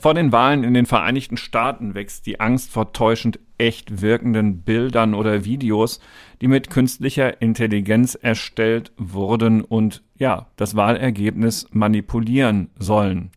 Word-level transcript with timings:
Vor 0.00 0.14
den 0.14 0.30
Wahlen 0.30 0.62
in 0.62 0.74
den 0.74 0.86
Vereinigten 0.86 1.36
Staaten 1.36 1.94
wächst 1.94 2.26
die 2.26 2.38
Angst 2.40 2.70
vor 2.70 2.92
täuschend 2.92 3.40
echt 3.58 4.00
wirkenden 4.00 4.62
Bildern 4.62 5.12
oder 5.12 5.44
Videos, 5.44 6.00
die 6.40 6.46
mit 6.46 6.70
künstlicher 6.70 7.42
Intelligenz 7.42 8.14
erstellt 8.14 8.92
wurden 8.96 9.62
und 9.62 10.02
ja, 10.16 10.46
das 10.56 10.76
Wahlergebnis 10.76 11.66
manipulieren 11.72 12.70
sollen. 12.78 13.32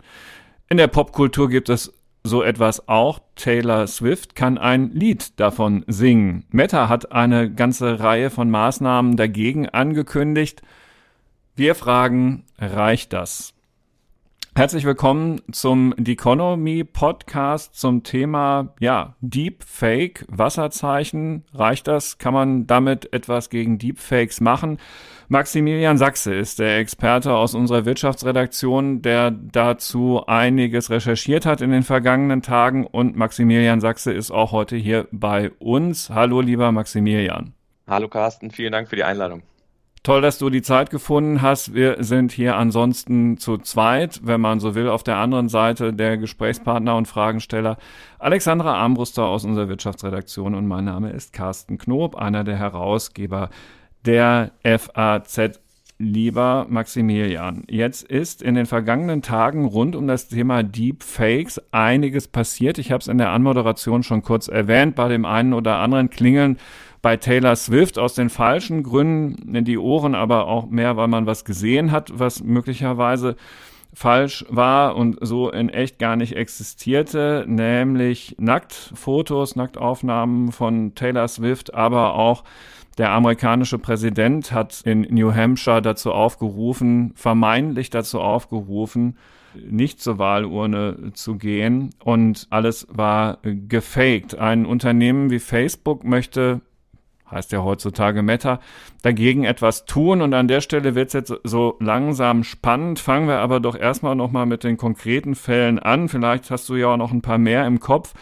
In 0.70 0.77
der 0.77 0.88
Popkultur 0.88 1.50
gibt 1.50 1.70
es 1.70 1.91
so 2.23 2.43
etwas 2.43 2.88
auch. 2.88 3.20
Taylor 3.36 3.88
Swift 3.88 4.36
kann 4.36 4.57
ein 4.57 4.91
Lied 4.91 5.39
davon 5.39 5.84
singen. 5.88 6.45
Meta 6.52 6.88
hat 6.88 7.11
eine 7.11 7.52
ganze 7.52 8.00
Reihe 8.00 8.29
von 8.29 8.52
Maßnahmen 8.52 9.18
dagegen 9.18 9.68
angekündigt. 9.68 10.61
Wir 11.54 11.75
fragen, 11.75 12.45
reicht 12.57 13.11
das? 13.11 13.54
Herzlich 14.55 14.86
willkommen 14.86 15.41
zum 15.51 15.93
Deconomy 15.97 16.86
Podcast 16.86 17.75
zum 17.75 18.04
Thema, 18.04 18.74
ja, 18.79 19.15
Deepfake, 19.19 20.25
Wasserzeichen. 20.29 21.43
Reicht 21.54 21.87
das? 21.87 22.18
Kann 22.19 22.33
man 22.33 22.68
damit 22.68 23.11
etwas 23.11 23.50
gegen 23.50 23.79
Deepfakes 23.79 24.39
machen? 24.39 24.77
Maximilian 25.27 25.97
Sachse 25.97 26.33
ist 26.33 26.60
der 26.60 26.77
Experte 26.77 27.33
aus 27.33 27.54
unserer 27.54 27.83
Wirtschaftsredaktion, 27.83 29.02
der 29.02 29.32
dazu 29.32 30.25
einiges 30.25 30.89
recherchiert 30.89 31.46
hat 31.46 31.60
in 31.60 31.71
den 31.71 31.83
vergangenen 31.83 32.41
Tagen. 32.41 32.86
Und 32.86 33.17
Maximilian 33.17 33.81
Sachse 33.81 34.13
ist 34.13 34.31
auch 34.31 34.53
heute 34.53 34.77
hier 34.77 35.09
bei 35.11 35.52
uns. 35.59 36.09
Hallo, 36.09 36.39
lieber 36.39 36.72
Maximilian. 36.72 37.53
Hallo, 37.88 38.08
Carsten. 38.08 38.52
Vielen 38.52 38.72
Dank 38.72 38.88
für 38.88 38.95
die 38.95 39.03
Einladung. 39.03 39.44
Toll, 40.03 40.22
dass 40.22 40.39
du 40.39 40.50
die 40.50 40.64
Zeit 40.64 40.89
gefunden 40.89 41.44
hast. 41.44 41.75
Wir 41.75 41.97
sind 42.00 42.31
hier 42.31 42.55
ansonsten 42.55 43.38
zu 43.38 43.59
zweit, 43.59 44.22
wenn 44.23 44.41
man 44.41 44.59
so 44.59 44.73
will, 44.73 44.89
auf 44.89 45.03
der 45.03 45.17
anderen 45.17 45.47
Seite 45.47 45.94
der 45.94 46.17
Gesprächspartner 46.17 46.95
und 46.95 47.07
Fragensteller. 47.07 47.77
Alexandra 48.17 48.73
Armbruster 48.73 49.27
aus 49.27 49.45
unserer 49.45 49.69
Wirtschaftsredaktion 49.69 50.55
und 50.55 50.67
mein 50.67 50.85
Name 50.85 51.11
ist 51.11 51.33
Carsten 51.33 51.77
Knob, 51.77 52.16
einer 52.16 52.44
der 52.44 52.57
Herausgeber 52.57 53.52
der 54.03 54.53
FAZ. 54.63 55.59
Lieber 55.99 56.66
Maximilian, 56.67 57.63
jetzt 57.69 58.02
ist 58.02 58.41
in 58.41 58.55
den 58.55 58.66
vergangenen 58.66 59.22
Tagen 59.22 59.66
rund 59.66 59.95
um 59.95 60.07
das 60.07 60.29
Thema 60.29 60.63
Deepfakes 60.63 61.61
einiges 61.72 62.27
passiert. 62.27 62.79
Ich 62.79 62.91
habe 62.91 63.02
es 63.02 63.07
in 63.07 63.19
der 63.19 63.29
Anmoderation 63.29 64.02
schon 64.02 64.23
kurz 64.23 64.47
erwähnt. 64.47 64.95
Bei 64.95 65.09
dem 65.09 65.25
einen 65.25 65.53
oder 65.53 65.75
anderen 65.75 66.09
klingeln 66.09 66.57
bei 67.02 67.17
Taylor 67.17 67.55
Swift 67.55 67.97
aus 67.97 68.13
den 68.13 68.30
falschen 68.30 68.83
Gründen 68.83 69.55
in 69.55 69.66
die 69.66 69.77
Ohren, 69.77 70.16
aber 70.16 70.47
auch 70.47 70.69
mehr, 70.69 70.97
weil 70.97 71.07
man 71.07 71.25
was 71.25 71.45
gesehen 71.45 71.91
hat, 71.91 72.11
was 72.13 72.44
möglicherweise 72.44 73.35
falsch 73.94 74.45
war 74.49 74.95
und 74.95 75.17
so 75.22 75.49
in 75.49 75.69
echt 75.69 75.99
gar 75.99 76.16
nicht 76.16 76.35
existierte, 76.35 77.45
nämlich 77.47 78.35
Nacktfotos, 78.39 79.55
Nacktaufnahmen 79.55 80.52
von 80.52 80.95
Taylor 80.95 81.27
Swift, 81.27 81.73
aber 81.73 82.13
auch 82.13 82.44
der 82.97 83.11
amerikanische 83.11 83.79
Präsident 83.79 84.52
hat 84.52 84.81
in 84.85 85.02
New 85.02 85.33
Hampshire 85.33 85.81
dazu 85.81 86.11
aufgerufen, 86.11 87.13
vermeintlich 87.16 87.89
dazu 87.89 88.22
aufgerufen, 88.22 89.17
nicht 89.55 90.02
zur 90.02 90.17
Wahlurne 90.17 91.11
zu 91.13 91.35
gehen 91.35 91.89
und 92.03 92.47
alles 92.49 92.88
war 92.89 93.39
gefaked. 93.44 94.35
Ein 94.35 94.66
Unternehmen 94.66 95.29
wie 95.29 95.39
Facebook 95.39 96.03
möchte 96.03 96.61
heißt 97.31 97.51
ja 97.51 97.63
heutzutage 97.63 98.21
Meta, 98.21 98.59
dagegen 99.01 99.43
etwas 99.43 99.85
tun. 99.85 100.21
Und 100.21 100.33
an 100.33 100.47
der 100.47 100.61
Stelle 100.61 100.95
wird 100.95 101.07
es 101.07 101.13
jetzt 101.13 101.33
so 101.43 101.77
langsam 101.79 102.43
spannend. 102.43 102.99
Fangen 102.99 103.27
wir 103.27 103.39
aber 103.39 103.59
doch 103.59 103.75
erstmal 103.75 104.15
nochmal 104.15 104.45
mit 104.45 104.63
den 104.63 104.77
konkreten 104.77 105.35
Fällen 105.35 105.79
an. 105.79 106.09
Vielleicht 106.09 106.51
hast 106.51 106.69
du 106.69 106.75
ja 106.75 106.88
auch 106.88 106.97
noch 106.97 107.11
ein 107.11 107.21
paar 107.21 107.38
mehr 107.38 107.65
im 107.65 107.79
Kopf. 107.79 108.13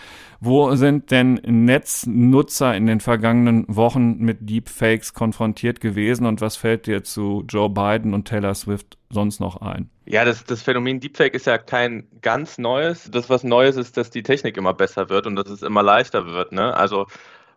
Wo 0.41 0.73
sind 0.75 1.11
denn 1.11 1.33
Netznutzer 1.45 2.73
in 2.73 2.85
den 2.85 3.01
vergangenen 3.01 3.66
Wochen 3.67 4.19
mit 4.19 4.50
Deepfakes 4.50 5.13
konfrontiert 5.13 5.81
gewesen 5.81 6.25
und 6.25 6.39
was 6.39 6.55
fällt 6.55 6.88
dir 6.88 7.03
zu 7.03 7.44
Joe 7.50 7.69
Biden 7.69 8.13
und 8.13 8.25
Taylor 8.25 8.55
Swift 8.55 8.97
sonst 9.09 9.41
noch 9.41 9.59
ein? 9.61 9.89
Ja, 10.05 10.23
das, 10.23 10.45
das 10.45 10.61
Phänomen 10.61 11.01
Deepfake 11.01 11.34
ist 11.34 11.45
ja 11.45 11.57
kein 11.57 12.07
ganz 12.22 12.57
neues. 12.57 13.11
Das, 13.11 13.29
was 13.29 13.44
Neues 13.44 13.75
ist, 13.75 13.97
dass 13.97 14.11
die 14.11 14.23
Technik 14.23 14.55
immer 14.55 14.73
besser 14.73 15.09
wird 15.09 15.28
und 15.28 15.35
dass 15.35 15.50
es 15.50 15.61
immer 15.61 15.84
leichter 15.84 16.25
wird. 16.25 16.53
Ne? 16.53 16.73
Also 16.73 17.05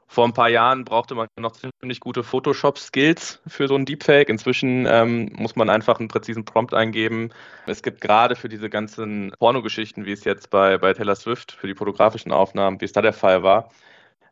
vor 0.06 0.26
ein 0.26 0.34
paar 0.34 0.50
Jahren 0.50 0.84
brauchte 0.84 1.14
man 1.14 1.28
noch 1.38 1.52
ziemlich 1.52 2.00
gute 2.00 2.22
Photoshop-Skills 2.22 3.40
für 3.46 3.66
so 3.66 3.76
ein 3.76 3.86
Deepfake. 3.86 4.28
Inzwischen 4.28 4.86
ähm, 4.86 5.30
muss 5.34 5.56
man 5.56 5.70
einfach 5.70 5.98
einen 5.98 6.08
präzisen 6.08 6.44
Prompt 6.44 6.74
eingeben. 6.74 7.30
Es 7.66 7.82
gibt 7.82 8.00
gerade 8.00 8.36
für 8.36 8.48
diese 8.48 8.68
ganzen 8.68 9.32
Pornogeschichten, 9.38 10.04
wie 10.04 10.12
es 10.12 10.24
jetzt 10.24 10.50
bei, 10.50 10.76
bei 10.76 10.92
Taylor 10.92 11.16
Swift, 11.16 11.52
für 11.52 11.66
die 11.66 11.74
fotografischen 11.74 12.32
Aufnahmen, 12.32 12.80
wie 12.80 12.84
es 12.84 12.92
da 12.92 13.00
der 13.00 13.14
Fall 13.14 13.42
war, 13.42 13.70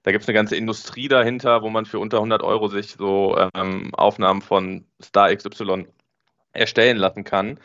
da 0.02 0.12
gibt 0.12 0.22
es 0.22 0.28
eine 0.28 0.34
ganze 0.34 0.56
Industrie 0.56 1.08
dahinter, 1.08 1.62
wo 1.62 1.68
man 1.68 1.84
für 1.84 1.98
unter 1.98 2.18
100 2.18 2.42
Euro 2.42 2.68
sich 2.68 2.92
so 2.92 3.36
ähm, 3.54 3.94
Aufnahmen 3.94 4.40
von 4.40 4.86
Star 5.02 5.34
XY 5.34 5.86
erstellen 6.52 6.96
lassen 6.96 7.24
kann. 7.24 7.58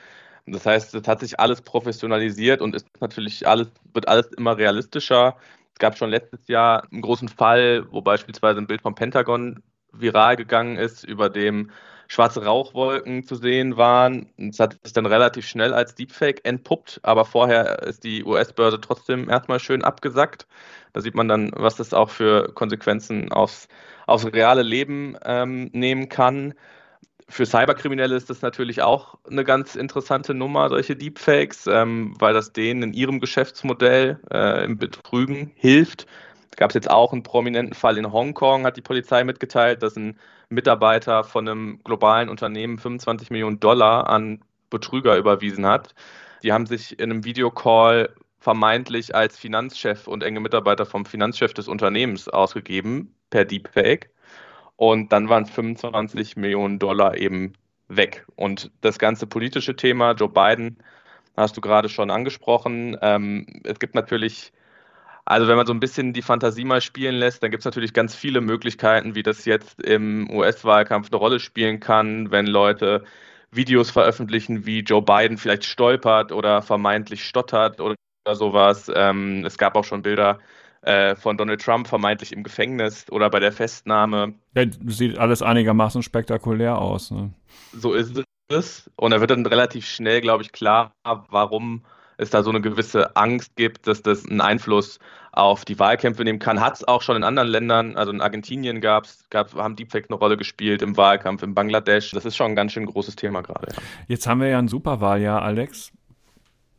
Das 0.46 0.66
heißt, 0.66 0.94
es 0.94 1.08
hat 1.08 1.22
sich 1.22 1.40
alles 1.40 1.62
professionalisiert 1.62 2.62
und 2.62 2.76
ist 2.76 2.88
natürlich 3.00 3.48
alles, 3.48 3.72
wird 3.94 4.08
alles 4.08 4.28
immer 4.34 4.58
realistischer. 4.58 5.38
Es 5.76 5.80
gab 5.80 5.98
schon 5.98 6.10
letztes 6.10 6.48
Jahr 6.48 6.88
einen 6.90 7.02
großen 7.02 7.28
Fall, 7.28 7.86
wo 7.92 8.02
beispielsweise 8.02 8.60
ein 8.60 8.68
Bild 8.68 8.82
vom 8.82 8.96
Pentagon 8.96 9.62
viral 9.92 10.38
gegangen 10.38 10.78
ist, 10.78 11.04
über 11.04 11.30
dem 11.30 11.70
schwarze 12.08 12.46
Rauchwolken 12.46 13.26
zu 13.26 13.36
sehen 13.36 13.76
waren. 13.76 14.30
Es 14.38 14.60
hat 14.60 14.78
sich 14.84 14.94
dann 14.94 15.06
relativ 15.06 15.46
schnell 15.46 15.74
als 15.74 15.94
Deepfake 15.94 16.46
entpuppt, 16.46 17.02
aber 17.04 17.26
vorher 17.26 17.84
ist 17.84 18.06
die 18.06 18.24
US-Börse 18.24 18.80
trotzdem 18.80 19.30
erstmal 19.30 19.60
schön 19.60 19.84
abgesackt. 19.84 20.48
Da 20.94 21.02
sieht 21.02 21.16
man 21.16 21.28
dann, 21.28 21.52
was 21.54 21.76
das 21.76 21.94
auch 21.94 22.10
für 22.10 22.54
Konsequenzen 22.54 23.30
aufs, 23.34 23.68
aufs 24.08 24.26
reale 24.28 24.62
Leben 24.62 25.18
ähm, 25.26 25.70
nehmen 25.74 26.08
kann 26.08 26.54
für 27.28 27.46
Cyberkriminelle 27.46 28.16
ist 28.16 28.30
das 28.30 28.42
natürlich 28.42 28.82
auch 28.82 29.16
eine 29.30 29.44
ganz 29.44 29.76
interessante 29.76 30.34
Nummer, 30.34 30.70
solche 30.70 30.96
Deepfakes, 30.96 31.68
ähm, 31.68 32.14
weil 32.20 32.34
das 32.34 32.54
denen 32.54 32.84
in 32.84 32.94
ihrem 32.94 33.20
Geschäftsmodell 33.20 34.20
äh, 34.32 34.64
im 34.64 34.78
Betrügen 34.78 35.52
hilft. 35.56 36.06
Es 36.52 36.58
gab 36.58 36.74
jetzt 36.74 36.90
auch 36.90 37.12
einen 37.12 37.24
prominenten 37.24 37.74
Fall 37.74 37.98
in 37.98 38.12
Hongkong, 38.12 38.66
hat 38.66 38.78
die 38.78 38.82
Polizei 38.82 39.24
mitgeteilt, 39.24 39.82
dass 39.82 39.96
ein 39.96 40.18
Mitarbeiter 40.50 41.24
von 41.24 41.48
einem 41.48 41.80
globalen 41.84 42.30
Unternehmen 42.30 42.78
25 42.78 43.32
Millionen 43.32 43.60
Dollar 43.60 44.08
an 44.08 44.42
Betrüger 44.70 45.18
überwiesen 45.18 45.66
hat. 45.66 45.96
Die 46.44 46.54
haben 46.54 46.68
sich 46.68 47.00
in 47.00 47.12
einem 47.12 47.26
Videocall 47.26 48.14
vermeintlich 48.40 49.16
als 49.16 49.38
Finanzchef 49.40 50.08
und 50.08 50.24
enge 50.24 50.40
Mitarbeiter 50.40 50.86
vom 50.86 51.06
Finanzchef 51.06 51.54
des 51.54 51.68
Unternehmens 51.68 52.30
ausgegeben 52.30 53.16
per 53.32 53.46
Deepfake. 53.46 54.12
Und 54.78 55.12
dann 55.12 55.30
waren 55.30 55.46
25 55.46 56.36
Millionen 56.38 56.80
Dollar 56.80 57.18
eben 57.18 57.54
weg. 57.88 58.26
Und 58.36 58.72
das 58.82 59.00
ganze 59.00 59.28
politische 59.28 59.76
Thema, 59.76 60.14
Joe 60.14 60.30
Biden, 60.30 60.78
hast 61.38 61.58
du 61.58 61.62
gerade 61.62 61.90
schon 61.90 62.12
angesprochen. 62.12 62.98
Ähm, 63.02 63.46
es 63.64 63.80
gibt 63.80 63.96
natürlich, 63.96 64.52
also 65.26 65.48
wenn 65.48 65.58
man 65.58 65.68
so 65.68 65.74
ein 65.74 65.80
bisschen 65.80 66.14
die 66.14 66.22
Fantasie 66.22 66.66
mal 66.66 66.82
spielen 66.82 67.16
lässt, 67.16 67.44
dann 67.44 67.52
gibt 67.52 67.62
es 67.62 67.66
natürlich 67.66 67.94
ganz 67.94 68.16
viele 68.16 68.42
Möglichkeiten, 68.42 69.16
wie 69.16 69.24
das 69.24 69.46
jetzt 69.46 69.82
im 69.82 70.30
US-Wahlkampf 70.30 71.10
eine 71.12 71.18
Rolle 71.18 71.40
spielen 71.40 71.80
kann, 71.80 72.32
wenn 72.32 72.48
Leute 72.48 73.04
Videos 73.52 73.92
veröffentlichen, 73.92 74.66
wie 74.66 74.80
Joe 74.82 75.02
Biden 75.02 75.38
vielleicht 75.38 75.66
stolpert 75.66 76.32
oder 76.32 76.62
vermeintlich 76.62 77.24
stottert 77.26 77.80
oder 77.82 77.96
sowas. 78.34 78.92
Ähm, 78.94 79.46
es 79.46 79.58
gab 79.58 79.76
auch 79.76 79.84
schon 79.86 80.02
Bilder 80.02 80.40
äh, 80.86 81.16
von 81.16 81.38
Donald 81.38 81.62
Trump 81.62 81.88
vermeintlich 81.88 82.32
im 82.32 82.44
Gefängnis 82.44 83.06
oder 83.12 83.30
bei 83.30 83.40
der 83.40 83.52
Festnahme. 83.52 84.36
Ja, 84.56 84.66
sieht 84.86 85.18
alles 85.18 85.42
einigermaßen 85.42 86.04
spektakulär 86.04 86.78
aus. 86.78 87.12
Ne? 87.12 87.34
So 87.74 87.94
ist 87.94 88.22
es. 88.50 88.90
Und 88.96 89.12
da 89.12 89.20
wird 89.20 89.32
dann 89.32 89.46
relativ 89.46 89.88
schnell, 89.88 90.22
glaube 90.22 90.44
ich, 90.44 90.52
klar, 90.52 90.92
warum 91.04 91.84
es 92.18 92.30
da 92.30 92.44
so 92.44 92.50
eine 92.50 92.62
gewisse 92.62 93.16
Angst 93.16 93.56
gibt, 93.56 93.88
dass 93.88 94.02
das 94.02 94.26
einen 94.26 94.42
Einfluss 94.42 95.00
auf 95.32 95.66
die 95.66 95.80
Wahlkämpfe 95.80 96.24
nehmen 96.24 96.40
kann. 96.40 96.62
Hat 96.62 96.76
es 96.76 96.88
auch 96.88 97.02
schon 97.02 97.18
in 97.18 97.24
anderen 97.24 97.50
Ländern, 97.50 97.98
also 97.98 98.12
in 98.12 98.22
Argentinien 98.22 98.80
gab 98.80 99.06
es, 99.06 99.26
gab, 99.30 99.54
haben 99.56 99.76
Deepfake 99.76 100.06
eine 100.10 100.18
Rolle 100.18 100.38
gespielt 100.38 100.82
im 100.82 100.96
Wahlkampf, 100.96 101.44
in 101.44 101.54
Bangladesch. 101.56 102.12
Das 102.12 102.26
ist 102.26 102.36
schon 102.36 102.52
ein 102.52 102.56
ganz 102.56 102.72
schön 102.72 102.86
großes 102.86 103.16
Thema 103.16 103.42
gerade. 103.42 103.68
Ja. 103.72 103.82
Jetzt 104.08 104.28
haben 104.28 104.40
wir 104.40 104.48
ja 104.48 104.60
ein 104.60 104.68
Superwahljahr, 104.68 105.42
Alex 105.42 105.92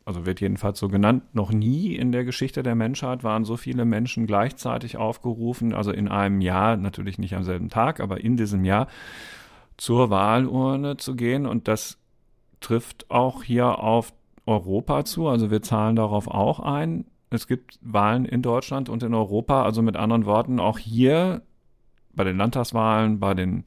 also 0.07 0.25
wird 0.25 0.39
jedenfalls 0.39 0.79
so 0.79 0.87
genannt, 0.87 1.35
noch 1.35 1.51
nie 1.51 1.93
in 1.93 2.13
der 2.13 2.23
Geschichte 2.23 2.63
der 2.63 2.75
Menschheit 2.75 3.25
waren 3.25 3.43
so 3.43 3.57
viele 3.57 3.83
Menschen 3.83 4.25
gleichzeitig 4.25 4.95
aufgerufen, 4.95 5.73
also 5.73 5.91
in 5.91 6.07
einem 6.07 6.39
Jahr, 6.39 6.77
natürlich 6.77 7.17
nicht 7.17 7.35
am 7.35 7.43
selben 7.43 7.67
Tag, 7.67 7.99
aber 7.99 8.21
in 8.21 8.37
diesem 8.37 8.63
Jahr 8.63 8.87
zur 9.75 10.09
Wahlurne 10.09 10.95
zu 10.95 11.17
gehen. 11.17 11.45
Und 11.45 11.67
das 11.67 11.97
trifft 12.61 13.11
auch 13.11 13.43
hier 13.43 13.79
auf 13.79 14.13
Europa 14.45 15.03
zu. 15.03 15.27
Also 15.27 15.51
wir 15.51 15.61
zahlen 15.61 15.97
darauf 15.97 16.29
auch 16.29 16.61
ein. 16.61 17.03
Es 17.29 17.45
gibt 17.45 17.77
Wahlen 17.81 18.23
in 18.23 18.41
Deutschland 18.41 18.87
und 18.87 19.03
in 19.03 19.13
Europa. 19.13 19.63
Also 19.63 19.81
mit 19.81 19.97
anderen 19.97 20.25
Worten, 20.25 20.61
auch 20.61 20.77
hier 20.77 21.41
bei 22.13 22.23
den 22.23 22.37
Landtagswahlen, 22.37 23.19
bei 23.19 23.33
den 23.33 23.65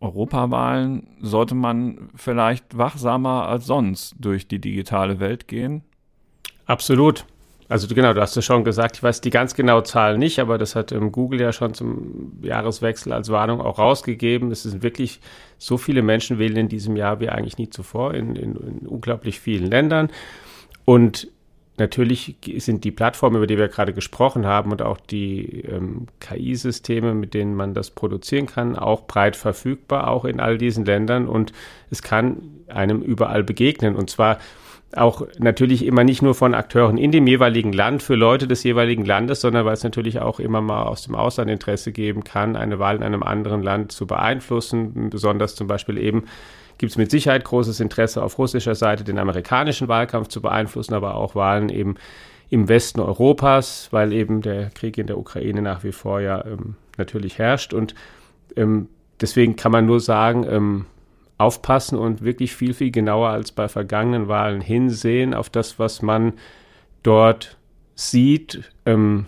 Europawahlen 0.00 1.08
sollte 1.20 1.54
man 1.54 2.10
vielleicht 2.14 2.76
wachsamer 2.76 3.46
als 3.46 3.66
sonst 3.66 4.14
durch 4.18 4.48
die 4.48 4.58
digitale 4.58 5.20
Welt 5.20 5.46
gehen? 5.46 5.82
Absolut. 6.66 7.24
Also 7.68 7.86
genau, 7.94 8.12
du 8.12 8.20
hast 8.20 8.36
es 8.36 8.44
schon 8.44 8.64
gesagt, 8.64 8.96
ich 8.96 9.02
weiß 9.02 9.20
die 9.20 9.30
ganz 9.30 9.54
genaue 9.54 9.84
Zahl 9.84 10.18
nicht, 10.18 10.40
aber 10.40 10.58
das 10.58 10.74
hat 10.74 10.90
ähm, 10.90 11.12
Google 11.12 11.40
ja 11.40 11.52
schon 11.52 11.72
zum 11.72 12.32
Jahreswechsel 12.42 13.12
als 13.12 13.28
Warnung 13.28 13.60
auch 13.60 13.78
rausgegeben. 13.78 14.50
Es 14.50 14.64
sind 14.64 14.82
wirklich 14.82 15.20
so 15.56 15.78
viele 15.78 16.02
Menschen 16.02 16.40
wählen 16.40 16.56
in 16.56 16.68
diesem 16.68 16.96
Jahr 16.96 17.20
wie 17.20 17.28
eigentlich 17.28 17.58
nie 17.58 17.70
zuvor 17.70 18.14
in, 18.14 18.34
in, 18.34 18.56
in 18.56 18.86
unglaublich 18.88 19.38
vielen 19.38 19.66
Ländern. 19.70 20.10
Und 20.84 21.28
Natürlich 21.80 22.36
sind 22.58 22.84
die 22.84 22.90
Plattformen, 22.90 23.36
über 23.36 23.46
die 23.46 23.56
wir 23.56 23.68
gerade 23.68 23.94
gesprochen 23.94 24.44
haben 24.44 24.70
und 24.70 24.82
auch 24.82 24.98
die 24.98 25.62
ähm, 25.62 26.08
KI-Systeme, 26.20 27.14
mit 27.14 27.32
denen 27.32 27.54
man 27.54 27.72
das 27.72 27.90
produzieren 27.90 28.44
kann, 28.44 28.76
auch 28.76 29.06
breit 29.06 29.34
verfügbar, 29.34 30.08
auch 30.08 30.26
in 30.26 30.40
all 30.40 30.58
diesen 30.58 30.84
Ländern. 30.84 31.26
Und 31.26 31.52
es 31.90 32.02
kann 32.02 32.42
einem 32.68 33.00
überall 33.00 33.42
begegnen. 33.42 33.96
Und 33.96 34.10
zwar 34.10 34.36
auch 34.94 35.26
natürlich 35.38 35.86
immer 35.86 36.04
nicht 36.04 36.20
nur 36.20 36.34
von 36.34 36.52
Akteuren 36.52 36.98
in 36.98 37.12
dem 37.12 37.26
jeweiligen 37.26 37.72
Land 37.72 38.02
für 38.02 38.14
Leute 38.14 38.46
des 38.46 38.62
jeweiligen 38.62 39.06
Landes, 39.06 39.40
sondern 39.40 39.64
weil 39.64 39.72
es 39.72 39.82
natürlich 39.82 40.20
auch 40.20 40.38
immer 40.38 40.60
mal 40.60 40.82
aus 40.82 41.04
dem 41.04 41.14
Ausland 41.14 41.50
Interesse 41.50 41.92
geben 41.92 42.24
kann, 42.24 42.56
eine 42.56 42.78
Wahl 42.78 42.96
in 42.96 43.02
einem 43.02 43.22
anderen 43.22 43.62
Land 43.62 43.90
zu 43.90 44.06
beeinflussen, 44.06 45.08
besonders 45.08 45.54
zum 45.54 45.66
Beispiel 45.66 45.96
eben 45.96 46.24
gibt 46.80 46.92
es 46.92 46.96
mit 46.96 47.10
Sicherheit 47.10 47.44
großes 47.44 47.78
Interesse 47.80 48.22
auf 48.22 48.38
russischer 48.38 48.74
Seite, 48.74 49.04
den 49.04 49.18
amerikanischen 49.18 49.86
Wahlkampf 49.86 50.28
zu 50.28 50.40
beeinflussen, 50.40 50.94
aber 50.94 51.14
auch 51.14 51.34
Wahlen 51.34 51.68
eben 51.68 51.96
im 52.48 52.68
Westen 52.68 53.00
Europas, 53.00 53.88
weil 53.90 54.14
eben 54.14 54.40
der 54.40 54.70
Krieg 54.70 54.96
in 54.96 55.06
der 55.06 55.18
Ukraine 55.18 55.60
nach 55.60 55.84
wie 55.84 55.92
vor 55.92 56.22
ja 56.22 56.42
ähm, 56.46 56.76
natürlich 56.96 57.36
herrscht. 57.36 57.74
Und 57.74 57.94
ähm, 58.56 58.88
deswegen 59.20 59.56
kann 59.56 59.72
man 59.72 59.84
nur 59.84 60.00
sagen, 60.00 60.46
ähm, 60.48 60.86
aufpassen 61.36 61.98
und 61.98 62.22
wirklich 62.24 62.56
viel, 62.56 62.72
viel 62.72 62.90
genauer 62.90 63.28
als 63.28 63.52
bei 63.52 63.68
vergangenen 63.68 64.28
Wahlen 64.28 64.62
hinsehen 64.62 65.34
auf 65.34 65.50
das, 65.50 65.78
was 65.78 66.00
man 66.00 66.32
dort 67.02 67.58
sieht. 67.94 68.72
Ähm, 68.86 69.26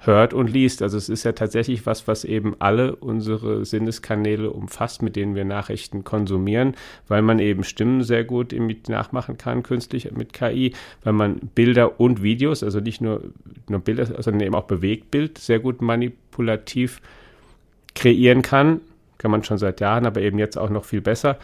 hört 0.00 0.34
und 0.34 0.50
liest. 0.50 0.82
Also 0.82 0.96
es 0.96 1.08
ist 1.08 1.24
ja 1.24 1.32
tatsächlich 1.32 1.86
was, 1.86 2.08
was 2.08 2.24
eben 2.24 2.56
alle 2.58 2.96
unsere 2.96 3.64
Sinneskanäle 3.64 4.50
umfasst, 4.50 5.02
mit 5.02 5.14
denen 5.14 5.34
wir 5.34 5.44
Nachrichten 5.44 6.04
konsumieren, 6.04 6.74
weil 7.06 7.22
man 7.22 7.38
eben 7.38 7.64
Stimmen 7.64 8.02
sehr 8.02 8.24
gut 8.24 8.52
mit 8.52 8.88
nachmachen 8.88 9.36
kann, 9.36 9.62
künstlich 9.62 10.10
mit 10.12 10.32
KI, 10.32 10.74
weil 11.04 11.12
man 11.12 11.36
Bilder 11.54 12.00
und 12.00 12.22
Videos, 12.22 12.62
also 12.62 12.80
nicht 12.80 13.00
nur, 13.00 13.22
nur 13.68 13.80
Bilder, 13.80 14.06
sondern 14.06 14.40
eben 14.40 14.54
auch 14.54 14.64
Bewegtbild 14.64 15.38
sehr 15.38 15.60
gut 15.60 15.82
manipulativ 15.82 17.00
kreieren 17.94 18.42
kann. 18.42 18.80
Kann 19.18 19.30
man 19.30 19.44
schon 19.44 19.58
seit 19.58 19.80
Jahren, 19.80 20.06
aber 20.06 20.22
eben 20.22 20.38
jetzt 20.38 20.56
auch 20.56 20.70
noch 20.70 20.84
viel 20.84 21.02
besser. 21.02 21.38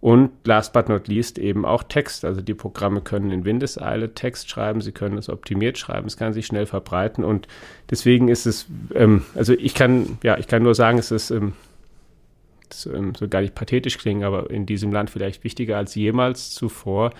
Und 0.00 0.30
last 0.44 0.72
but 0.72 0.88
not 0.88 1.08
least 1.08 1.38
eben 1.38 1.64
auch 1.64 1.82
Text. 1.82 2.24
Also 2.24 2.40
die 2.40 2.54
Programme 2.54 3.00
können 3.00 3.30
in 3.30 3.44
Windeseile 3.44 4.14
Text 4.14 4.50
schreiben, 4.50 4.80
sie 4.80 4.92
können 4.92 5.18
es 5.18 5.28
optimiert 5.28 5.78
schreiben, 5.78 6.06
es 6.06 6.16
kann 6.16 6.32
sich 6.32 6.46
schnell 6.46 6.66
verbreiten 6.66 7.24
und 7.24 7.48
deswegen 7.90 8.28
ist 8.28 8.46
es, 8.46 8.66
ähm, 8.94 9.24
also 9.34 9.54
ich 9.54 9.74
kann, 9.74 10.18
ja, 10.22 10.38
ich 10.38 10.46
kann 10.46 10.62
nur 10.62 10.74
sagen, 10.74 10.98
es 10.98 11.10
ist, 11.10 11.30
ähm, 11.30 11.54
das, 12.68 12.86
ähm, 12.86 13.14
so 13.14 13.26
gar 13.28 13.40
nicht 13.40 13.54
pathetisch 13.54 13.98
klingen, 13.98 14.24
aber 14.24 14.50
in 14.50 14.66
diesem 14.66 14.92
Land 14.92 15.10
vielleicht 15.10 15.44
wichtiger 15.44 15.76
als 15.76 15.94
jemals 15.94 16.50
zuvor 16.50 17.12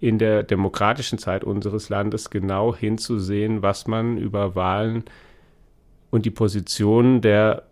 in 0.00 0.18
der 0.18 0.42
demokratischen 0.42 1.18
Zeit 1.18 1.44
unseres 1.44 1.88
Landes 1.88 2.30
genau 2.30 2.74
hinzusehen, 2.74 3.62
was 3.62 3.86
man 3.86 4.18
über 4.18 4.54
Wahlen 4.54 5.04
und 6.10 6.26
die 6.26 6.30
Positionen 6.30 7.20
der 7.20 7.64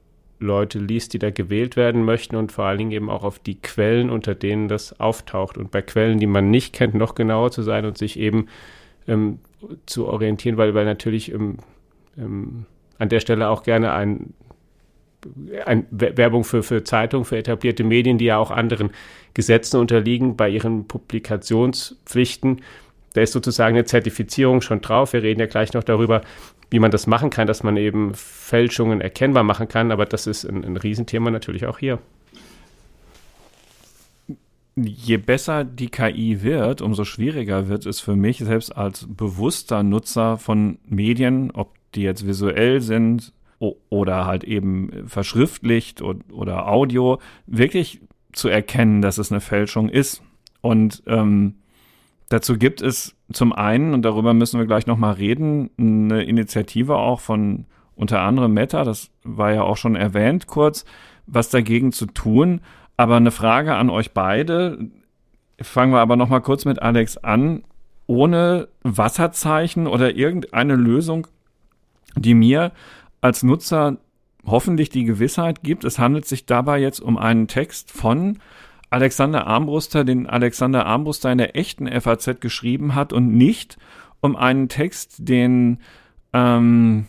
Leute 0.43 0.79
liest, 0.79 1.15
die 1.15 1.19
da 1.19 1.31
gewählt 1.31 1.77
werden 1.77 2.05
möchten 2.05 2.37
und 2.37 2.53
vor 2.53 2.65
allen 2.65 2.79
Dingen 2.79 2.93
eben 2.93 3.11
auch 3.11 3.25
auf 3.25 3.39
die 3.39 3.61
Quellen, 3.61 4.11
unter 4.11 4.35
denen 4.35 4.69
das 4.69 5.01
auftaucht. 5.01 5.57
Und 5.57 5.71
bei 5.71 5.83
Quellen, 5.83 6.19
die 6.19 6.27
man 6.27 6.51
nicht 6.51 6.75
kennt, 6.75 6.95
noch 6.95 7.15
genauer 7.15 7.51
zu 7.51 7.63
sein 7.63 7.87
und 7.87 7.97
sich 7.97 8.19
eben 8.19 8.49
ähm, 9.09 9.39
zu 9.87 10.07
orientieren, 10.07 10.57
weil, 10.57 10.75
weil 10.75 10.85
natürlich 10.85 11.33
ähm, 11.33 11.59
ähm, 12.19 12.67
an 12.99 13.09
der 13.09 13.21
Stelle 13.21 13.49
auch 13.49 13.63
gerne 13.63 13.93
ein, 13.93 14.35
ein 15.65 15.87
Werbung 15.91 16.45
für, 16.45 16.63
für 16.63 16.85
Zeitungen, 16.85 17.25
für 17.25 17.39
etablierte 17.39 17.85
Medien, 17.85 18.19
die 18.19 18.27
ja 18.27 18.39
auch 18.39 18.51
anderen 18.51 18.91
Gesetzen 19.35 19.79
unterliegen 19.79 20.37
bei 20.37 20.49
ihren 20.49 20.87
Publikationspflichten. 20.87 22.61
Da 23.13 23.21
ist 23.21 23.33
sozusagen 23.33 23.77
eine 23.77 23.85
Zertifizierung 23.85 24.61
schon 24.61 24.81
drauf. 24.81 25.13
Wir 25.13 25.23
reden 25.23 25.41
ja 25.41 25.47
gleich 25.47 25.73
noch 25.73 25.85
darüber, 25.85 26.23
wie 26.71 26.79
man 26.79 26.91
das 26.91 27.07
machen 27.07 27.31
kann, 27.31 27.47
dass 27.47 27.63
man 27.63 27.77
eben 27.77 28.15
Fälschungen 28.15 29.01
erkennbar 29.01 29.43
machen 29.43 29.69
kann. 29.69 29.91
Aber 29.91 30.07
das 30.07 30.27
ist 30.27 30.45
ein, 30.45 30.65
ein 30.65 30.77
Riesenthema 30.77 31.31
natürlich 31.31 31.67
auch 31.67 31.79
hier. 31.79 31.99
Je 34.75 35.19
besser 35.19 35.65
die 35.65 35.91
KI 35.91 36.43
wird, 36.43 36.81
umso 36.81 37.05
schwieriger 37.05 37.69
wird 37.69 37.85
es 37.85 38.01
für 38.01 38.17
mich, 38.17 38.39
selbst 38.39 38.75
als 38.75 39.07
bewusster 39.07 39.83
Nutzer 39.83 40.39
von 40.39 40.79
Medien, 40.87 41.51
ob 41.51 41.75
die 41.95 42.03
jetzt 42.03 42.27
visuell 42.27 42.81
sind 42.81 43.35
oder 43.91 44.25
halt 44.25 44.45
eben 44.45 45.07
verschriftlicht 45.07 46.03
oder 46.03 46.69
Audio, 46.69 47.21
wirklich 47.47 48.01
zu 48.33 48.49
erkennen, 48.49 49.03
dass 49.03 49.19
es 49.19 49.31
eine 49.31 49.41
Fälschung 49.41 49.89
ist. 49.89 50.23
Und 50.63 51.03
ähm, 51.07 51.57
Dazu 52.33 52.57
gibt 52.57 52.81
es 52.81 53.15
zum 53.31 53.53
einen, 53.53 53.93
und 53.93 54.03
darüber 54.07 54.33
müssen 54.33 54.59
wir 54.59 54.65
gleich 54.65 54.87
nochmal 54.87 55.13
reden, 55.13 55.69
eine 55.77 56.23
Initiative 56.23 56.97
auch 56.97 57.21
von 57.21 57.67
unter 57.95 58.23
anderem 58.23 58.55
Meta, 58.55 58.85
das 58.85 59.11
war 59.23 59.53
ja 59.53 59.65
auch 59.65 59.77
schon 59.77 59.97
erwähnt 59.97 60.47
kurz, 60.47 60.87
was 61.27 61.51
dagegen 61.51 61.93
zu 61.93 62.07
tun. 62.07 62.63
Aber 62.97 63.17
eine 63.17 63.33
Frage 63.33 63.75
an 63.75 63.91
euch 63.91 64.13
beide. 64.13 64.79
Fangen 65.61 65.93
wir 65.93 66.01
aber 66.01 66.17
nochmal 66.17 66.41
kurz 66.41 66.65
mit 66.65 66.81
Alex 66.81 67.19
an. 67.19 67.65
Ohne 68.07 68.69
Wasserzeichen 68.83 69.87
oder 69.87 70.17
irgendeine 70.17 70.75
Lösung, 70.75 71.27
die 72.17 72.33
mir 72.33 72.73
als 73.21 73.43
Nutzer 73.43 73.99
hoffentlich 74.47 74.89
die 74.89 75.05
Gewissheit 75.05 75.63
gibt, 75.63 75.85
es 75.85 75.99
handelt 75.99 76.25
sich 76.25 76.47
dabei 76.47 76.81
jetzt 76.81 77.01
um 77.01 77.19
einen 77.19 77.47
Text 77.47 77.93
von 77.93 78.39
Alexander 78.93 79.47
Armbruster 79.47 80.05
den 80.05 80.27
Alexander 80.27 80.85
Armbruster 80.85 81.33
in 81.33 81.39
der 81.39 81.57
echten 81.57 81.89
FAZ 81.89 82.41
geschrieben 82.41 82.95
hat 82.95 83.15
und 83.15 83.35
nicht 83.35 83.79
um 84.21 84.37
einen 84.37 84.69
Text, 84.69 85.17
den 85.29 85.79
ähm, 86.35 87.07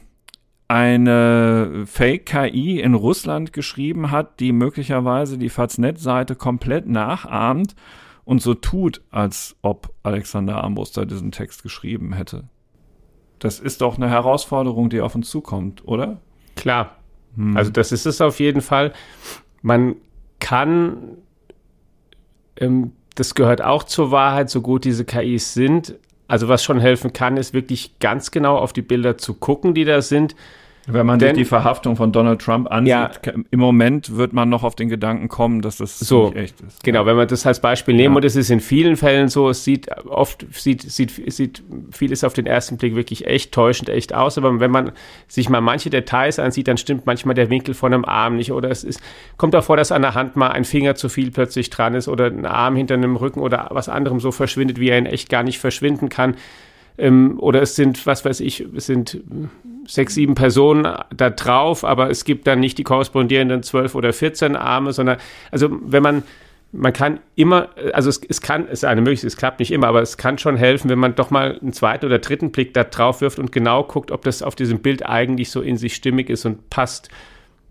eine 0.69 1.83
Fake-KI 1.85 2.79
in 2.79 2.93
Russland 2.93 3.51
geschrieben 3.51 4.11
hat, 4.11 4.39
die 4.39 4.53
möglicherweise 4.53 5.37
die 5.37 5.49
Faznet-Seite 5.49 6.35
komplett 6.35 6.87
nachahmt 6.87 7.75
und 8.23 8.41
so 8.41 8.53
tut, 8.53 9.01
als 9.11 9.57
ob 9.61 9.93
Alexander 10.03 10.63
Armbruster 10.63 11.05
diesen 11.05 11.33
Text 11.33 11.63
geschrieben 11.63 12.13
hätte. 12.13 12.45
Das 13.39 13.59
ist 13.59 13.81
doch 13.81 13.97
eine 13.97 14.09
Herausforderung, 14.09 14.89
die 14.89 15.01
auf 15.01 15.15
uns 15.15 15.29
zukommt, 15.29 15.85
oder? 15.85 16.21
Klar. 16.55 16.95
Hm. 17.35 17.57
Also 17.57 17.71
das 17.71 17.91
ist 17.91 18.05
es 18.05 18.21
auf 18.21 18.39
jeden 18.39 18.61
Fall. 18.61 18.93
Man 19.61 19.95
kann 20.39 21.17
das 23.15 23.35
gehört 23.35 23.61
auch 23.61 23.83
zur 23.83 24.11
Wahrheit, 24.11 24.49
so 24.49 24.61
gut 24.61 24.85
diese 24.85 25.05
KIs 25.05 25.53
sind. 25.53 25.95
Also 26.27 26.47
was 26.47 26.63
schon 26.63 26.79
helfen 26.79 27.13
kann, 27.13 27.37
ist 27.37 27.53
wirklich 27.53 27.99
ganz 27.99 28.31
genau 28.31 28.57
auf 28.57 28.73
die 28.73 28.81
Bilder 28.81 29.17
zu 29.17 29.33
gucken, 29.33 29.73
die 29.73 29.85
da 29.85 30.01
sind 30.01 30.35
wenn 30.85 31.05
man 31.05 31.17
Denn, 31.17 31.35
sich 31.35 31.43
die 31.43 31.45
Verhaftung 31.45 31.95
von 31.95 32.11
Donald 32.11 32.41
Trump 32.41 32.69
ansieht, 32.69 32.91
ja, 32.91 33.09
im 33.51 33.59
Moment 33.59 34.17
wird 34.17 34.33
man 34.33 34.49
noch 34.49 34.63
auf 34.63 34.75
den 34.75 34.89
Gedanken 34.89 35.29
kommen, 35.29 35.61
dass 35.61 35.77
das 35.77 35.97
so, 35.97 36.25
nicht 36.25 36.35
echt 36.35 36.61
ist. 36.61 36.83
Genau, 36.83 37.05
wenn 37.05 37.15
wir 37.15 37.25
das 37.25 37.45
als 37.45 37.61
Beispiel 37.61 37.95
nehmen, 37.95 38.13
ja. 38.13 38.17
und 38.17 38.25
es 38.25 38.35
ist 38.35 38.49
in 38.49 38.59
vielen 38.59 38.97
Fällen 38.97 39.29
so, 39.29 39.49
es 39.49 39.63
sieht 39.63 39.87
oft, 40.07 40.45
sieht, 40.51 40.81
sieht, 40.81 41.31
sieht 41.31 41.63
vieles 41.91 42.25
auf 42.25 42.33
den 42.33 42.45
ersten 42.45 42.77
Blick 42.77 42.95
wirklich 42.95 43.27
echt 43.27 43.53
täuschend, 43.53 43.87
echt 43.89 44.13
aus, 44.13 44.37
aber 44.37 44.59
wenn 44.59 44.71
man 44.71 44.91
sich 45.27 45.47
mal 45.49 45.61
manche 45.61 45.89
Details 45.89 46.37
ansieht, 46.37 46.67
dann 46.67 46.77
stimmt 46.77 47.05
manchmal 47.05 47.35
der 47.35 47.49
Winkel 47.49 47.73
von 47.73 47.93
einem 47.93 48.03
Arm 48.03 48.35
nicht 48.35 48.51
oder 48.51 48.69
es 48.69 48.83
ist, 48.83 49.01
kommt 49.37 49.55
auch 49.55 49.63
vor, 49.63 49.77
dass 49.77 49.93
an 49.93 50.01
der 50.01 50.15
Hand 50.15 50.35
mal 50.35 50.49
ein 50.49 50.65
Finger 50.65 50.95
zu 50.95 51.07
viel 51.07 51.31
plötzlich 51.31 51.69
dran 51.69 51.93
ist 51.93 52.09
oder 52.09 52.25
ein 52.25 52.45
Arm 52.45 52.75
hinter 52.75 52.95
einem 52.95 53.15
Rücken 53.15 53.39
oder 53.39 53.69
was 53.71 53.87
anderem 53.87 54.19
so 54.19 54.31
verschwindet, 54.31 54.81
wie 54.81 54.89
er 54.89 54.97
in 54.97 55.05
echt 55.05 55.29
gar 55.29 55.43
nicht 55.43 55.59
verschwinden 55.59 56.09
kann. 56.09 56.35
Ähm, 56.97 57.39
oder 57.39 57.61
es 57.61 57.75
sind, 57.75 58.05
was 58.05 58.23
weiß 58.23 58.39
ich, 58.39 58.65
es 58.75 58.85
sind 58.85 59.21
sechs, 59.87 60.15
sieben 60.15 60.35
Personen 60.35 60.87
da 61.15 61.29
drauf, 61.29 61.83
aber 61.83 62.09
es 62.09 62.25
gibt 62.25 62.47
dann 62.47 62.59
nicht 62.59 62.77
die 62.77 62.83
korrespondierenden 62.83 63.63
zwölf 63.63 63.95
oder 63.95 64.13
vierzehn 64.13 64.55
Arme, 64.55 64.93
sondern, 64.93 65.17
also 65.51 65.69
wenn 65.85 66.03
man, 66.03 66.23
man 66.71 66.93
kann 66.93 67.19
immer, 67.35 67.69
also 67.93 68.09
es, 68.09 68.21
es 68.27 68.41
kann, 68.41 68.65
es 68.65 68.79
ist 68.79 68.85
eine 68.85 69.01
Möglichkeit, 69.01 69.27
es 69.27 69.37
klappt 69.37 69.59
nicht 69.59 69.71
immer, 69.71 69.87
aber 69.87 70.01
es 70.01 70.17
kann 70.17 70.37
schon 70.37 70.55
helfen, 70.55 70.89
wenn 70.89 70.99
man 70.99 71.15
doch 71.15 71.29
mal 71.29 71.59
einen 71.59 71.73
zweiten 71.73 72.05
oder 72.05 72.19
dritten 72.19 72.51
Blick 72.51 72.73
da 72.73 72.83
drauf 72.83 73.21
wirft 73.21 73.39
und 73.39 73.51
genau 73.51 73.83
guckt, 73.83 74.11
ob 74.11 74.23
das 74.23 74.41
auf 74.41 74.55
diesem 74.55 74.79
Bild 74.79 75.05
eigentlich 75.05 75.51
so 75.51 75.61
in 75.61 75.77
sich 75.77 75.95
stimmig 75.95 76.29
ist 76.29 76.45
und 76.45 76.69
passt. 76.69 77.09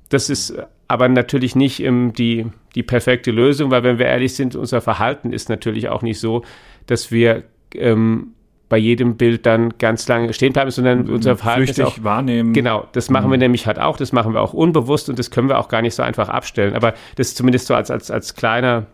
Das 0.09 0.29
ist 0.29 0.55
aber 0.89 1.09
natürlich 1.09 1.57
nicht 1.57 1.81
ähm, 1.81 2.13
die, 2.13 2.47
die 2.75 2.83
perfekte 2.83 3.31
Lösung, 3.31 3.71
weil 3.71 3.83
wenn 3.83 3.99
wir 3.99 4.07
ehrlich 4.07 4.35
sind, 4.35 4.55
unser 4.55 4.81
Verhalten 4.81 5.33
ist 5.33 5.49
natürlich 5.49 5.89
auch 5.89 6.03
nicht 6.03 6.21
so, 6.21 6.43
dass 6.87 7.11
wir 7.11 7.45
ähm, 7.75 8.35
bei 8.73 8.79
jedem 8.79 9.19
Bild 9.19 9.45
dann 9.45 9.77
ganz 9.77 10.09
lange 10.09 10.33
stehen 10.33 10.55
bleiben, 10.55 10.71
sondern 10.71 11.07
unser 11.11 11.37
Verhalten 11.37 11.69
ist 11.69 11.81
auch 11.83 12.03
wahrnehmen. 12.03 12.55
Genau, 12.55 12.89
das 12.93 13.11
machen 13.11 13.31
wir 13.31 13.37
mhm. 13.37 13.43
nämlich 13.43 13.67
halt 13.67 13.79
auch, 13.79 13.99
das 13.99 14.13
machen 14.13 14.33
wir 14.33 14.41
auch 14.41 14.55
unbewusst 14.55 15.11
und 15.11 15.19
das 15.19 15.31
können 15.31 15.51
wir 15.51 15.59
auch 15.59 15.69
gar 15.69 15.83
nicht 15.83 15.95
so 15.95 16.03
einfach 16.03 16.31
abstellen. 16.31 16.73
Aber 16.73 16.95
das 17.17 17.29
ist 17.29 17.37
zumindest 17.37 17.67
so 17.67 17.75
als, 17.75 17.91
als, 17.91 18.11
als 18.11 18.35
kleiner 18.35 18.87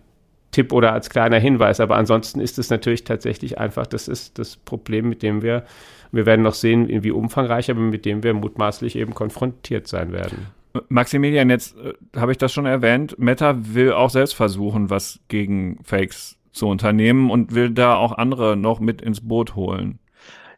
Tipp 0.50 0.72
oder 0.72 0.92
als 0.92 1.10
kleiner 1.10 1.38
Hinweis. 1.38 1.78
Aber 1.78 1.94
ansonsten 1.94 2.40
ist 2.40 2.58
es 2.58 2.70
natürlich 2.70 3.04
tatsächlich 3.04 3.58
einfach, 3.58 3.86
das 3.86 4.08
ist 4.08 4.40
das 4.40 4.56
Problem, 4.56 5.08
mit 5.08 5.22
dem 5.22 5.42
wir, 5.42 5.62
wir 6.10 6.26
werden 6.26 6.42
noch 6.42 6.54
sehen, 6.54 7.04
wie 7.04 7.12
umfangreich, 7.12 7.70
aber 7.70 7.78
mit 7.78 8.04
dem 8.04 8.24
wir 8.24 8.34
mutmaßlich 8.34 8.96
eben 8.96 9.14
konfrontiert 9.14 9.86
sein 9.86 10.10
werden. 10.10 10.48
Maximilian, 10.88 11.50
jetzt 11.50 11.76
äh, 11.76 11.92
habe 12.16 12.32
ich 12.32 12.38
das 12.38 12.52
schon 12.52 12.66
erwähnt, 12.66 13.16
Meta 13.16 13.56
will 13.60 13.92
auch 13.92 14.10
selbst 14.10 14.34
versuchen, 14.34 14.90
was 14.90 15.20
gegen 15.28 15.78
Fakes 15.84 16.37
zu 16.52 16.68
unternehmen 16.68 17.30
und 17.30 17.54
will 17.54 17.70
da 17.70 17.96
auch 17.96 18.12
andere 18.12 18.56
noch 18.56 18.80
mit 18.80 19.02
ins 19.02 19.26
Boot 19.26 19.54
holen. 19.54 19.98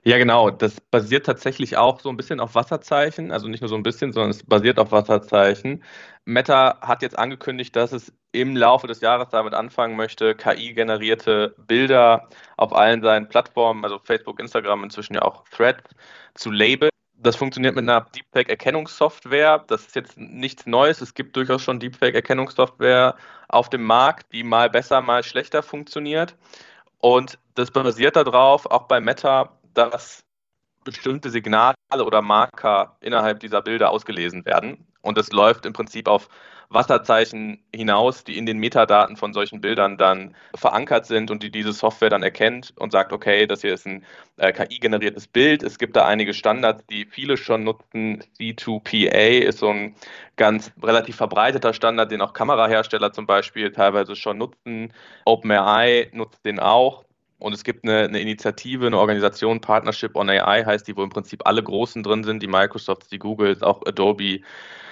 Ja, 0.02 0.16
genau. 0.16 0.50
Das 0.50 0.80
basiert 0.80 1.26
tatsächlich 1.26 1.76
auch 1.76 2.00
so 2.00 2.09
ein 2.09 2.16
bisschen 2.16 2.40
auf 2.40 2.54
Wasserzeichen. 2.54 3.30
Also 3.32 3.49
nicht 3.49 3.61
nur 3.61 3.68
so 3.68 3.75
ein 3.76 3.82
bisschen, 3.82 4.12
sondern 4.12 4.30
es 4.30 4.42
basiert 4.42 4.78
auf 4.78 4.92
Wasserzeichen. 4.92 5.82
Meta 6.25 6.78
hat 6.80 7.02
jetzt 7.02 7.18
angekündigt, 7.18 7.76
dass 7.76 7.92
es 7.92 8.12
im 8.32 8.56
Laufe 8.56 8.87
des 8.87 9.00
Jahres 9.00 9.28
damit 9.30 9.52
anfangen 9.54 9.97
möchte, 9.97 10.35
KI-generierte 10.35 11.54
Bilder 11.66 12.28
auf 12.56 12.75
allen 12.75 13.02
seinen 13.02 13.28
Plattformen, 13.28 13.85
also 13.85 13.99
Facebook, 13.99 14.40
Instagram, 14.40 14.85
inzwischen 14.85 15.14
ja 15.14 15.23
auch 15.23 15.44
Thread, 15.50 15.82
zu 16.35 16.50
labeln. 16.50 16.89
Das 17.23 17.37
funktioniert 17.37 17.77
mit 17.77 17.83
einer 17.83 18.00
Deepfake-Erkennungssoftware. 18.00 19.65
Das 19.67 19.83
ist 19.83 19.95
jetzt 19.95 20.17
nichts 20.17 20.65
Neues. 20.65 21.03
Es 21.03 21.12
gibt 21.12 21.37
durchaus 21.37 21.62
schon 21.62 21.79
Deepfake-Erkennungssoftware 21.79 23.15
auf 23.49 23.69
dem 23.69 23.83
Markt, 23.83 24.33
die 24.33 24.43
mal 24.43 24.71
besser, 24.71 25.03
mal 25.03 25.23
schlechter 25.23 25.62
funktioniert. 25.62 26.35
Und 26.99 27.39
das 27.57 27.71
basiert 27.71 28.17
darauf, 28.17 28.65
auch 28.65 28.85
bei 28.89 29.00
Meta, 29.00 29.59
dass 29.75 30.25
bestimmte 30.85 31.29
Signale 31.29 31.75
oder 31.93 32.23
Marker 32.23 32.97
innerhalb 33.00 33.41
dieser 33.41 33.61
Bilder 33.61 33.91
ausgelesen 33.91 34.47
werden. 34.47 34.87
Und 35.03 35.19
es 35.19 35.31
läuft 35.31 35.67
im 35.67 35.75
Prinzip 35.75 36.09
auf 36.09 36.29
Wasserzeichen 36.71 37.62
hinaus, 37.75 38.23
die 38.25 38.39
in 38.39 38.47
den 38.47 38.59
Metadaten 38.59 39.17
von 39.17 39.33
solchen 39.33 39.61
Bildern 39.61 39.99
dann 39.99 40.37
verankert 40.55 41.05
sind 41.05 41.31
und 41.31 41.43
die 41.43 41.50
diese 41.50 41.73
Software 41.73 42.11
dann 42.11 42.23
erkennt 42.23 42.73
und 42.77 42.93
sagt, 42.93 43.12
okay, 43.12 43.47
das 43.47 43.62
hier 43.62 43.75
ist 43.75 43.87
ein 43.87 44.05
äh, 44.37 44.53
KI-generiertes 44.53 45.27
Bild. 45.27 45.65
Es 45.65 45.79
gibt 45.79 45.97
da 45.97 46.07
einige 46.07 46.33
Standards, 46.33 46.87
die 46.87 47.07
viele 47.07 47.37
schon 47.37 47.65
nutzen. 47.65 48.23
C2PA 48.39 49.41
ist 49.41 49.59
so 49.59 49.69
ein 49.69 49.97
ganz 50.37 50.73
relativ 50.83 51.17
verbreiteter 51.17 51.75
Standard, 51.75 52.12
den 52.12 52.23
auch 52.23 52.33
Kamerahersteller 52.33 53.12
zum 53.12 53.27
Beispiel 53.27 53.73
teilweise 53.73 54.15
schon 54.15 54.39
nutzen. 54.39 54.93
OpenAI 55.25 56.11
nutzt 56.12 56.45
den 56.45 56.61
auch. 56.61 57.05
Und 57.40 57.52
es 57.54 57.64
gibt 57.64 57.85
eine, 57.85 58.04
eine, 58.04 58.20
Initiative, 58.20 58.87
eine 58.87 58.99
Organisation, 58.99 59.61
Partnership 59.61 60.14
on 60.14 60.30
AI 60.30 60.64
heißt 60.64 60.87
die, 60.87 60.97
wo 60.97 61.02
im 61.02 61.11
Prinzip 61.11 61.47
alle 61.47 61.62
Großen 61.62 62.02
drin 62.02 62.23
sind, 62.23 62.42
die 62.42 62.47
Microsofts, 62.47 63.09
die 63.09 63.18
Googles, 63.18 63.62
auch 63.62 63.82
Adobe, 63.87 64.40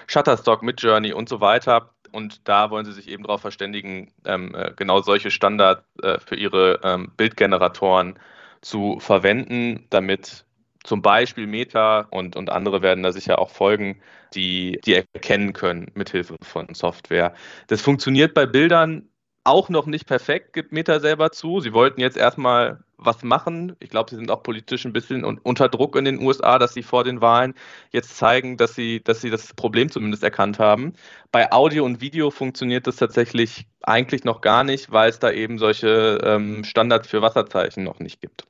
Shutterstock, 0.06 0.62
Midjourney 0.62 1.12
und 1.12 1.28
so 1.28 1.40
weiter. 1.40 1.90
Und 2.10 2.48
da 2.48 2.70
wollen 2.70 2.86
sie 2.86 2.92
sich 2.92 3.08
eben 3.08 3.24
darauf 3.24 3.42
verständigen, 3.42 4.12
ähm, 4.24 4.54
äh, 4.54 4.72
genau 4.74 5.02
solche 5.02 5.30
Standards 5.30 5.84
äh, 6.02 6.18
für 6.18 6.36
ihre 6.36 6.80
ähm, 6.82 7.12
Bildgeneratoren 7.16 8.18
zu 8.62 8.98
verwenden, 8.98 9.86
damit 9.90 10.46
zum 10.84 11.02
Beispiel 11.02 11.46
Meta 11.46 12.06
und, 12.10 12.34
und 12.34 12.48
andere 12.48 12.80
werden 12.80 13.02
da 13.02 13.12
sicher 13.12 13.38
auch 13.38 13.50
folgen, 13.50 14.00
die, 14.34 14.80
die 14.86 14.94
erkennen 14.94 15.52
können 15.52 15.90
mithilfe 15.94 16.36
von 16.42 16.74
Software. 16.74 17.34
Das 17.66 17.82
funktioniert 17.82 18.32
bei 18.32 18.46
Bildern 18.46 19.08
auch 19.48 19.70
noch 19.70 19.86
nicht 19.86 20.06
perfekt, 20.06 20.52
gibt 20.52 20.72
Meta 20.72 21.00
selber 21.00 21.32
zu. 21.32 21.60
Sie 21.60 21.72
wollten 21.72 22.00
jetzt 22.00 22.16
erstmal 22.16 22.80
was 22.98 23.22
machen. 23.22 23.74
Ich 23.80 23.88
glaube, 23.88 24.10
sie 24.10 24.16
sind 24.16 24.30
auch 24.30 24.42
politisch 24.42 24.84
ein 24.84 24.92
bisschen 24.92 25.24
unter 25.24 25.68
Druck 25.68 25.96
in 25.96 26.04
den 26.04 26.20
USA, 26.20 26.58
dass 26.58 26.74
sie 26.74 26.82
vor 26.82 27.04
den 27.04 27.20
Wahlen 27.20 27.54
jetzt 27.90 28.16
zeigen, 28.16 28.56
dass 28.56 28.74
sie, 28.74 29.02
dass 29.02 29.20
sie 29.20 29.30
das 29.30 29.54
Problem 29.54 29.90
zumindest 29.90 30.22
erkannt 30.22 30.58
haben. 30.58 30.92
Bei 31.32 31.50
Audio 31.52 31.84
und 31.84 32.00
Video 32.00 32.30
funktioniert 32.30 32.86
das 32.86 32.96
tatsächlich 32.96 33.66
eigentlich 33.82 34.24
noch 34.24 34.40
gar 34.40 34.64
nicht, 34.64 34.92
weil 34.92 35.08
es 35.08 35.18
da 35.18 35.30
eben 35.30 35.58
solche 35.58 36.18
ähm, 36.22 36.64
Standards 36.64 37.08
für 37.08 37.22
Wasserzeichen 37.22 37.84
noch 37.84 38.00
nicht 38.00 38.20
gibt. 38.20 38.44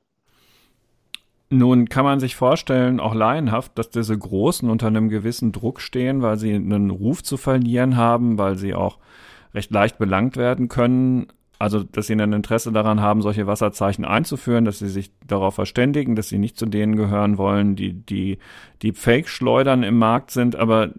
Nun 1.51 1.89
kann 1.89 2.05
man 2.05 2.19
sich 2.19 2.35
vorstellen, 2.35 2.99
auch 2.99 3.15
laienhaft, 3.15 3.77
dass 3.77 3.89
diese 3.89 4.17
Großen 4.17 4.69
unter 4.69 4.87
einem 4.87 5.09
gewissen 5.09 5.51
Druck 5.51 5.81
stehen, 5.81 6.21
weil 6.21 6.37
sie 6.37 6.53
einen 6.53 6.91
Ruf 6.91 7.23
zu 7.23 7.37
verlieren 7.37 7.97
haben, 7.97 8.37
weil 8.37 8.55
sie 8.55 8.75
auch 8.75 8.99
recht 9.53 9.71
leicht 9.71 9.97
belangt 9.97 10.37
werden 10.37 10.67
können. 10.67 11.27
Also, 11.57 11.83
dass 11.83 12.07
sie 12.07 12.13
ein 12.13 12.31
Interesse 12.33 12.71
daran 12.71 13.01
haben, 13.01 13.21
solche 13.21 13.45
Wasserzeichen 13.45 14.05
einzuführen, 14.05 14.63
dass 14.63 14.79
sie 14.79 14.87
sich 14.87 15.11
darauf 15.27 15.55
verständigen, 15.55 16.15
dass 16.15 16.29
sie 16.29 16.37
nicht 16.37 16.57
zu 16.57 16.65
denen 16.65 16.95
gehören 16.95 17.37
wollen, 17.37 17.75
die, 17.75 17.93
die, 17.93 18.37
die 18.81 18.93
Fake-Schleudern 18.93 19.83
im 19.83 19.97
Markt 19.97 20.31
sind. 20.31 20.55
Aber 20.55 20.91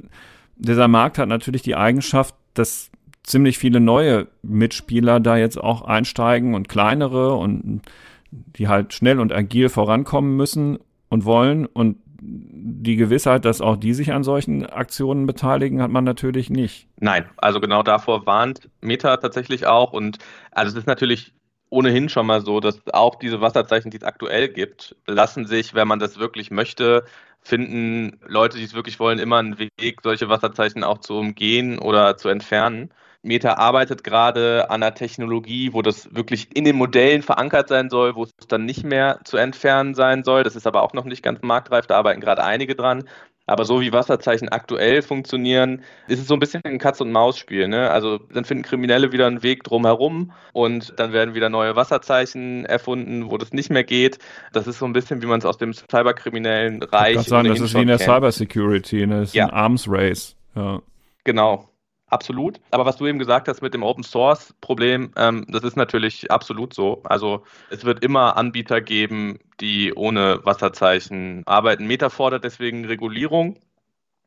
dieser 0.56 0.88
Markt 0.88 1.16
hat 1.16 1.28
natürlich 1.28 1.62
die 1.62 1.76
Eigenschaft, 1.76 2.34
dass 2.52 2.90
ziemlich 3.22 3.58
viele 3.58 3.80
neue 3.80 4.26
Mitspieler 4.42 5.20
da 5.20 5.36
jetzt 5.36 5.58
auch 5.58 5.82
einsteigen 5.82 6.54
und 6.54 6.68
kleinere 6.68 7.34
und 7.34 7.82
die 8.30 8.68
halt 8.68 8.92
schnell 8.92 9.18
und 9.18 9.32
agil 9.32 9.68
vorankommen 9.68 10.36
müssen 10.36 10.78
und 11.08 11.24
wollen. 11.24 11.66
Und 11.66 11.96
die 12.22 12.96
Gewissheit, 12.96 13.44
dass 13.44 13.60
auch 13.60 13.76
die 13.76 13.94
sich 13.94 14.12
an 14.12 14.22
solchen 14.22 14.66
Aktionen 14.66 15.26
beteiligen, 15.26 15.80
hat 15.80 15.90
man 15.90 16.04
natürlich 16.04 16.50
nicht. 16.50 16.88
Nein, 16.98 17.28
also 17.36 17.60
genau 17.60 17.82
davor 17.82 18.26
warnt 18.26 18.68
Meta 18.80 19.16
tatsächlich 19.16 19.66
auch. 19.66 19.92
Und 19.92 20.18
also 20.50 20.70
es 20.70 20.76
ist 20.76 20.86
natürlich 20.86 21.32
ohnehin 21.70 22.08
schon 22.08 22.26
mal 22.26 22.42
so, 22.42 22.60
dass 22.60 22.80
auch 22.92 23.14
diese 23.14 23.40
Wasserzeichen, 23.40 23.90
die 23.90 23.98
es 23.98 24.02
aktuell 24.02 24.48
gibt, 24.48 24.96
lassen 25.06 25.46
sich, 25.46 25.74
wenn 25.74 25.88
man 25.88 25.98
das 25.98 26.18
wirklich 26.18 26.50
möchte, 26.50 27.04
finden 27.42 28.18
Leute, 28.26 28.58
die 28.58 28.64
es 28.64 28.74
wirklich 28.74 28.98
wollen, 29.00 29.18
immer 29.18 29.38
einen 29.38 29.58
Weg, 29.58 30.00
solche 30.02 30.28
Wasserzeichen 30.28 30.84
auch 30.84 30.98
zu 30.98 31.14
umgehen 31.14 31.78
oder 31.78 32.16
zu 32.16 32.28
entfernen. 32.28 32.90
Meta 33.22 33.54
arbeitet 33.54 34.02
gerade 34.02 34.70
an 34.70 34.82
einer 34.82 34.94
Technologie, 34.94 35.72
wo 35.72 35.82
das 35.82 36.14
wirklich 36.14 36.56
in 36.56 36.64
den 36.64 36.76
Modellen 36.76 37.22
verankert 37.22 37.68
sein 37.68 37.90
soll, 37.90 38.14
wo 38.14 38.24
es 38.24 38.32
dann 38.48 38.64
nicht 38.64 38.84
mehr 38.84 39.20
zu 39.24 39.36
entfernen 39.36 39.94
sein 39.94 40.24
soll. 40.24 40.42
Das 40.42 40.56
ist 40.56 40.66
aber 40.66 40.82
auch 40.82 40.94
noch 40.94 41.04
nicht 41.04 41.22
ganz 41.22 41.42
marktreif, 41.42 41.86
da 41.86 41.96
arbeiten 41.96 42.20
gerade 42.20 42.42
einige 42.42 42.74
dran. 42.74 43.04
Aber 43.46 43.64
so 43.64 43.80
wie 43.80 43.92
Wasserzeichen 43.92 44.48
aktuell 44.48 45.02
funktionieren, 45.02 45.82
ist 46.06 46.20
es 46.20 46.28
so 46.28 46.34
ein 46.34 46.40
bisschen 46.40 46.62
ein 46.64 46.78
Katz-und-Maus-Spiel. 46.78 47.66
Ne? 47.66 47.90
Also 47.90 48.18
dann 48.18 48.44
finden 48.44 48.62
Kriminelle 48.62 49.10
wieder 49.10 49.26
einen 49.26 49.42
Weg 49.42 49.64
drumherum 49.64 50.30
und 50.52 50.94
dann 51.00 51.12
werden 51.12 51.34
wieder 51.34 51.48
neue 51.48 51.74
Wasserzeichen 51.74 52.64
erfunden, 52.64 53.28
wo 53.28 53.38
das 53.38 53.52
nicht 53.52 53.68
mehr 53.68 53.82
geht. 53.82 54.18
Das 54.52 54.68
ist 54.68 54.78
so 54.78 54.86
ein 54.86 54.92
bisschen, 54.92 55.20
wie 55.20 55.26
man 55.26 55.40
es 55.40 55.44
aus 55.44 55.58
dem 55.58 55.72
cyberkriminellen 55.72 56.80
Reich. 56.84 57.10
Ich 57.10 57.16
kann 57.16 57.24
sagen, 57.24 57.48
das 57.48 57.60
ist 57.60 57.74
wie 57.74 57.82
in 57.82 57.88
der 57.88 57.98
Cybersecurity, 57.98 59.08
ne? 59.08 59.20
das 59.20 59.30
ist 59.30 59.34
ja. 59.34 59.46
ein 59.46 59.50
Arms 59.50 59.86
Race. 59.88 60.36
Ja. 60.54 60.80
Genau, 61.24 61.69
absolut. 62.10 62.60
Aber 62.70 62.84
was 62.84 62.96
du 62.96 63.06
eben 63.06 63.18
gesagt 63.18 63.48
hast 63.48 63.62
mit 63.62 63.74
dem 63.74 63.82
Open 63.82 64.04
Source 64.04 64.54
Problem, 64.60 65.12
ähm, 65.16 65.46
das 65.48 65.64
ist 65.64 65.76
natürlich 65.76 66.30
absolut 66.30 66.74
so. 66.74 67.02
Also 67.04 67.44
es 67.70 67.84
wird 67.84 68.04
immer 68.04 68.36
Anbieter 68.36 68.80
geben, 68.80 69.38
die 69.60 69.94
ohne 69.94 70.44
Wasserzeichen 70.44 71.42
arbeiten. 71.46 71.86
Meta 71.86 72.10
fordert 72.10 72.44
deswegen 72.44 72.84
Regulierung. 72.84 73.58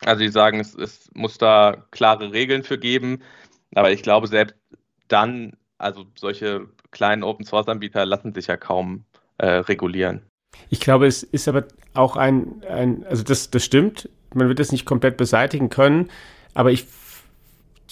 Also 0.06 0.20
sie 0.20 0.30
sagen, 0.30 0.60
es, 0.60 0.76
es 0.76 1.10
muss 1.14 1.38
da 1.38 1.86
klare 1.92 2.34
Regeln 2.34 2.64
für 2.64 2.78
geben. 2.78 3.22
Aber 3.76 3.92
ich 3.92 4.04
glaube, 4.04 4.28
selbst 4.28 4.56
dann, 5.08 5.54
also 5.78 6.06
solche 6.18 6.68
kleinen 6.92 7.24
Open 7.24 7.46
Source 7.46 7.68
Anbieter 7.68 8.06
lassen 8.06 8.34
sich 8.34 8.48
ja 8.48 8.58
kaum 8.58 9.06
äh, 9.38 9.48
regulieren. 9.48 10.22
Ich 10.70 10.80
glaube, 10.80 11.08
es 11.08 11.24
ist 11.24 11.48
aber 11.48 11.66
auch 11.94 12.16
ein, 12.16 12.64
ein 12.70 13.06
also 13.10 13.24
das, 13.24 13.50
das 13.50 13.66
stimmt, 13.66 14.10
man 14.34 14.48
wird 14.48 14.60
es 14.60 14.72
nicht 14.72 14.86
komplett 14.86 15.18
beseitigen 15.18 15.70
können, 15.70 16.10
aber 16.54 16.72
ich 16.72 16.86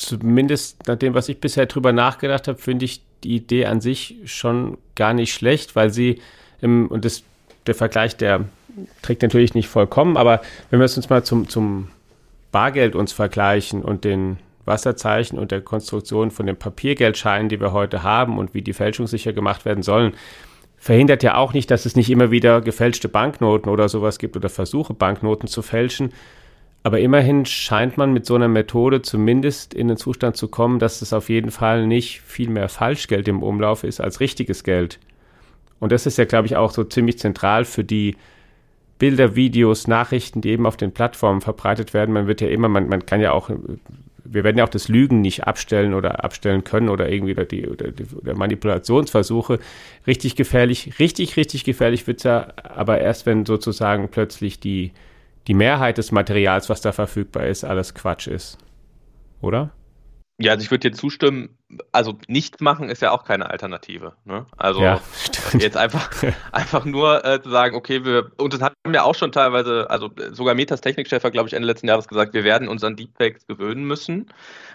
zumindest 0.01 0.87
nach 0.87 0.97
dem, 0.97 1.13
was 1.13 1.29
ich 1.29 1.39
bisher 1.39 1.65
drüber 1.65 1.93
nachgedacht 1.93 2.47
habe, 2.47 2.57
finde 2.57 2.85
ich 2.85 3.01
die 3.23 3.35
Idee 3.35 3.65
an 3.65 3.81
sich 3.81 4.15
schon 4.25 4.77
gar 4.95 5.13
nicht 5.13 5.33
schlecht, 5.33 5.75
weil 5.75 5.91
sie, 5.91 6.21
im, 6.61 6.87
und 6.87 7.05
das, 7.05 7.23
der 7.67 7.75
Vergleich, 7.75 8.17
der 8.17 8.45
trägt 9.01 9.21
natürlich 9.21 9.53
nicht 9.53 9.67
vollkommen, 9.67 10.17
aber 10.17 10.41
wenn 10.69 10.79
wir 10.79 10.85
es 10.85 10.97
uns 10.97 11.09
mal 11.09 11.23
zum, 11.23 11.47
zum 11.49 11.89
Bargeld 12.51 12.95
uns 12.95 13.13
vergleichen 13.13 13.81
und 13.81 14.03
den 14.03 14.37
Wasserzeichen 14.65 15.37
und 15.37 15.51
der 15.51 15.61
Konstruktion 15.61 16.31
von 16.31 16.45
den 16.45 16.55
Papiergeldscheinen, 16.55 17.49
die 17.49 17.59
wir 17.59 17.73
heute 17.73 18.03
haben 18.03 18.37
und 18.37 18.53
wie 18.53 18.61
die 18.61 18.73
fälschungssicher 18.73 19.33
gemacht 19.33 19.65
werden 19.65 19.83
sollen, 19.83 20.13
verhindert 20.77 21.23
ja 21.23 21.35
auch 21.35 21.53
nicht, 21.53 21.69
dass 21.69 21.85
es 21.85 21.95
nicht 21.95 22.09
immer 22.09 22.31
wieder 22.31 22.61
gefälschte 22.61 23.07
Banknoten 23.07 23.69
oder 23.69 23.87
sowas 23.87 24.17
gibt 24.17 24.35
oder 24.35 24.49
Versuche, 24.49 24.93
Banknoten 24.93 25.47
zu 25.47 25.61
fälschen, 25.61 26.11
aber 26.83 26.99
immerhin 26.99 27.45
scheint 27.45 27.97
man 27.97 28.13
mit 28.13 28.25
so 28.25 28.35
einer 28.35 28.47
Methode 28.47 29.01
zumindest 29.01 29.73
in 29.73 29.87
den 29.87 29.97
Zustand 29.97 30.35
zu 30.35 30.47
kommen, 30.47 30.79
dass 30.79 31.01
es 31.01 31.13
auf 31.13 31.29
jeden 31.29 31.51
Fall 31.51 31.85
nicht 31.85 32.21
viel 32.21 32.49
mehr 32.49 32.69
Falschgeld 32.69 33.27
im 33.27 33.43
Umlauf 33.43 33.83
ist 33.83 34.01
als 34.01 34.19
richtiges 34.19 34.63
Geld. 34.63 34.99
Und 35.79 35.91
das 35.91 36.05
ist 36.05 36.17
ja, 36.17 36.25
glaube 36.25 36.47
ich, 36.47 36.55
auch 36.55 36.71
so 36.71 36.83
ziemlich 36.83 37.19
zentral 37.19 37.65
für 37.65 37.83
die 37.83 38.15
Bilder, 38.97 39.35
Videos, 39.35 39.87
Nachrichten, 39.87 40.41
die 40.41 40.49
eben 40.49 40.65
auf 40.65 40.77
den 40.77 40.91
Plattformen 40.91 41.41
verbreitet 41.41 41.93
werden. 41.93 42.13
Man 42.13 42.27
wird 42.27 42.41
ja 42.41 42.49
immer, 42.49 42.69
man, 42.69 42.87
man 42.87 43.05
kann 43.05 43.19
ja 43.19 43.31
auch 43.31 43.49
wir 44.23 44.43
werden 44.43 44.57
ja 44.57 44.63
auch 44.63 44.69
das 44.69 44.87
Lügen 44.87 45.21
nicht 45.21 45.43
abstellen 45.45 45.93
oder 45.93 46.23
abstellen 46.23 46.63
können 46.63 46.89
oder 46.89 47.09
irgendwie 47.09 47.33
oder 47.33 47.45
die, 47.45 47.67
oder 47.67 47.91
die 47.91 48.05
oder 48.15 48.35
Manipulationsversuche. 48.35 49.59
Richtig 50.07 50.35
gefährlich, 50.35 50.99
richtig, 50.99 51.37
richtig 51.37 51.63
gefährlich 51.63 52.07
wird 52.07 52.19
es 52.19 52.23
ja, 52.23 52.53
aber 52.63 53.01
erst 53.01 53.25
wenn 53.25 53.45
sozusagen 53.45 54.09
plötzlich 54.09 54.59
die, 54.59 54.91
die 55.47 55.53
Mehrheit 55.53 55.97
des 55.97 56.11
Materials, 56.11 56.69
was 56.69 56.81
da 56.81 56.91
verfügbar 56.91 57.47
ist, 57.47 57.63
alles 57.63 57.93
Quatsch 57.93 58.27
ist. 58.27 58.57
Oder? 59.41 59.71
Ja, 60.41 60.53
also 60.53 60.63
ich 60.63 60.71
würde 60.71 60.89
dir 60.89 60.95
zustimmen, 60.95 61.55
also 61.91 62.17
nicht 62.27 62.61
machen 62.61 62.89
ist 62.89 63.01
ja 63.01 63.11
auch 63.11 63.25
keine 63.25 63.49
Alternative. 63.51 64.13
Ne? 64.25 64.47
Also 64.57 64.81
ja, 64.81 64.99
jetzt 65.59 65.77
einfach, 65.77 66.11
einfach 66.51 66.83
nur 66.85 67.23
äh, 67.23 67.41
zu 67.41 67.49
sagen, 67.49 67.75
okay, 67.75 68.03
wir, 68.05 68.31
und 68.37 68.53
das 68.53 68.61
haben 68.61 68.73
wir 68.87 69.05
auch 69.05 69.13
schon 69.13 69.31
teilweise, 69.31 69.87
also 69.89 70.09
sogar 70.31 70.55
Metas 70.55 70.81
Technikchef 70.81 71.23
hat, 71.23 71.33
glaube 71.33 71.47
ich, 71.47 71.53
Ende 71.53 71.67
letzten 71.67 71.87
Jahres 71.87 72.07
gesagt, 72.07 72.33
wir 72.33 72.43
werden 72.43 72.67
uns 72.67 72.83
an 72.83 72.95
Deepfakes 72.95 73.45
gewöhnen 73.45 73.83
müssen. 73.83 74.27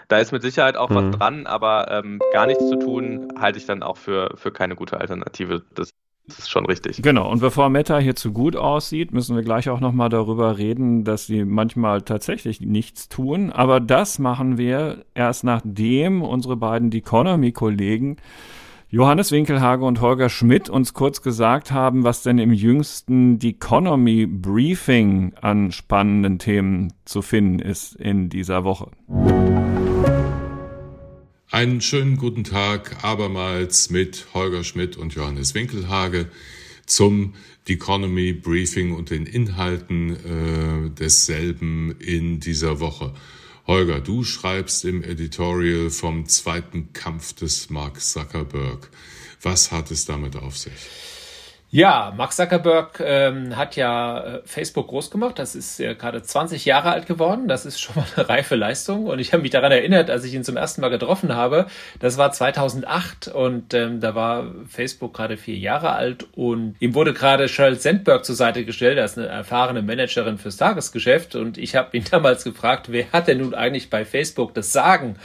Da 0.07 0.19
ist 0.19 0.31
mit 0.31 0.41
Sicherheit 0.41 0.77
auch 0.77 0.89
mhm. 0.89 0.95
was 0.95 1.17
dran, 1.17 1.47
aber 1.47 1.91
ähm, 1.91 2.21
gar 2.31 2.47
nichts 2.47 2.67
zu 2.69 2.77
tun, 2.77 3.27
halte 3.37 3.59
ich 3.59 3.65
dann 3.65 3.83
auch 3.83 3.97
für, 3.97 4.35
für 4.37 4.53
keine 4.53 4.75
gute 4.75 5.01
Alternative. 5.01 5.63
Das 5.75 5.91
das 6.27 6.39
ist 6.39 6.49
schon 6.49 6.65
richtig. 6.65 7.01
Genau. 7.01 7.31
Und 7.31 7.39
bevor 7.39 7.69
Meta 7.69 7.99
hier 7.99 8.15
zu 8.15 8.33
gut 8.33 8.55
aussieht, 8.57 9.13
müssen 9.13 9.35
wir 9.35 9.43
gleich 9.43 9.69
auch 9.69 9.79
nochmal 9.79 10.09
darüber 10.09 10.57
reden, 10.57 11.05
dass 11.05 11.25
sie 11.25 11.45
manchmal 11.45 12.01
tatsächlich 12.01 12.59
nichts 12.59 13.07
tun. 13.07 13.51
Aber 13.51 13.79
das 13.79 14.19
machen 14.19 14.57
wir 14.57 15.05
erst 15.15 15.45
nachdem 15.45 16.21
unsere 16.21 16.57
beiden 16.57 16.91
Economy-Kollegen 16.91 18.17
Johannes 18.89 19.33
Winkelhage 19.33 19.83
und 19.83 19.99
Holger 19.99 20.29
Schmidt 20.29 20.69
uns 20.69 20.93
kurz 20.93 21.21
gesagt 21.21 21.71
haben, 21.71 22.05
was 22.05 22.23
denn 22.23 22.39
im 22.39 22.53
jüngsten 22.53 23.37
Economy 23.41 24.25
Briefing 24.25 25.33
an 25.41 25.73
spannenden 25.73 26.39
Themen 26.39 26.93
zu 27.03 27.21
finden 27.21 27.59
ist 27.59 27.97
in 27.97 28.29
dieser 28.29 28.63
Woche. 28.63 28.91
Einen 31.57 31.81
schönen 31.81 32.17
guten 32.17 32.43
Tag 32.43 33.03
abermals 33.03 33.89
mit 33.89 34.27
Holger 34.35 34.63
Schmidt 34.63 34.95
und 34.95 35.15
Johannes 35.15 35.55
Winkelhage 35.55 36.29
zum 36.85 37.33
Economy 37.67 38.31
Briefing 38.31 38.93
und 38.93 39.09
den 39.09 39.25
Inhalten 39.25 40.11
äh, 40.17 40.91
desselben 40.91 41.99
in 41.99 42.39
dieser 42.39 42.79
Woche. 42.79 43.15
Holger, 43.65 44.01
du 44.01 44.23
schreibst 44.23 44.85
im 44.85 45.01
Editorial 45.01 45.89
vom 45.89 46.27
zweiten 46.27 46.93
Kampf 46.93 47.33
des 47.33 47.71
Mark 47.71 48.01
Zuckerberg. 48.01 48.91
Was 49.41 49.71
hat 49.71 49.89
es 49.89 50.05
damit 50.05 50.35
auf 50.35 50.59
sich? 50.59 51.16
Ja, 51.77 52.11
Mark 52.17 52.33
Zuckerberg 52.33 52.99
ähm, 53.05 53.55
hat 53.55 53.75
ja 53.75 54.37
äh, 54.37 54.41
Facebook 54.45 54.87
groß 54.87 55.11
gemacht. 55.11 55.37
Das 55.37 55.53
ist 55.53 55.77
ja 55.77 55.93
gerade 55.93 56.23
20 56.23 56.65
Jahre 56.65 56.89
alt 56.89 57.05
geworden. 57.05 57.47
Das 57.47 57.67
ist 57.67 57.79
schon 57.79 57.97
mal 57.97 58.05
eine 58.15 58.27
reife 58.27 58.55
Leistung. 58.55 59.05
Und 59.05 59.19
ich 59.19 59.31
habe 59.31 59.43
mich 59.43 59.51
daran 59.51 59.71
erinnert, 59.71 60.09
als 60.09 60.23
ich 60.23 60.33
ihn 60.33 60.43
zum 60.43 60.57
ersten 60.57 60.81
Mal 60.81 60.89
getroffen 60.89 61.35
habe. 61.35 61.67
Das 61.99 62.17
war 62.17 62.31
2008 62.31 63.27
und 63.27 63.75
ähm, 63.75 63.99
da 63.99 64.15
war 64.15 64.47
Facebook 64.67 65.13
gerade 65.13 65.37
vier 65.37 65.55
Jahre 65.55 65.91
alt 65.91 66.25
und 66.35 66.75
ihm 66.79 66.95
wurde 66.95 67.13
gerade 67.13 67.47
Sheryl 67.47 67.79
Sandberg 67.79 68.25
zur 68.25 68.33
Seite 68.33 68.65
gestellt. 68.65 68.97
als 68.97 69.15
eine 69.15 69.27
erfahrene 69.27 69.83
Managerin 69.83 70.39
fürs 70.39 70.57
Tagesgeschäft. 70.57 71.35
Und 71.35 71.59
ich 71.59 71.75
habe 71.75 71.95
ihn 71.95 72.05
damals 72.09 72.43
gefragt, 72.43 72.91
wer 72.91 73.11
hat 73.11 73.27
denn 73.27 73.37
nun 73.37 73.53
eigentlich 73.53 73.91
bei 73.91 74.03
Facebook 74.03 74.55
das 74.55 74.71
Sagen? 74.73 75.17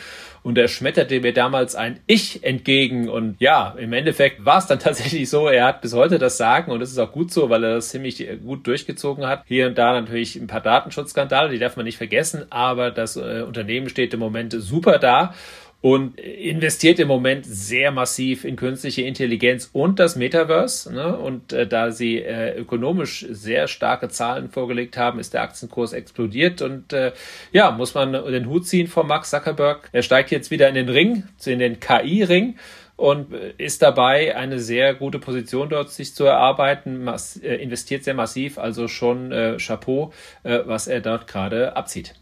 Und 0.42 0.58
er 0.58 0.68
schmetterte 0.68 1.20
mir 1.20 1.32
damals 1.32 1.74
ein 1.74 2.00
Ich 2.06 2.44
entgegen. 2.44 3.08
Und 3.08 3.36
ja, 3.40 3.74
im 3.78 3.92
Endeffekt 3.92 4.44
war 4.44 4.58
es 4.58 4.66
dann 4.66 4.78
tatsächlich 4.80 5.28
so, 5.28 5.48
er 5.48 5.66
hat 5.66 5.80
bis 5.80 5.94
heute 5.94 6.18
das 6.18 6.36
Sagen 6.36 6.72
und 6.72 6.80
das 6.80 6.90
ist 6.90 6.98
auch 6.98 7.12
gut 7.12 7.32
so, 7.32 7.50
weil 7.50 7.64
er 7.64 7.74
das 7.76 7.90
ziemlich 7.90 8.26
gut 8.44 8.66
durchgezogen 8.66 9.26
hat. 9.26 9.44
Hier 9.46 9.66
und 9.66 9.78
da 9.78 9.92
natürlich 9.92 10.36
ein 10.36 10.46
paar 10.46 10.60
Datenschutzskandale, 10.60 11.50
die 11.50 11.58
darf 11.58 11.76
man 11.76 11.84
nicht 11.84 11.98
vergessen, 11.98 12.46
aber 12.50 12.90
das 12.90 13.16
äh, 13.16 13.44
Unternehmen 13.46 13.88
steht 13.88 14.14
im 14.14 14.20
Moment 14.20 14.52
super 14.52 14.98
da 14.98 15.34
und 15.82 16.18
investiert 16.18 17.00
im 17.00 17.08
Moment 17.08 17.44
sehr 17.44 17.90
massiv 17.90 18.44
in 18.44 18.54
künstliche 18.54 19.02
Intelligenz 19.02 19.68
und 19.72 19.98
das 19.98 20.14
Metaverse. 20.14 20.94
Ne? 20.94 21.18
Und 21.18 21.52
äh, 21.52 21.66
da 21.66 21.90
sie 21.90 22.18
äh, 22.18 22.56
ökonomisch 22.56 23.26
sehr 23.28 23.66
starke 23.66 24.08
Zahlen 24.08 24.48
vorgelegt 24.48 24.96
haben, 24.96 25.18
ist 25.18 25.34
der 25.34 25.42
Aktienkurs 25.42 25.92
explodiert. 25.92 26.62
Und 26.62 26.92
äh, 26.92 27.12
ja, 27.52 27.72
muss 27.72 27.94
man 27.94 28.12
den 28.12 28.48
Hut 28.48 28.66
ziehen 28.66 28.86
vor 28.86 29.02
Max 29.04 29.30
Zuckerberg. 29.30 29.88
Er 29.90 30.02
steigt 30.02 30.30
jetzt 30.30 30.52
wieder 30.52 30.68
in 30.68 30.76
den 30.76 30.88
Ring, 30.88 31.24
in 31.44 31.58
den 31.58 31.80
KI-Ring 31.80 32.56
und 32.94 33.34
äh, 33.34 33.52
ist 33.58 33.82
dabei, 33.82 34.36
eine 34.36 34.60
sehr 34.60 34.94
gute 34.94 35.18
Position 35.18 35.68
dort 35.68 35.90
sich 35.90 36.14
zu 36.14 36.24
erarbeiten, 36.24 37.08
äh, 37.42 37.56
investiert 37.56 38.04
sehr 38.04 38.14
massiv, 38.14 38.56
also 38.56 38.86
schon 38.86 39.32
äh, 39.32 39.56
Chapeau, 39.58 40.12
äh, 40.44 40.60
was 40.64 40.86
er 40.86 41.00
dort 41.00 41.26
gerade 41.26 41.74
abzieht. 41.74 42.14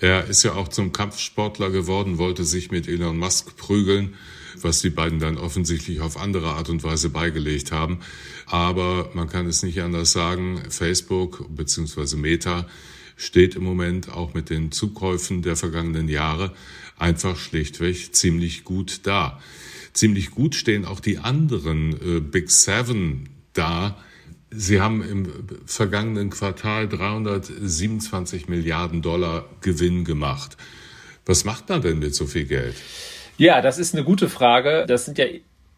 Er 0.00 0.26
ist 0.26 0.42
ja 0.44 0.54
auch 0.54 0.68
zum 0.68 0.92
Kampfsportler 0.92 1.70
geworden, 1.70 2.18
wollte 2.18 2.44
sich 2.44 2.70
mit 2.70 2.86
Elon 2.86 3.18
Musk 3.18 3.56
prügeln, 3.56 4.14
was 4.60 4.80
die 4.80 4.90
beiden 4.90 5.18
dann 5.18 5.36
offensichtlich 5.36 6.00
auf 6.00 6.16
andere 6.16 6.50
Art 6.50 6.68
und 6.68 6.84
Weise 6.84 7.10
beigelegt 7.10 7.72
haben. 7.72 8.00
Aber 8.46 9.10
man 9.14 9.28
kann 9.28 9.46
es 9.46 9.62
nicht 9.62 9.80
anders 9.82 10.12
sagen, 10.12 10.62
Facebook 10.70 11.46
bzw. 11.48 12.16
Meta 12.16 12.66
steht 13.16 13.56
im 13.56 13.64
Moment 13.64 14.10
auch 14.10 14.34
mit 14.34 14.50
den 14.50 14.70
Zukäufen 14.70 15.42
der 15.42 15.56
vergangenen 15.56 16.08
Jahre 16.08 16.54
einfach 16.96 17.36
schlichtweg 17.36 18.14
ziemlich 18.14 18.64
gut 18.64 19.00
da. 19.02 19.40
Ziemlich 19.92 20.30
gut 20.30 20.54
stehen 20.54 20.84
auch 20.84 21.00
die 21.00 21.18
anderen 21.18 21.92
äh, 21.94 22.20
Big 22.20 22.50
Seven 22.50 23.28
da, 23.52 23.98
Sie 24.50 24.80
haben 24.80 25.02
im 25.02 25.30
vergangenen 25.66 26.30
Quartal 26.30 26.88
327 26.88 28.48
Milliarden 28.48 29.02
Dollar 29.02 29.44
Gewinn 29.60 30.04
gemacht. 30.04 30.56
Was 31.26 31.44
macht 31.44 31.68
man 31.68 31.82
denn 31.82 31.98
mit 31.98 32.14
so 32.14 32.26
viel 32.26 32.46
Geld? 32.46 32.74
Ja, 33.36 33.60
das 33.60 33.78
ist 33.78 33.94
eine 33.94 34.04
gute 34.04 34.28
Frage. 34.28 34.84
Das 34.88 35.04
sind 35.04 35.18
ja 35.18 35.26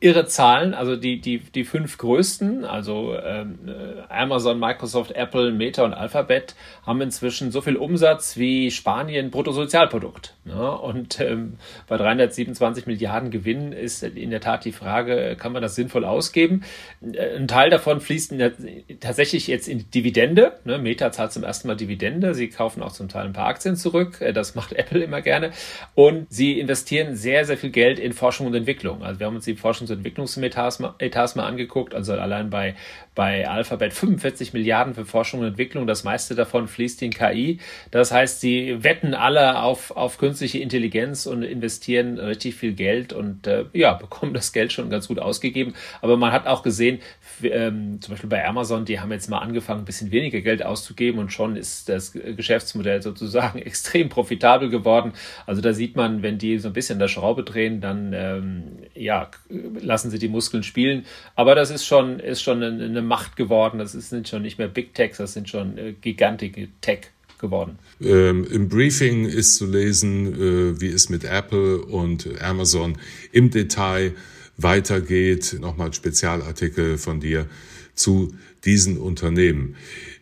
irre 0.01 0.25
Zahlen, 0.27 0.73
also 0.73 0.97
die, 0.97 1.21
die, 1.21 1.39
die 1.39 1.65
fünf 1.65 1.99
größten, 1.99 2.65
also 2.65 3.15
ähm, 3.23 3.59
äh, 3.67 4.01
Amazon, 4.09 4.59
Microsoft, 4.59 5.13
Apple, 5.13 5.53
Meta 5.53 5.85
und 5.85 5.93
Alphabet, 5.93 6.55
haben 6.87 7.03
inzwischen 7.03 7.51
so 7.51 7.61
viel 7.61 7.77
Umsatz 7.77 8.39
wie 8.39 8.71
Spanien 8.71 9.31
Bruttosozialprodukt. 9.31 10.35
Ne? 10.45 10.79
Und 10.79 11.21
ähm, 11.21 11.59
bei 11.87 11.99
327 11.99 12.87
Milliarden 12.87 13.31
Gewinn 13.31 13.73
ist 13.73 14.03
in 14.03 14.31
der 14.31 14.41
Tat 14.41 14.65
die 14.65 14.73
Frage, 14.73 15.37
kann 15.39 15.53
man 15.53 15.61
das 15.61 15.75
sinnvoll 15.75 16.07
ausgeben? 16.07 16.65
Äh, 17.03 17.37
ein 17.37 17.47
Teil 17.47 17.69
davon 17.69 18.01
fließt 18.01 18.33
der, 18.33 18.53
tatsächlich 19.01 19.49
jetzt 19.49 19.69
in 19.69 19.91
Dividende. 19.91 20.53
Ne? 20.65 20.79
Meta 20.79 21.13
zahlt 21.13 21.33
zum 21.33 21.45
ersten 21.45 21.69
Mal 21.69 21.77
Dividende. 21.77 22.35
Sie 22.35 22.49
kaufen 22.49 22.83
auch 22.83 22.93
zum 22.93 23.09
Teil 23.09 23.27
ein 23.27 23.35
paar 23.35 23.49
Aktien 23.49 23.77
zurück. 23.77 24.23
Äh, 24.23 24.33
das 24.33 24.55
macht 24.55 24.73
Apple 24.81 25.05
immer 25.05 25.21
gerne. 25.21 25.51
Und 25.95 26.27
sie 26.31 26.59
investieren 26.59 27.17
sehr, 27.17 27.45
sehr 27.45 27.59
viel 27.59 27.71
Geld 27.71 27.99
in 27.99 28.15
Forschung 28.15 28.47
und 28.47 28.55
Entwicklung. 28.55 29.03
Also 29.03 29.21
wir 29.21 29.27
haben 29.27 29.37
uns 29.37 29.45
die 29.45 29.57
und 29.81 29.90
Entwicklungsetats 29.95 30.79
mal, 30.79 30.95
mal 31.37 31.47
angeguckt. 31.47 31.95
Also 31.95 32.15
allein 32.15 32.51
bei, 32.51 32.75
bei 33.21 33.47
Alphabet 33.47 33.93
45 33.93 34.55
Milliarden 34.55 34.95
für 34.95 35.05
Forschung 35.05 35.41
und 35.41 35.49
Entwicklung. 35.49 35.87
Das 35.87 36.05
meiste 36.05 36.35
davon 36.35 36.69
fließt 36.69 37.03
in 37.03 37.11
KI. 37.11 37.59
Das 37.91 38.13
heißt, 38.13 38.41
sie 38.41 38.83
wetten 38.83 39.13
alle 39.13 39.61
auf, 39.61 39.91
auf 39.91 40.17
künstliche 40.17 40.59
Intelligenz 40.59 41.27
und 41.27 41.43
investieren 41.43 42.19
richtig 42.19 42.55
viel 42.55 42.73
Geld 42.73 43.13
und 43.13 43.47
äh, 43.47 43.67
ja, 43.75 43.93
bekommen 44.01 44.33
das 44.33 44.55
Geld 44.55 44.73
schon 44.73 44.89
ganz 44.89 45.07
gut 45.07 45.19
ausgegeben. 45.19 45.75
Aber 46.01 46.17
man 46.17 46.33
hat 46.33 46.47
auch 46.47 46.63
gesehen, 46.63 47.01
ähm, 47.43 48.01
zum 48.01 48.15
Beispiel 48.15 48.31
bei 48.31 48.43
Amazon, 48.43 48.87
die 48.87 49.01
haben 49.01 49.13
jetzt 49.13 49.29
mal 49.29 49.41
angefangen, 49.41 49.83
ein 49.83 49.85
bisschen 49.85 50.13
weniger 50.13 50.41
Geld 50.41 50.65
auszugeben 50.65 51.21
und 51.21 51.31
schon 51.31 51.57
ist 51.57 51.91
das 51.91 52.13
Geschäftsmodell 52.13 53.03
sozusagen 53.03 53.59
extrem 53.63 54.09
profitabel 54.09 54.71
geworden. 54.71 55.13
Also 55.45 55.61
da 55.61 55.75
sieht 55.75 55.95
man, 55.95 56.23
wenn 56.23 56.39
die 56.39 56.59
so 56.59 56.69
ein 56.69 56.73
bisschen 56.73 56.99
der 56.99 57.09
Schraube 57.09 57.45
drehen, 57.45 57.83
dann 57.83 58.15
ähm, 58.15 58.63
ja, 58.95 59.31
lassen 59.79 60.11
sie 60.11 60.19
die 60.19 60.29
Muskeln 60.29 60.63
spielen. 60.63 61.05
Aber 61.35 61.55
das 61.55 61.71
ist 61.71 61.85
schon, 61.85 62.19
ist 62.19 62.41
schon 62.41 62.63
eine, 62.63 62.83
eine 62.83 63.10
Macht 63.11 63.35
geworden. 63.35 63.79
Das 63.79 63.91
sind 63.93 64.29
schon 64.29 64.43
nicht 64.43 64.59
mehr 64.59 64.69
Big 64.69 64.95
Techs, 64.95 65.19
das 65.19 65.33
sind 65.33 65.49
schon 65.49 65.77
äh, 65.77 65.95
gigantische 66.01 66.69
Tech 66.81 67.11
geworden. 67.41 67.79
Ähm, 68.01 68.47
Im 68.49 68.69
Briefing 68.69 69.25
ist 69.25 69.57
zu 69.57 69.67
lesen, 69.67 70.35
äh, 70.35 70.81
wie 70.81 70.91
es 70.91 71.09
mit 71.09 71.25
Apple 71.25 71.79
und 71.79 72.41
Amazon 72.41 72.99
im 73.33 73.51
Detail 73.51 74.15
weitergeht. 74.57 75.57
Nochmal 75.61 75.93
Spezialartikel 75.93 76.99
von 76.99 77.19
dir 77.19 77.47
zu 77.95 78.33
diesen 78.65 78.97
Unternehmen. 78.97 79.75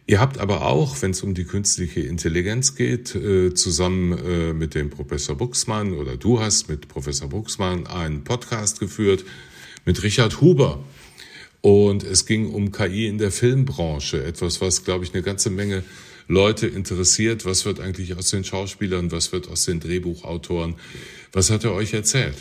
Ihr 0.06 0.18
habt 0.20 0.38
aber 0.38 0.62
auch, 0.62 1.02
wenn 1.02 1.10
es 1.10 1.22
um 1.22 1.34
die 1.34 1.44
künstliche 1.44 2.00
Intelligenz 2.00 2.74
geht, 2.74 3.14
äh, 3.14 3.52
zusammen 3.52 4.16
äh, 4.16 4.54
mit 4.54 4.74
dem 4.74 4.88
Professor 4.88 5.36
Buxmann 5.36 5.92
oder 5.92 6.16
du 6.16 6.40
hast 6.40 6.70
mit 6.70 6.88
Professor 6.88 7.28
Buxmann 7.28 7.86
einen 7.86 8.24
Podcast 8.24 8.80
geführt 8.80 9.26
mit 9.84 10.02
Richard 10.02 10.40
Huber. 10.40 10.82
Und 11.60 12.04
es 12.04 12.26
ging 12.26 12.50
um 12.50 12.70
KI 12.70 13.06
in 13.08 13.18
der 13.18 13.32
Filmbranche, 13.32 14.22
etwas, 14.22 14.60
was, 14.60 14.84
glaube 14.84 15.04
ich, 15.04 15.12
eine 15.12 15.22
ganze 15.22 15.50
Menge 15.50 15.82
Leute 16.28 16.66
interessiert. 16.66 17.44
Was 17.44 17.64
wird 17.64 17.80
eigentlich 17.80 18.16
aus 18.16 18.30
den 18.30 18.44
Schauspielern, 18.44 19.10
was 19.10 19.32
wird 19.32 19.48
aus 19.48 19.64
den 19.64 19.80
Drehbuchautoren? 19.80 20.74
Was 21.32 21.50
hat 21.50 21.64
er 21.64 21.72
euch 21.72 21.94
erzählt? 21.94 22.36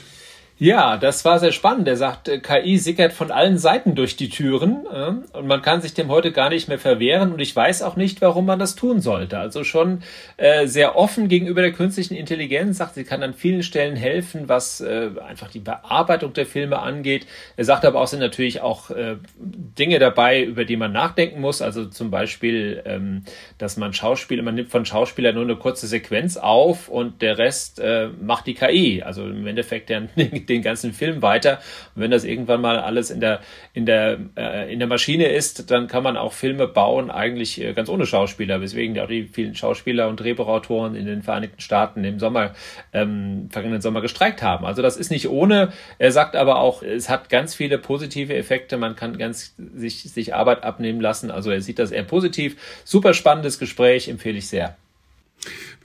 Ja, 0.59 0.97
das 0.97 1.23
war 1.23 1.37
sehr 1.37 1.51
spannend. 1.51 1.87
Er 1.87 1.97
sagt, 1.97 2.27
äh, 2.27 2.39
KI 2.39 2.79
sickert 2.79 3.13
von 3.13 3.29
allen 3.29 3.59
Seiten 3.59 3.93
durch 3.93 4.15
die 4.17 4.29
Türen 4.29 4.87
äh, 4.91 5.37
und 5.37 5.45
man 5.45 5.61
kann 5.61 5.81
sich 5.83 5.93
dem 5.93 6.07
heute 6.09 6.31
gar 6.31 6.49
nicht 6.49 6.67
mehr 6.67 6.79
verwehren 6.79 7.31
und 7.31 7.39
ich 7.39 7.55
weiß 7.55 7.83
auch 7.83 7.95
nicht, 7.95 8.21
warum 8.21 8.47
man 8.47 8.57
das 8.57 8.75
tun 8.75 8.99
sollte. 8.99 9.37
Also 9.37 9.63
schon 9.63 10.01
äh, 10.37 10.65
sehr 10.65 10.95
offen 10.95 11.27
gegenüber 11.27 11.61
der 11.61 11.73
künstlichen 11.73 12.15
Intelligenz, 12.15 12.79
sagt, 12.79 12.95
sie 12.95 13.03
kann 13.03 13.21
an 13.21 13.35
vielen 13.35 13.61
Stellen 13.61 13.95
helfen, 13.95 14.49
was 14.49 14.81
äh, 14.81 15.11
einfach 15.27 15.51
die 15.51 15.59
Bearbeitung 15.59 16.33
der 16.33 16.47
Filme 16.47 16.79
angeht. 16.79 17.27
Er 17.55 17.65
sagt 17.65 17.85
aber 17.85 18.01
auch, 18.01 18.07
sind 18.07 18.21
natürlich 18.21 18.61
auch 18.61 18.89
äh, 18.89 19.17
Dinge 19.37 19.99
dabei, 19.99 20.43
über 20.43 20.65
die 20.65 20.75
man 20.75 20.91
nachdenken 20.91 21.39
muss. 21.39 21.61
Also 21.61 21.85
zum 21.85 22.09
Beispiel, 22.09 22.81
ähm, 22.85 23.25
dass 23.59 23.77
man 23.77 23.93
Schauspieler, 23.93 24.41
man 24.41 24.55
nimmt 24.55 24.71
von 24.71 24.87
Schauspielern 24.87 25.35
nur 25.35 25.43
eine 25.43 25.55
kurze 25.57 25.85
Sequenz 25.85 26.35
auf 26.35 26.89
und 26.89 27.21
der 27.21 27.37
Rest 27.37 27.79
äh, 27.79 28.07
macht 28.19 28.47
die 28.47 28.55
KI. 28.55 29.03
Also 29.03 29.23
im 29.23 29.45
Endeffekt 29.45 29.89
der 29.89 30.07
den 30.49 30.61
ganzen 30.61 30.93
Film 30.93 31.21
weiter. 31.21 31.59
Und 31.95 32.01
wenn 32.01 32.11
das 32.11 32.23
irgendwann 32.23 32.61
mal 32.61 32.79
alles 32.79 33.09
in 33.09 33.19
der, 33.19 33.41
in 33.73 33.85
der, 33.85 34.17
äh, 34.35 34.71
in 34.71 34.79
der 34.79 34.87
Maschine 34.87 35.27
ist, 35.27 35.69
dann 35.71 35.87
kann 35.87 36.03
man 36.03 36.17
auch 36.17 36.33
Filme 36.33 36.67
bauen, 36.67 37.11
eigentlich 37.11 37.61
äh, 37.61 37.73
ganz 37.73 37.89
ohne 37.89 38.05
Schauspieler, 38.05 38.61
weswegen 38.61 38.99
auch 38.99 39.07
die 39.07 39.23
vielen 39.23 39.55
Schauspieler 39.55 40.07
und 40.07 40.19
Drehbuchautoren 40.19 40.95
in 40.95 41.05
den 41.05 41.23
Vereinigten 41.23 41.61
Staaten 41.61 42.03
im 42.03 42.19
Sommer, 42.19 42.53
ähm, 42.93 43.49
vergangenen 43.51 43.81
Sommer 43.81 44.01
gestreikt 44.01 44.41
haben. 44.41 44.65
Also 44.65 44.81
das 44.81 44.97
ist 44.97 45.11
nicht 45.11 45.29
ohne. 45.29 45.71
Er 45.97 46.11
sagt 46.11 46.35
aber 46.35 46.59
auch, 46.59 46.83
es 46.83 47.09
hat 47.09 47.29
ganz 47.29 47.55
viele 47.55 47.77
positive 47.77 48.35
Effekte. 48.35 48.77
Man 48.77 48.95
kann 48.95 49.17
ganz 49.17 49.55
sich, 49.75 50.03
sich 50.03 50.33
Arbeit 50.33 50.63
abnehmen 50.63 51.01
lassen. 51.01 51.31
Also 51.31 51.51
er 51.51 51.61
sieht 51.61 51.79
das 51.79 51.91
eher 51.91 52.03
positiv. 52.03 52.55
Super 52.83 53.13
spannendes 53.13 53.59
Gespräch, 53.59 54.07
empfehle 54.07 54.37
ich 54.37 54.47
sehr. 54.47 54.75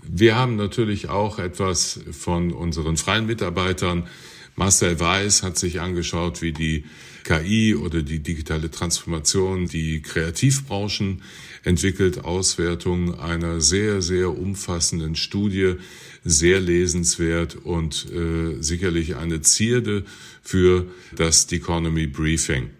Wir 0.02 0.36
haben 0.36 0.56
natürlich 0.56 1.08
auch 1.08 1.38
etwas 1.38 2.00
von 2.10 2.52
unseren 2.52 2.96
freien 2.96 3.26
Mitarbeitern 3.26 4.08
Marcel 4.54 5.00
Weiß 5.00 5.42
hat 5.42 5.56
sich 5.56 5.80
angeschaut, 5.80 6.42
wie 6.42 6.52
die 6.52 6.84
KI 7.24 7.74
oder 7.74 8.02
die 8.02 8.18
digitale 8.18 8.70
Transformation 8.70 9.66
die 9.66 10.02
Kreativbranchen 10.02 11.22
entwickelt. 11.64 12.24
Auswertung 12.24 13.18
einer 13.18 13.60
sehr, 13.60 14.02
sehr 14.02 14.36
umfassenden 14.36 15.14
Studie, 15.14 15.76
sehr 16.24 16.60
lesenswert 16.60 17.56
und 17.56 18.06
äh, 18.12 18.60
sicherlich 18.60 19.16
eine 19.16 19.40
Zierde 19.40 20.04
für 20.42 20.86
das 21.16 21.50
Economy 21.50 22.06
Briefing. 22.06 22.70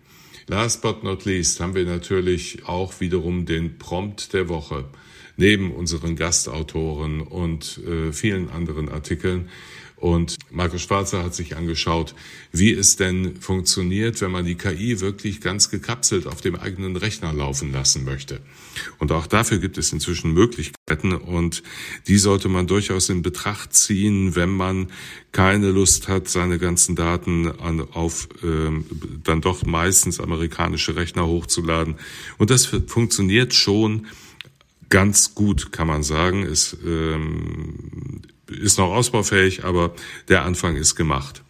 Last 0.48 0.82
but 0.82 1.04
not 1.04 1.24
least 1.24 1.60
haben 1.60 1.74
wir 1.74 1.84
natürlich 1.84 2.66
auch 2.66 3.00
wiederum 3.00 3.46
den 3.46 3.78
Prompt 3.78 4.32
der 4.32 4.48
Woche 4.48 4.84
neben 5.36 5.72
unseren 5.72 6.16
Gastautoren 6.16 7.20
und 7.20 7.80
äh, 7.86 8.12
vielen 8.12 8.50
anderen 8.50 8.88
Artikeln 8.88 9.48
und 10.02 10.36
Markus 10.50 10.82
Schwarzer 10.82 11.22
hat 11.22 11.32
sich 11.32 11.56
angeschaut, 11.56 12.16
wie 12.50 12.72
es 12.72 12.96
denn 12.96 13.36
funktioniert, 13.36 14.20
wenn 14.20 14.32
man 14.32 14.44
die 14.44 14.56
KI 14.56 14.98
wirklich 14.98 15.40
ganz 15.40 15.70
gekapselt 15.70 16.26
auf 16.26 16.40
dem 16.40 16.56
eigenen 16.56 16.96
Rechner 16.96 17.32
laufen 17.32 17.70
lassen 17.70 18.02
möchte. 18.02 18.40
Und 18.98 19.12
auch 19.12 19.28
dafür 19.28 19.58
gibt 19.58 19.78
es 19.78 19.92
inzwischen 19.92 20.32
Möglichkeiten 20.32 21.12
und 21.12 21.62
die 22.08 22.18
sollte 22.18 22.48
man 22.48 22.66
durchaus 22.66 23.10
in 23.10 23.22
Betracht 23.22 23.74
ziehen, 23.74 24.34
wenn 24.34 24.50
man 24.50 24.88
keine 25.30 25.70
Lust 25.70 26.08
hat, 26.08 26.26
seine 26.26 26.58
ganzen 26.58 26.96
Daten 26.96 27.46
an, 27.60 27.80
auf 27.92 28.28
ähm, 28.42 28.84
dann 29.22 29.40
doch 29.40 29.64
meistens 29.64 30.18
amerikanische 30.18 30.96
Rechner 30.96 31.28
hochzuladen. 31.28 31.94
Und 32.38 32.50
das 32.50 32.66
funktioniert 32.66 33.54
schon 33.54 34.08
ganz 34.88 35.36
gut, 35.36 35.70
kann 35.70 35.86
man 35.86 36.02
sagen. 36.02 36.42
Es 36.42 36.76
ähm, 36.84 38.22
ist 38.52 38.78
noch 38.78 38.92
ausbaufähig, 38.92 39.64
aber 39.64 39.94
der 40.28 40.44
Anfang 40.44 40.76
ist 40.76 40.94
gemacht. 40.94 41.42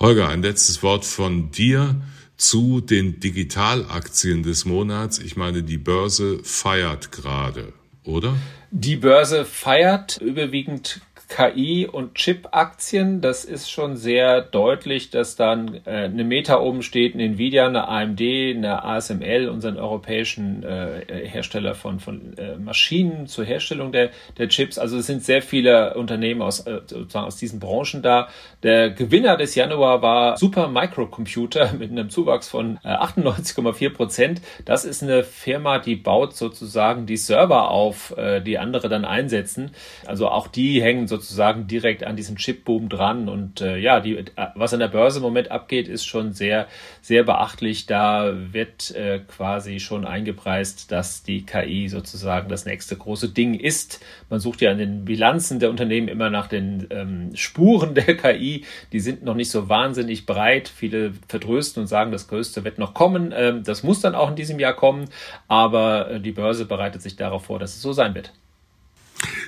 Holger, 0.00 0.28
ein 0.28 0.42
letztes 0.42 0.82
Wort 0.82 1.04
von 1.04 1.50
dir 1.50 2.00
zu 2.36 2.80
den 2.80 3.20
Digitalaktien 3.20 4.42
des 4.42 4.64
Monats. 4.64 5.18
Ich 5.18 5.36
meine, 5.36 5.62
die 5.62 5.78
Börse 5.78 6.40
feiert 6.42 7.12
gerade, 7.12 7.72
oder? 8.02 8.36
Die 8.70 8.96
Börse 8.96 9.44
feiert 9.44 10.20
überwiegend 10.20 11.00
KI- 11.34 11.88
und 11.88 12.14
Chip-Aktien. 12.14 13.20
Das 13.20 13.44
ist 13.44 13.68
schon 13.68 13.96
sehr 13.96 14.40
deutlich, 14.40 15.10
dass 15.10 15.34
dann 15.34 15.80
äh, 15.84 16.04
eine 16.04 16.22
Meta 16.22 16.60
oben 16.60 16.82
steht, 16.82 17.14
eine 17.14 17.24
Nvidia, 17.24 17.66
eine 17.66 17.88
AMD, 17.88 18.20
eine 18.20 18.84
ASML, 18.84 19.48
unseren 19.48 19.76
europäischen 19.76 20.62
äh, 20.62 21.02
Hersteller 21.08 21.74
von, 21.74 21.98
von 21.98 22.38
äh, 22.38 22.56
Maschinen 22.56 23.26
zur 23.26 23.44
Herstellung 23.44 23.90
der, 23.90 24.10
der 24.38 24.48
Chips. 24.48 24.78
Also 24.78 24.96
es 24.96 25.06
sind 25.06 25.24
sehr 25.24 25.42
viele 25.42 25.94
Unternehmen 25.94 26.40
aus, 26.40 26.60
äh, 26.60 26.82
sozusagen 26.86 27.26
aus 27.26 27.36
diesen 27.36 27.58
Branchen 27.58 28.00
da. 28.00 28.28
Der 28.62 28.90
Gewinner 28.90 29.36
des 29.36 29.56
Januar 29.56 30.02
war 30.02 30.36
Super 30.36 30.68
Microcomputer 30.68 31.72
mit 31.78 31.90
einem 31.90 32.10
Zuwachs 32.10 32.48
von 32.48 32.78
äh, 32.84 32.90
98,4 32.90 33.90
Prozent. 33.92 34.40
Das 34.66 34.84
ist 34.84 35.02
eine 35.02 35.24
Firma, 35.24 35.80
die 35.80 35.96
baut 35.96 36.36
sozusagen 36.36 37.06
die 37.06 37.16
Server 37.16 37.72
auf, 37.72 38.16
äh, 38.16 38.40
die 38.40 38.56
andere 38.56 38.88
dann 38.88 39.04
einsetzen. 39.04 39.72
Also 40.06 40.28
auch 40.28 40.46
die 40.46 40.80
hängen 40.80 41.08
sozusagen 41.08 41.23
sozusagen 41.24 41.66
direkt 41.66 42.04
an 42.04 42.16
diesen 42.16 42.36
Chipboom 42.36 42.88
dran. 42.88 43.28
Und 43.28 43.60
äh, 43.60 43.76
ja, 43.78 44.00
die, 44.00 44.24
was 44.54 44.74
an 44.74 44.80
der 44.80 44.88
Börse 44.88 45.18
im 45.18 45.22
Moment 45.22 45.50
abgeht, 45.50 45.88
ist 45.88 46.04
schon 46.04 46.32
sehr, 46.32 46.68
sehr 47.00 47.24
beachtlich. 47.24 47.86
Da 47.86 48.32
wird 48.52 48.94
äh, 48.94 49.20
quasi 49.20 49.80
schon 49.80 50.04
eingepreist, 50.04 50.92
dass 50.92 51.22
die 51.22 51.46
KI 51.46 51.88
sozusagen 51.88 52.48
das 52.48 52.66
nächste 52.66 52.96
große 52.96 53.30
Ding 53.30 53.54
ist. 53.54 54.04
Man 54.28 54.40
sucht 54.40 54.60
ja 54.60 54.70
an 54.70 54.78
den 54.78 55.04
Bilanzen 55.04 55.58
der 55.58 55.70
Unternehmen 55.70 56.08
immer 56.08 56.30
nach 56.30 56.46
den 56.46 56.86
ähm, 56.90 57.34
Spuren 57.34 57.94
der 57.94 58.16
KI. 58.16 58.64
Die 58.92 59.00
sind 59.00 59.24
noch 59.24 59.34
nicht 59.34 59.50
so 59.50 59.68
wahnsinnig 59.68 60.26
breit. 60.26 60.68
Viele 60.68 61.14
vertrösten 61.28 61.82
und 61.82 61.86
sagen, 61.86 62.12
das 62.12 62.28
Größte 62.28 62.64
wird 62.64 62.78
noch 62.78 62.94
kommen. 62.94 63.32
Ähm, 63.34 63.62
das 63.64 63.82
muss 63.82 64.00
dann 64.00 64.14
auch 64.14 64.28
in 64.28 64.36
diesem 64.36 64.58
Jahr 64.58 64.74
kommen. 64.74 65.08
Aber 65.48 66.10
äh, 66.10 66.20
die 66.20 66.32
Börse 66.32 66.66
bereitet 66.66 67.02
sich 67.02 67.16
darauf 67.16 67.46
vor, 67.46 67.58
dass 67.58 67.74
es 67.74 67.82
so 67.82 67.92
sein 67.92 68.14
wird. 68.14 68.32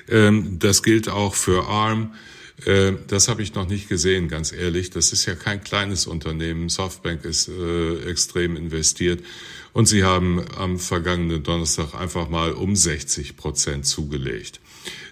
Ähm, 0.09 0.59
das 0.59 0.83
gilt 0.83 1.09
auch 1.09 1.35
für 1.35 1.67
ARM. 1.67 2.13
Ähm, 2.65 2.99
das 3.07 3.27
habe 3.27 3.41
ich 3.41 3.53
noch 3.53 3.67
nicht 3.67 3.87
gesehen, 3.89 4.27
ganz 4.27 4.51
ehrlich. 4.51 4.89
Das 4.89 5.13
ist 5.13 5.25
ja 5.25 5.35
kein 5.35 5.63
kleines 5.63 6.07
Unternehmen. 6.07 6.69
Softbank 6.69 7.23
ist 7.25 7.49
äh, 7.49 8.09
extrem 8.09 8.55
investiert. 8.55 9.23
Und 9.73 9.85
sie 9.85 10.03
haben 10.03 10.43
am 10.55 10.79
vergangenen 10.79 11.43
Donnerstag 11.43 11.93
einfach 11.93 12.29
mal 12.29 12.53
um 12.53 12.75
60 12.75 13.37
Prozent 13.37 13.85
zugelegt. 13.85 14.59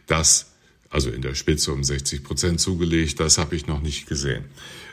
Das, 0.07 0.53
also 0.89 1.09
in 1.09 1.21
der 1.21 1.35
Spitze 1.35 1.71
um 1.71 1.83
60 1.83 2.23
Prozent 2.23 2.59
zugelegt, 2.59 3.19
das 3.19 3.37
habe 3.37 3.55
ich 3.55 3.67
noch 3.67 3.81
nicht 3.81 4.07
gesehen. 4.07 4.45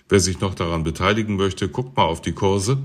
Wer 0.09 0.21
sich 0.21 0.41
noch 0.41 0.55
daran 0.55 0.85
beteiligen 0.85 1.37
möchte, 1.37 1.69
guckt 1.69 1.97
mal 1.97 2.05
auf 2.05 2.21
die 2.21 2.33
Kurse. 2.33 2.79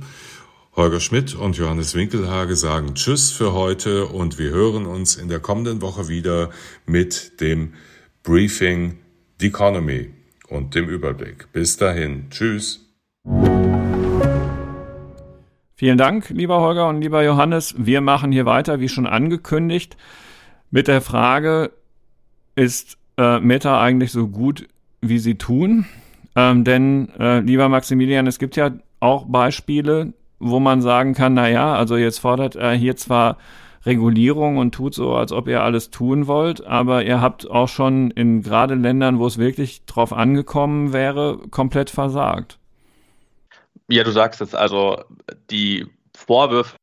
Holger 0.78 1.00
Schmidt 1.00 1.34
und 1.34 1.58
Johannes 1.58 1.96
Winkelhage 1.96 2.56
sagen 2.56 2.94
Tschüss 2.94 3.32
für 3.32 3.54
heute 3.54 4.06
und 4.06 4.38
wir 4.38 4.52
hören 4.52 4.86
uns 4.86 5.16
in 5.16 5.28
der 5.28 5.40
kommenden 5.40 5.82
Woche 5.82 6.08
wieder 6.08 6.52
mit 6.86 7.42
dem 7.42 7.74
Briefing 8.22 9.00
The 9.40 9.48
Economy 9.48 10.12
und 10.50 10.76
dem 10.76 10.88
Überblick. 10.88 11.52
Bis 11.52 11.78
dahin. 11.78 12.30
Tschüss. 12.30 12.86
Vielen 15.74 15.98
Dank, 15.98 16.30
lieber 16.30 16.62
Holger 16.62 16.88
und 16.90 17.02
lieber 17.02 17.24
Johannes. 17.24 17.74
Wir 17.80 18.02
machen 18.02 18.32
hier 18.32 18.46
weiter, 18.46 18.80
wie 18.80 18.88
schon 18.88 19.08
angekündigt, 19.08 19.98
mit 20.70 20.88
der 20.88 21.02
Frage, 21.02 21.72
ist 22.56 23.00
äh, 23.18 23.40
Meta 23.40 23.82
eigentlich 23.82 24.12
so 24.12 24.28
gut, 24.28 24.68
wie 25.02 25.18
sie 25.18 25.40
tun? 25.40 25.88
Ähm, 26.36 26.64
denn, 26.64 27.10
äh, 27.18 27.40
lieber 27.40 27.68
Maximilian, 27.68 28.28
es 28.28 28.38
gibt 28.38 28.56
ja 28.56 28.74
auch 29.00 29.26
Beispiele, 29.26 30.14
wo 30.40 30.60
man 30.60 30.82
sagen 30.82 31.14
kann, 31.14 31.34
na 31.34 31.50
ja, 31.50 31.74
also 31.76 31.98
jetzt 31.98 32.20
fordert 32.20 32.56
er 32.56 32.74
hier 32.74 32.96
zwar 32.96 33.38
Regulierung 33.86 34.58
und 34.58 34.74
tut 34.76 34.94
so, 34.94 35.16
als 35.16 35.32
ob 35.32 35.48
ihr 35.48 35.64
alles 35.64 35.90
tun 35.90 36.28
wollt, 36.28 36.66
aber 36.66 37.04
ihr 37.04 37.22
habt 37.22 37.50
auch 37.50 37.70
schon 37.70 38.12
in 38.12 38.42
gerade 38.44 38.76
Ländern, 38.76 39.18
wo 39.18 39.26
es 39.26 39.38
wirklich 39.38 39.86
drauf 39.86 40.12
angekommen 40.12 40.94
wäre, 40.94 41.40
komplett 41.52 41.90
versagt. 41.90 42.60
Ja, 43.88 44.04
du 44.04 44.12
sagst 44.12 44.42
es, 44.42 44.54
also 44.54 45.02
die 45.50 45.88
Vorwürfe 46.14 46.76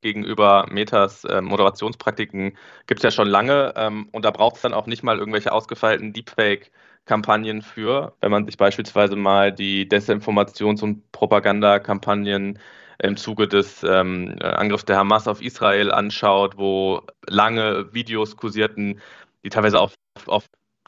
gegenüber 0.00 0.66
Metas 0.70 1.24
äh, 1.24 1.40
Moderationspraktiken 1.40 2.56
gibt 2.86 3.00
es 3.00 3.02
ja 3.02 3.10
schon 3.10 3.26
lange 3.26 3.72
ähm, 3.76 4.08
und 4.12 4.24
da 4.24 4.30
braucht 4.30 4.56
es 4.56 4.62
dann 4.62 4.74
auch 4.74 4.86
nicht 4.86 5.02
mal 5.02 5.18
irgendwelche 5.18 5.50
ausgefeilten 5.50 6.12
Deepfake-Kampagnen 6.12 7.62
für. 7.62 8.14
Wenn 8.20 8.30
man 8.30 8.44
sich 8.44 8.56
beispielsweise 8.58 9.16
mal 9.16 9.50
die 9.50 9.88
Desinformations- 9.88 10.82
und 10.82 11.10
Propagandakampagnen 11.10 12.58
im 12.98 13.16
Zuge 13.16 13.48
des 13.48 13.82
ähm, 13.82 14.36
Angriffs 14.40 14.84
der 14.84 14.96
Hamas 14.96 15.28
auf 15.28 15.42
Israel 15.42 15.90
anschaut, 15.90 16.56
wo 16.56 17.02
lange 17.26 17.92
Videos 17.92 18.36
kursierten, 18.36 19.00
die 19.44 19.50
teilweise 19.50 19.80
auch 19.80 19.92
auf 20.26 20.46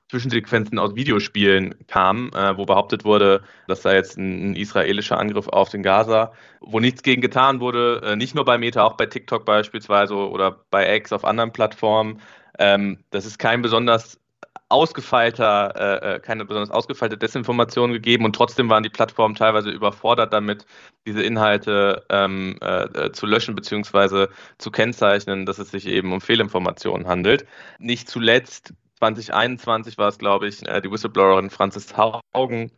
Zwischensequenzen 0.09 0.79
aus 0.79 0.95
Videospielen 0.95 1.75
kamen, 1.89 2.33
äh, 2.33 2.57
wo 2.57 2.65
behauptet 2.65 3.05
wurde, 3.05 3.43
dass 3.67 3.83
da 3.83 3.93
jetzt 3.93 4.17
ein, 4.17 4.53
ein, 4.53 4.57
israelischer 4.57 5.19
Angriff 5.19 5.49
auf 5.49 5.69
den 5.69 5.83
Gaza, 5.83 6.33
wo 6.61 6.79
nichts 6.79 7.03
gegen 7.03 7.21
getan 7.21 7.59
wurde, 7.59 8.01
äh, 8.05 8.17
nicht 8.17 8.35
nur 8.35 8.45
bei 8.45 8.57
Meta, 8.57 8.85
auch 8.85 8.97
bei 8.97 9.07
TikTok 9.07 9.45
beispielsweise 9.45 10.15
oder 10.15 10.65
bei 10.71 10.97
X 10.97 11.13
auf 11.13 11.25
anderen 11.25 11.53
Plattformen. 11.53 12.21
Ähm, 12.59 13.03
das 13.11 13.27
ist 13.27 13.39
kein 13.39 13.63
besonders 13.63 14.21
ausgefeilter, 14.69 15.75
äh, 15.77 16.15
äh, 16.17 16.21
keine 16.21 16.45
besonders 16.45 16.71
ausgefeilte 16.71 17.17
Desinformation 17.17 17.93
gegeben 17.93 18.25
und 18.25 18.35
trotzdem 18.35 18.69
waren 18.69 18.83
die 18.83 18.89
Plattformen 18.89 19.35
teilweise 19.35 19.71
überfordert 19.71 20.33
damit, 20.33 20.67
diese 21.07 21.23
Inhalte 21.23 22.05
ähm, 22.09 22.57
äh, 22.61 23.13
zu 23.13 23.27
löschen 23.27 23.55
bzw. 23.55 24.27
zu 24.59 24.71
kennzeichnen, 24.71 25.47
dass 25.47 25.59
es 25.59 25.71
sich 25.71 25.87
eben 25.87 26.13
um 26.13 26.21
Fehlinformationen 26.21 27.07
handelt. 27.07 27.47
Nicht 27.79 28.09
zuletzt 28.09 28.75
2021 28.99 29.99
war 29.99 30.09
es, 30.09 30.19
glaube 30.19 30.49
ich, 30.49 30.67
äh, 30.67 30.81
die 30.81 30.91
Whistleblowerin 30.91 31.51
Francis 31.51 31.97
Haugen 31.97 32.73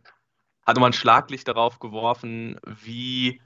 hatte 0.65 0.81
man 0.81 0.93
Schlaglicht 0.93 1.47
darauf 1.47 1.79
geworfen, 1.79 2.59
wie 2.65 3.41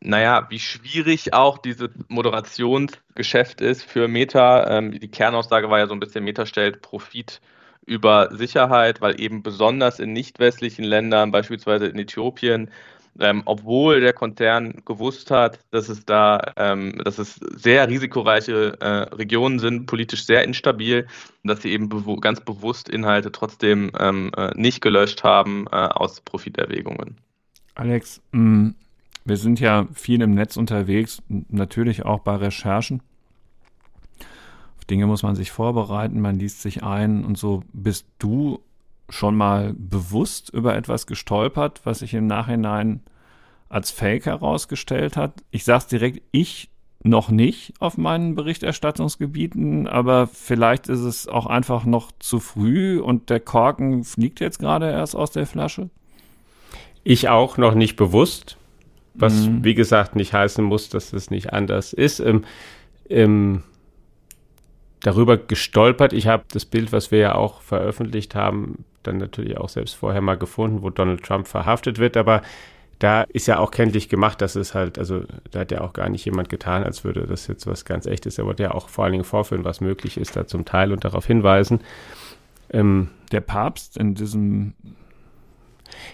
naja, 0.00 0.46
wie 0.48 0.58
schwierig 0.58 1.34
auch 1.34 1.58
dieses 1.58 1.90
Moderationsgeschäft 2.08 3.60
ist 3.60 3.84
für 3.84 4.08
Meta. 4.08 4.78
Ähm, 4.78 4.98
die 4.98 5.10
Kernaussage 5.10 5.68
war 5.70 5.78
ja 5.78 5.86
so 5.86 5.94
ein 5.94 6.00
bisschen, 6.00 6.24
Meta 6.24 6.46
stellt 6.46 6.80
Profit 6.80 7.40
über 7.86 8.34
Sicherheit, 8.34 9.00
weil 9.00 9.20
eben 9.20 9.42
besonders 9.42 9.98
in 9.98 10.12
nicht 10.12 10.38
westlichen 10.38 10.84
Ländern, 10.84 11.30
beispielsweise 11.30 11.86
in 11.86 11.98
Äthiopien, 11.98 12.70
ähm, 13.18 13.42
obwohl 13.44 14.00
der 14.00 14.12
Konzern 14.12 14.82
gewusst 14.86 15.30
hat, 15.30 15.58
dass 15.70 15.88
es 15.88 16.06
da, 16.06 16.52
ähm, 16.56 17.00
dass 17.04 17.18
es 17.18 17.34
sehr 17.34 17.88
risikoreiche 17.88 18.78
äh, 18.80 18.86
Regionen 19.14 19.58
sind, 19.58 19.86
politisch 19.86 20.24
sehr 20.24 20.44
instabil, 20.44 21.06
dass 21.44 21.62
sie 21.62 21.72
eben 21.72 21.88
bewu 21.88 22.16
ganz 22.16 22.40
bewusst 22.40 22.88
Inhalte 22.88 23.32
trotzdem 23.32 23.90
ähm, 23.98 24.30
äh, 24.36 24.52
nicht 24.54 24.80
gelöscht 24.80 25.24
haben 25.24 25.66
äh, 25.66 25.76
aus 25.76 26.20
Profiterwägungen. 26.20 27.18
Alex, 27.74 28.22
mh, 28.32 28.40
mm, 28.40 28.74
wir 29.24 29.36
sind 29.36 29.60
ja 29.60 29.86
viel 29.92 30.22
im 30.22 30.34
Netz 30.34 30.56
unterwegs, 30.56 31.22
natürlich 31.28 32.04
auch 32.04 32.20
bei 32.20 32.36
Recherchen. 32.36 33.02
Auf 34.78 34.84
Dinge 34.86 35.06
muss 35.06 35.22
man 35.22 35.36
sich 35.36 35.50
vorbereiten, 35.50 36.20
man 36.20 36.38
liest 36.38 36.62
sich 36.62 36.82
ein 36.82 37.24
und 37.24 37.38
so. 37.38 37.62
Bist 37.72 38.06
du 38.18 38.60
schon 39.08 39.36
mal 39.36 39.74
bewusst 39.76 40.50
über 40.50 40.74
etwas 40.74 41.06
gestolpert, 41.06 41.80
was 41.84 41.98
sich 42.00 42.14
im 42.14 42.26
Nachhinein 42.26 43.02
als 43.68 43.90
Fake 43.90 44.26
herausgestellt 44.26 45.16
hat? 45.16 45.44
Ich 45.50 45.64
sag's 45.64 45.86
direkt, 45.86 46.22
ich 46.32 46.70
noch 47.02 47.30
nicht 47.30 47.72
auf 47.80 47.96
meinen 47.96 48.34
Berichterstattungsgebieten, 48.34 49.86
aber 49.86 50.26
vielleicht 50.26 50.88
ist 50.88 51.00
es 51.00 51.28
auch 51.28 51.46
einfach 51.46 51.84
noch 51.84 52.12
zu 52.18 52.40
früh 52.40 53.00
und 53.00 53.30
der 53.30 53.40
Korken 53.40 54.04
fliegt 54.04 54.40
jetzt 54.40 54.58
gerade 54.58 54.90
erst 54.90 55.16
aus 55.16 55.30
der 55.30 55.46
Flasche. 55.46 55.88
Ich 57.02 57.28
auch 57.28 57.56
noch 57.56 57.74
nicht 57.74 57.96
bewusst 57.96 58.58
was 59.20 59.46
mhm. 59.46 59.64
wie 59.64 59.74
gesagt 59.74 60.16
nicht 60.16 60.32
heißen 60.32 60.64
muss, 60.64 60.88
dass 60.88 61.12
es 61.12 61.30
nicht 61.30 61.52
anders 61.52 61.92
ist. 61.92 62.20
Ähm, 62.20 62.44
ähm, 63.08 63.62
darüber 65.02 65.36
gestolpert. 65.36 66.12
Ich 66.12 66.26
habe 66.26 66.44
das 66.52 66.64
Bild, 66.64 66.92
was 66.92 67.10
wir 67.10 67.18
ja 67.18 67.34
auch 67.34 67.62
veröffentlicht 67.62 68.34
haben, 68.34 68.84
dann 69.02 69.18
natürlich 69.18 69.56
auch 69.56 69.68
selbst 69.68 69.94
vorher 69.94 70.20
mal 70.20 70.36
gefunden, 70.36 70.82
wo 70.82 70.90
Donald 70.90 71.22
Trump 71.22 71.48
verhaftet 71.48 71.98
wird, 71.98 72.16
aber 72.16 72.42
da 72.98 73.22
ist 73.22 73.46
ja 73.46 73.58
auch 73.58 73.70
kenntlich 73.70 74.10
gemacht, 74.10 74.42
dass 74.42 74.56
es 74.56 74.74
halt, 74.74 74.98
also 74.98 75.24
da 75.50 75.60
hat 75.60 75.72
ja 75.72 75.80
auch 75.80 75.94
gar 75.94 76.10
nicht 76.10 76.26
jemand 76.26 76.50
getan, 76.50 76.84
als 76.84 77.02
würde 77.02 77.26
das 77.26 77.46
jetzt 77.46 77.66
was 77.66 77.86
ganz 77.86 78.04
echtes. 78.04 78.36
Er 78.36 78.44
wollte 78.44 78.62
ja 78.62 78.72
auch 78.72 78.90
vor 78.90 79.04
allen 79.04 79.12
Dingen 79.12 79.24
vorführen, 79.24 79.64
was 79.64 79.80
möglich 79.80 80.18
ist, 80.18 80.36
da 80.36 80.46
zum 80.46 80.66
Teil 80.66 80.92
und 80.92 81.02
darauf 81.02 81.26
hinweisen. 81.26 81.80
Ähm, 82.70 83.08
der 83.32 83.40
Papst 83.40 83.96
in 83.96 84.14
diesem. 84.14 84.74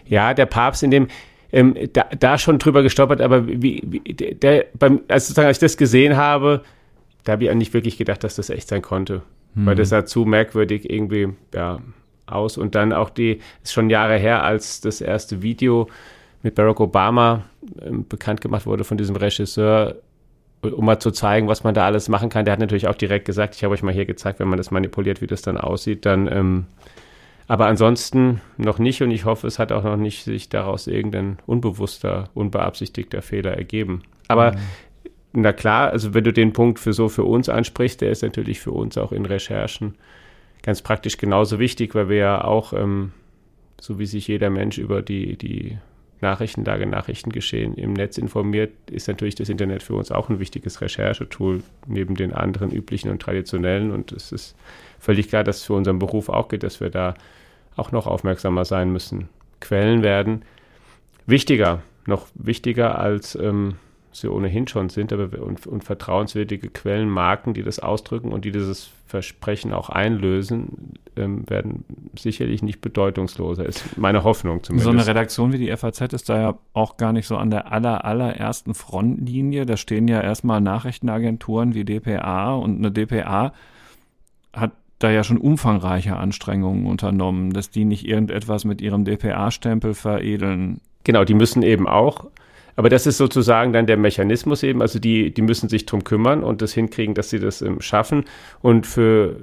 Ja, 0.06 0.32
der 0.32 0.46
Papst 0.46 0.84
in 0.84 0.92
dem, 0.92 1.08
ähm, 1.52 1.76
da, 1.92 2.06
da 2.18 2.38
schon 2.38 2.58
drüber 2.58 2.82
gestolpert, 2.82 3.20
aber 3.20 3.46
wie, 3.46 3.82
wie 3.84 4.00
der, 4.00 4.66
beim, 4.78 5.00
als, 5.08 5.28
sozusagen, 5.28 5.48
als 5.48 5.58
ich 5.58 5.62
das 5.62 5.76
gesehen 5.76 6.16
habe, 6.16 6.62
da 7.24 7.32
habe 7.32 7.44
ich 7.44 7.54
nicht 7.54 7.74
wirklich 7.74 7.98
gedacht, 7.98 8.24
dass 8.24 8.36
das 8.36 8.50
echt 8.50 8.68
sein 8.68 8.82
konnte. 8.82 9.22
Hm. 9.54 9.66
Weil 9.66 9.74
das 9.74 9.88
sah 9.88 10.04
zu 10.04 10.24
merkwürdig 10.24 10.90
irgendwie 10.90 11.28
ja, 11.54 11.80
aus. 12.26 12.58
Und 12.58 12.74
dann 12.74 12.92
auch 12.92 13.10
die, 13.10 13.40
ist 13.62 13.72
schon 13.72 13.90
Jahre 13.90 14.16
her, 14.16 14.42
als 14.42 14.80
das 14.80 15.00
erste 15.00 15.42
Video 15.42 15.88
mit 16.42 16.54
Barack 16.54 16.80
Obama 16.80 17.44
ähm, 17.80 18.06
bekannt 18.08 18.40
gemacht 18.40 18.66
wurde 18.66 18.84
von 18.84 18.96
diesem 18.96 19.16
Regisseur, 19.16 19.96
um 20.62 20.84
mal 20.84 20.98
zu 20.98 21.10
zeigen, 21.10 21.48
was 21.48 21.64
man 21.64 21.74
da 21.74 21.84
alles 21.84 22.08
machen 22.08 22.28
kann. 22.28 22.44
Der 22.44 22.52
hat 22.52 22.60
natürlich 22.60 22.88
auch 22.88 22.94
direkt 22.94 23.24
gesagt, 23.24 23.54
ich 23.54 23.64
habe 23.64 23.74
euch 23.74 23.82
mal 23.82 23.94
hier 23.94 24.06
gezeigt, 24.06 24.40
wenn 24.40 24.48
man 24.48 24.56
das 24.56 24.70
manipuliert, 24.70 25.20
wie 25.20 25.26
das 25.26 25.42
dann 25.42 25.58
aussieht, 25.58 26.06
dann 26.06 26.30
ähm, 26.30 26.66
aber 27.48 27.66
ansonsten 27.66 28.40
noch 28.56 28.78
nicht 28.78 29.02
und 29.02 29.10
ich 29.10 29.24
hoffe, 29.24 29.46
es 29.46 29.58
hat 29.58 29.72
auch 29.72 29.84
noch 29.84 29.96
nicht 29.96 30.24
sich 30.24 30.48
daraus 30.48 30.86
irgendein 30.86 31.38
unbewusster, 31.46 32.28
unbeabsichtigter 32.34 33.22
Fehler 33.22 33.56
ergeben. 33.56 34.02
Aber 34.28 34.52
mhm. 34.52 34.58
na 35.32 35.52
klar, 35.52 35.90
also 35.90 36.12
wenn 36.12 36.24
du 36.24 36.32
den 36.32 36.52
Punkt 36.52 36.80
für 36.80 36.92
so 36.92 37.08
für 37.08 37.24
uns 37.24 37.48
ansprichst, 37.48 38.00
der 38.00 38.10
ist 38.10 38.22
natürlich 38.22 38.60
für 38.60 38.72
uns 38.72 38.98
auch 38.98 39.12
in 39.12 39.26
Recherchen 39.26 39.94
ganz 40.62 40.82
praktisch 40.82 41.16
genauso 41.16 41.60
wichtig, 41.60 41.94
weil 41.94 42.08
wir 42.08 42.16
ja 42.16 42.44
auch, 42.44 42.72
ähm, 42.72 43.12
so 43.80 43.98
wie 44.00 44.06
sich 44.06 44.26
jeder 44.26 44.50
Mensch 44.50 44.78
über 44.78 45.00
die, 45.00 45.36
die 45.36 45.78
Nachrichtenlage, 46.20 46.86
Nachrichtengeschehen 46.86 47.74
im 47.74 47.92
Netz 47.92 48.18
informiert, 48.18 48.72
ist 48.90 49.06
natürlich 49.06 49.36
das 49.36 49.48
Internet 49.48 49.82
für 49.82 49.94
uns 49.94 50.10
auch 50.10 50.28
ein 50.28 50.40
wichtiges 50.40 50.80
Recherchetool 50.80 51.62
neben 51.86 52.16
den 52.16 52.32
anderen 52.32 52.72
üblichen 52.72 53.10
und 53.10 53.22
traditionellen. 53.22 53.92
Und 53.92 54.12
es 54.12 54.32
ist 54.32 54.56
völlig 54.98 55.28
klar, 55.28 55.44
dass 55.44 55.58
es 55.58 55.64
für 55.64 55.74
unseren 55.74 55.98
Beruf 55.98 56.28
auch 56.28 56.48
geht, 56.48 56.62
dass 56.62 56.80
wir 56.80 56.90
da 56.90 57.14
auch 57.76 57.92
noch 57.92 58.06
aufmerksamer 58.06 58.64
sein 58.64 58.92
müssen. 58.92 59.28
Quellen 59.60 60.02
werden 60.02 60.44
wichtiger, 61.26 61.82
noch 62.06 62.26
wichtiger 62.34 62.98
als 62.98 63.34
ähm, 63.36 63.76
sie 64.16 64.28
ohnehin 64.28 64.66
schon 64.66 64.88
sind, 64.88 65.12
aber 65.12 65.42
und, 65.42 65.66
und 65.66 65.84
vertrauenswürdige 65.84 66.70
Quellen, 66.70 67.08
Marken, 67.08 67.54
die 67.54 67.62
das 67.62 67.78
ausdrücken 67.78 68.32
und 68.32 68.44
die 68.44 68.50
dieses 68.50 68.90
Versprechen 69.06 69.72
auch 69.72 69.90
einlösen, 69.90 70.94
ähm, 71.16 71.48
werden 71.48 71.84
sicherlich 72.18 72.62
nicht 72.62 72.80
bedeutungsloser. 72.80 73.66
Ist 73.66 73.98
meine 73.98 74.24
Hoffnung 74.24 74.62
zumindest. 74.62 74.84
So 74.84 74.90
eine 74.90 75.06
Redaktion 75.06 75.52
wie 75.52 75.58
die 75.58 75.76
FAZ 75.76 76.12
ist 76.12 76.28
da 76.28 76.40
ja 76.40 76.58
auch 76.72 76.96
gar 76.96 77.12
nicht 77.12 77.26
so 77.26 77.36
an 77.36 77.50
der 77.50 77.72
aller, 77.72 78.04
allerersten 78.04 78.74
Frontlinie. 78.74 79.66
Da 79.66 79.76
stehen 79.76 80.08
ja 80.08 80.20
erstmal 80.20 80.60
Nachrichtenagenturen 80.60 81.74
wie 81.74 81.84
DPA 81.84 82.54
und 82.54 82.78
eine 82.78 82.90
DPA 82.90 83.52
hat 84.52 84.72
da 84.98 85.10
ja 85.10 85.24
schon 85.24 85.38
umfangreiche 85.38 86.16
Anstrengungen 86.16 86.86
unternommen, 86.86 87.52
dass 87.52 87.70
die 87.70 87.84
nicht 87.84 88.06
irgendetwas 88.06 88.64
mit 88.64 88.80
ihrem 88.80 89.04
DPA-Stempel 89.04 89.94
veredeln. 89.94 90.80
Genau, 91.04 91.24
die 91.24 91.34
müssen 91.34 91.62
eben 91.62 91.86
auch. 91.86 92.28
Aber 92.76 92.90
das 92.90 93.06
ist 93.06 93.16
sozusagen 93.16 93.72
dann 93.72 93.86
der 93.86 93.96
Mechanismus 93.96 94.62
eben. 94.62 94.82
Also 94.82 94.98
die, 94.98 95.32
die 95.32 95.42
müssen 95.42 95.68
sich 95.68 95.86
drum 95.86 96.04
kümmern 96.04 96.42
und 96.42 96.62
das 96.62 96.72
hinkriegen, 96.72 97.14
dass 97.14 97.30
sie 97.30 97.40
das 97.40 97.62
ähm, 97.62 97.80
schaffen. 97.80 98.24
Und 98.60 98.86
für 98.86 99.36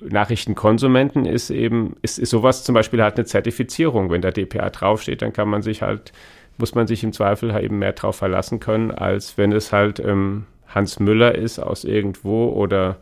Nachrichtenkonsumenten 0.00 1.26
ist 1.26 1.50
eben, 1.50 1.96
ist, 2.02 2.18
ist 2.18 2.30
sowas 2.30 2.64
zum 2.64 2.74
Beispiel 2.74 3.02
halt 3.02 3.16
eine 3.16 3.26
Zertifizierung. 3.26 4.10
Wenn 4.10 4.22
da 4.22 4.30
DPA 4.30 4.70
draufsteht, 4.70 5.22
dann 5.22 5.32
kann 5.32 5.48
man 5.48 5.62
sich 5.62 5.82
halt, 5.82 6.12
muss 6.56 6.74
man 6.74 6.86
sich 6.86 7.04
im 7.04 7.12
Zweifel 7.12 7.52
halt 7.52 7.64
eben 7.64 7.78
mehr 7.78 7.92
drauf 7.92 8.16
verlassen 8.16 8.58
können, 8.58 8.90
als 8.90 9.36
wenn 9.36 9.52
es 9.52 9.72
halt 9.72 10.00
ähm, 10.00 10.46
Hans 10.66 10.98
Müller 10.98 11.34
ist 11.34 11.58
aus 11.58 11.84
irgendwo 11.84 12.48
oder 12.48 12.96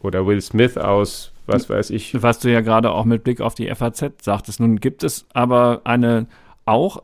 oder 0.00 0.26
Will 0.26 0.40
Smith 0.40 0.76
aus, 0.76 1.32
was 1.46 1.68
weiß 1.68 1.90
ich. 1.90 2.22
Was 2.22 2.38
du 2.38 2.50
ja 2.50 2.60
gerade 2.60 2.90
auch 2.90 3.04
mit 3.04 3.24
Blick 3.24 3.40
auf 3.40 3.54
die 3.54 3.72
FAZ 3.74 4.22
sagtest. 4.22 4.60
Nun 4.60 4.80
gibt 4.80 5.02
es 5.02 5.26
aber 5.32 5.82
eine 5.84 6.26
auch, 6.64 7.02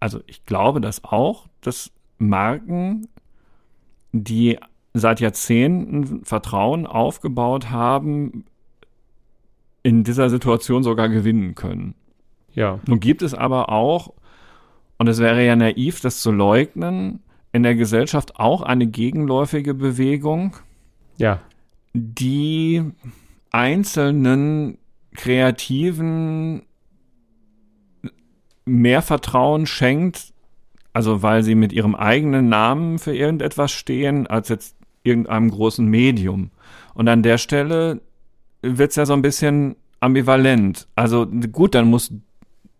also 0.00 0.20
ich 0.26 0.44
glaube 0.44 0.80
das 0.80 1.04
auch, 1.04 1.46
dass 1.60 1.90
Marken, 2.18 3.08
die 4.12 4.58
seit 4.92 5.20
Jahrzehnten 5.20 6.24
Vertrauen 6.24 6.86
aufgebaut 6.86 7.70
haben, 7.70 8.44
in 9.82 10.04
dieser 10.04 10.30
Situation 10.30 10.82
sogar 10.82 11.08
gewinnen 11.08 11.54
können. 11.54 11.94
Ja. 12.54 12.80
Nun 12.86 13.00
gibt 13.00 13.22
es 13.22 13.34
aber 13.34 13.70
auch, 13.70 14.14
und 14.98 15.08
es 15.08 15.18
wäre 15.18 15.44
ja 15.44 15.56
naiv, 15.56 16.00
das 16.00 16.20
zu 16.20 16.30
leugnen, 16.30 17.20
in 17.52 17.62
der 17.62 17.74
Gesellschaft 17.74 18.36
auch 18.36 18.62
eine 18.62 18.86
gegenläufige 18.86 19.74
Bewegung, 19.74 20.56
ja. 21.16 21.40
die 21.92 22.82
einzelnen 23.50 24.78
Kreativen 25.14 26.62
mehr 28.64 29.02
Vertrauen 29.02 29.66
schenkt, 29.66 30.32
also 30.92 31.22
weil 31.22 31.42
sie 31.42 31.54
mit 31.54 31.72
ihrem 31.72 31.94
eigenen 31.94 32.48
Namen 32.48 32.98
für 32.98 33.14
irgendetwas 33.14 33.72
stehen, 33.72 34.26
als 34.26 34.48
jetzt 34.48 34.76
irgendeinem 35.02 35.50
großen 35.50 35.86
Medium. 35.86 36.50
Und 36.94 37.08
an 37.08 37.22
der 37.22 37.38
Stelle 37.38 38.00
wird's 38.62 38.96
ja 38.96 39.06
so 39.06 39.12
ein 39.12 39.22
bisschen 39.22 39.76
ambivalent. 40.00 40.88
Also 40.96 41.26
gut, 41.26 41.74
dann 41.74 41.88
musst 41.88 42.12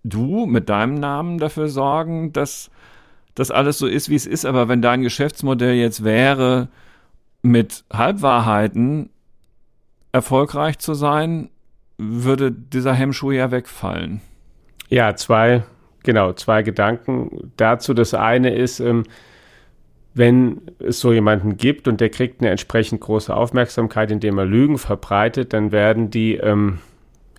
du 0.03 0.47
mit 0.47 0.69
deinem 0.69 0.95
Namen 0.95 1.39
dafür 1.39 1.69
sorgen, 1.69 2.33
dass 2.33 2.71
das 3.35 3.51
alles 3.51 3.79
so 3.79 3.87
ist, 3.87 4.09
wie 4.09 4.15
es 4.15 4.27
ist. 4.27 4.45
Aber 4.45 4.69
wenn 4.69 4.83
dein 4.83 5.03
Geschäftsmodell 5.03 5.75
jetzt 5.75 6.05
wäre, 6.05 6.69
mit 7.45 7.85
Halbwahrheiten 7.93 9.11
erfolgreich 10.13 10.79
zu 10.79 10.95
sein, 10.95 11.51
würde 11.99 12.51
dieser 12.51 12.95
Hemmschuh 12.95 13.33
ja 13.33 13.51
wegfallen. 13.51 14.23
Ja, 14.89 15.15
zwei, 15.15 15.63
genau, 16.03 16.33
zwei 16.33 16.63
Gedanken 16.63 17.53
dazu. 17.57 17.93
Das 17.93 18.15
eine 18.15 18.55
ist, 18.55 18.81
ähm, 18.81 19.05
wenn 20.15 20.63
es 20.79 21.01
so 21.01 21.13
jemanden 21.13 21.59
gibt 21.59 21.87
und 21.87 22.01
der 22.01 22.09
kriegt 22.09 22.41
eine 22.41 22.51
entsprechend 22.51 23.03
große 23.03 23.35
Aufmerksamkeit, 23.35 24.11
indem 24.11 24.39
er 24.39 24.47
Lügen 24.47 24.79
verbreitet, 24.79 25.53
dann 25.53 25.71
werden 25.71 26.11
die 26.11 26.37
ähm, 26.37 26.79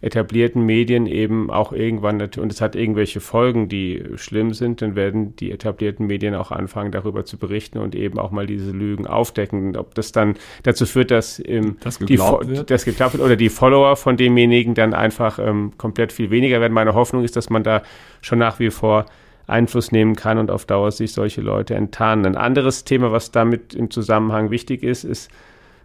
etablierten 0.05 0.63
Medien 0.63 1.07
eben 1.07 1.49
auch 1.49 1.73
irgendwann, 1.73 2.21
und 2.21 2.51
es 2.51 2.61
hat 2.61 2.75
irgendwelche 2.75 3.19
Folgen, 3.19 3.67
die 3.69 4.03
schlimm 4.17 4.53
sind, 4.53 4.83
dann 4.83 4.95
werden 4.95 5.35
die 5.35 5.51
etablierten 5.51 6.05
Medien 6.05 6.35
auch 6.35 6.51
anfangen, 6.51 6.91
darüber 6.91 7.25
zu 7.25 7.37
berichten 7.37 7.79
und 7.79 7.95
eben 7.95 8.19
auch 8.19 8.29
mal 8.29 8.45
diese 8.45 8.69
Lügen 8.69 9.07
aufdecken. 9.07 9.75
Ob 9.75 9.95
das 9.95 10.11
dann 10.11 10.35
dazu 10.61 10.85
führt, 10.85 11.09
dass 11.09 11.41
ähm, 11.43 11.77
das 11.79 11.97
geglaubt, 11.97 12.45
die, 12.45 12.49
wird. 12.49 12.69
Das 12.69 12.85
geglaubt 12.85 13.13
wird 13.13 13.23
oder 13.23 13.35
die 13.35 13.49
Follower 13.49 13.95
von 13.95 14.15
demjenigen 14.15 14.75
dann 14.75 14.93
einfach 14.93 15.39
ähm, 15.39 15.71
komplett 15.79 16.13
viel 16.13 16.29
weniger 16.29 16.61
werden. 16.61 16.73
Meine 16.73 16.93
Hoffnung 16.93 17.23
ist, 17.23 17.35
dass 17.35 17.49
man 17.49 17.63
da 17.63 17.81
schon 18.21 18.37
nach 18.37 18.59
wie 18.59 18.69
vor 18.69 19.07
Einfluss 19.47 19.91
nehmen 19.91 20.15
kann 20.15 20.37
und 20.37 20.51
auf 20.51 20.65
Dauer 20.65 20.91
sich 20.91 21.13
solche 21.13 21.41
Leute 21.41 21.73
enttarnen. 21.73 22.27
Ein 22.27 22.37
anderes 22.37 22.83
Thema, 22.83 23.11
was 23.11 23.31
damit 23.31 23.73
im 23.73 23.89
Zusammenhang 23.89 24.51
wichtig 24.51 24.83
ist, 24.83 25.03
ist, 25.03 25.31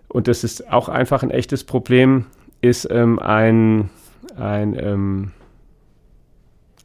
und 0.08 0.28
das 0.28 0.44
ist 0.44 0.70
auch 0.70 0.90
einfach 0.90 1.22
ein 1.22 1.30
echtes 1.30 1.64
Problem, 1.64 2.26
ist 2.60 2.86
ähm, 2.90 3.18
ein 3.18 3.88
ein, 4.40 4.76
ähm, 4.78 5.32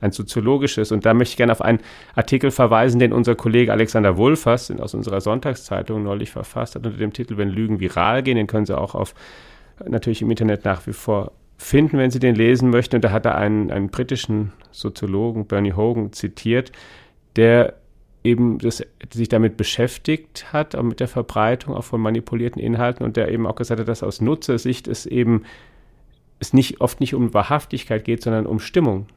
ein 0.01 0.11
soziologisches. 0.11 0.91
Und 0.91 1.05
da 1.05 1.13
möchte 1.13 1.33
ich 1.33 1.37
gerne 1.37 1.51
auf 1.51 1.61
einen 1.61 1.79
Artikel 2.15 2.51
verweisen, 2.51 2.99
den 2.99 3.13
unser 3.13 3.35
Kollege 3.35 3.71
Alexander 3.71 4.17
Wulfers 4.17 4.71
aus 4.71 4.93
unserer 4.93 5.21
Sonntagszeitung 5.21 6.03
neulich 6.03 6.31
verfasst 6.31 6.75
hat, 6.75 6.85
unter 6.85 6.97
dem 6.97 7.13
Titel 7.13 7.37
Wenn 7.37 7.49
Lügen 7.49 7.79
viral 7.79 8.23
gehen. 8.23 8.37
Den 8.37 8.47
können 8.47 8.65
Sie 8.65 8.77
auch 8.77 8.95
auf, 8.95 9.15
natürlich 9.87 10.21
im 10.21 10.31
Internet 10.31 10.65
nach 10.65 10.85
wie 10.87 10.93
vor 10.93 11.31
finden, 11.57 11.97
wenn 11.97 12.11
Sie 12.11 12.19
den 12.19 12.35
lesen 12.35 12.69
möchten. 12.69 12.97
Und 12.97 13.05
da 13.05 13.11
hat 13.11 13.25
er 13.25 13.35
einen, 13.35 13.71
einen 13.71 13.89
britischen 13.89 14.51
Soziologen, 14.71 15.47
Bernie 15.47 15.73
Hogan, 15.73 16.11
zitiert, 16.11 16.71
der 17.35 17.75
eben 18.25 18.57
das, 18.57 18.83
sich 19.13 19.29
damit 19.29 19.55
beschäftigt 19.55 20.51
hat, 20.51 20.75
auch 20.75 20.83
mit 20.83 20.99
der 20.99 21.07
Verbreitung 21.07 21.75
auch 21.75 21.83
von 21.83 22.01
manipulierten 22.01 22.61
Inhalten 22.61 23.05
und 23.05 23.17
der 23.17 23.31
eben 23.31 23.45
auch 23.45 23.55
gesagt 23.55 23.79
hat, 23.79 23.87
dass 23.87 24.03
aus 24.03 24.19
Nutzersicht 24.19 24.87
es 24.87 25.05
eben 25.05 25.43
es 26.39 26.53
nicht, 26.53 26.81
oft 26.81 26.99
nicht 26.99 27.15
um 27.15 27.33
Wahrhaftigkeit 27.33 28.03
geht, 28.03 28.21
sondern 28.21 28.45
um 28.45 28.59
Stimmung. 28.59 29.07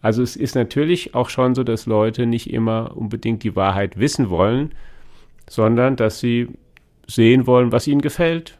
Also 0.00 0.22
es 0.22 0.34
ist 0.36 0.54
natürlich 0.54 1.14
auch 1.14 1.28
schon 1.28 1.54
so, 1.54 1.62
dass 1.62 1.86
Leute 1.86 2.26
nicht 2.26 2.52
immer 2.52 2.96
unbedingt 2.96 3.44
die 3.44 3.54
Wahrheit 3.54 3.98
wissen 3.98 4.30
wollen, 4.30 4.74
sondern 5.48 5.96
dass 5.96 6.18
sie 6.18 6.48
sehen 7.06 7.46
wollen, 7.46 7.72
was 7.72 7.86
ihnen 7.86 8.00
gefällt, 8.00 8.58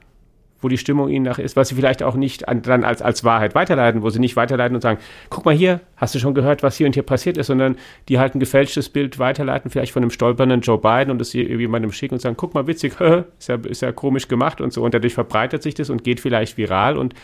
wo 0.63 0.69
die 0.69 0.79
Stimmung 0.79 1.09
ihnen 1.09 1.25
nach 1.25 1.41
ist, 1.41 1.57
was 1.57 1.69
sie 1.69 1.75
vielleicht 1.75 2.03
auch 2.03 2.15
nicht 2.15 2.49
an, 2.49 2.63
dann 2.63 2.85
als, 2.85 3.03
als 3.03 3.25
Wahrheit 3.25 3.55
weiterleiten, 3.57 4.03
wo 4.03 4.11
sie 4.11 4.21
nicht 4.21 4.37
weiterleiten 4.37 4.77
und 4.77 4.81
sagen, 4.81 5.01
guck 5.29 5.45
mal 5.45 5.55
hier, 5.55 5.81
hast 5.97 6.15
du 6.15 6.21
schon 6.21 6.35
gehört, 6.35 6.63
was 6.63 6.77
hier 6.77 6.87
und 6.87 6.95
hier 6.95 7.03
passiert 7.03 7.37
ist, 7.37 7.49
sondern 7.49 7.77
die 8.09 8.21
halt 8.21 8.37
ein 8.37 8.41
gefälschtes 8.41 8.89
Bild 8.89 9.19
weiterleiten, 9.19 9.71
vielleicht 9.71 9.93
von 9.93 10.03
einem 10.03 10.11
stolpernden 10.11 10.61
Joe 10.61 10.79
Biden 10.79 11.11
und 11.11 11.19
das 11.19 11.33
jemandem 11.33 11.91
schicken 11.91 12.15
und 12.15 12.21
sagen, 12.21 12.37
guck 12.37 12.55
mal, 12.55 12.69
witzig, 12.69 12.95
ist 13.39 13.49
ja, 13.49 13.57
ist 13.57 13.83
ja 13.83 13.91
komisch 13.91 14.29
gemacht 14.29 14.61
und 14.61 14.73
so 14.73 14.83
und 14.85 14.95
dadurch 14.95 15.15
verbreitet 15.15 15.63
sich 15.63 15.75
das 15.75 15.91
und 15.91 16.05
geht 16.05 16.21
vielleicht 16.21 16.57
viral 16.57 16.97
und 16.97 17.15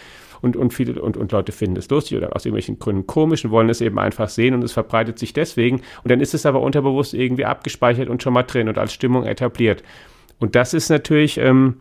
und, 0.41 0.57
und 0.57 0.73
viele 0.73 1.01
und, 1.01 1.17
und 1.17 1.33
Leute 1.33 1.53
finden 1.53 1.77
es 1.77 1.89
lustig 1.89 2.17
oder 2.17 2.35
aus 2.35 2.45
irgendwelchen 2.45 2.79
Gründen 2.79 3.07
komisch 3.07 3.45
und 3.45 3.51
wollen 3.51 3.69
es 3.69 3.81
eben 3.81 3.99
einfach 3.99 4.29
sehen 4.29 4.55
und 4.55 4.63
es 4.63 4.73
verbreitet 4.73 5.19
sich 5.19 5.33
deswegen. 5.33 5.83
Und 6.03 6.11
dann 6.11 6.21
ist 6.21 6.35
es 6.35 6.47
aber 6.47 6.61
unterbewusst 6.61 7.15
irgendwie 7.15 7.45
abgespeichert 7.45 8.09
und 8.09 8.23
schon 8.23 8.33
mal 8.33 8.43
drin 8.43 8.69
und 8.69 8.79
als 8.79 8.93
Stimmung 8.93 9.25
etabliert. 9.25 9.83
Und 10.39 10.55
das 10.55 10.75
ist 10.75 10.89
natürlich, 10.89 11.39
ähm, 11.39 11.81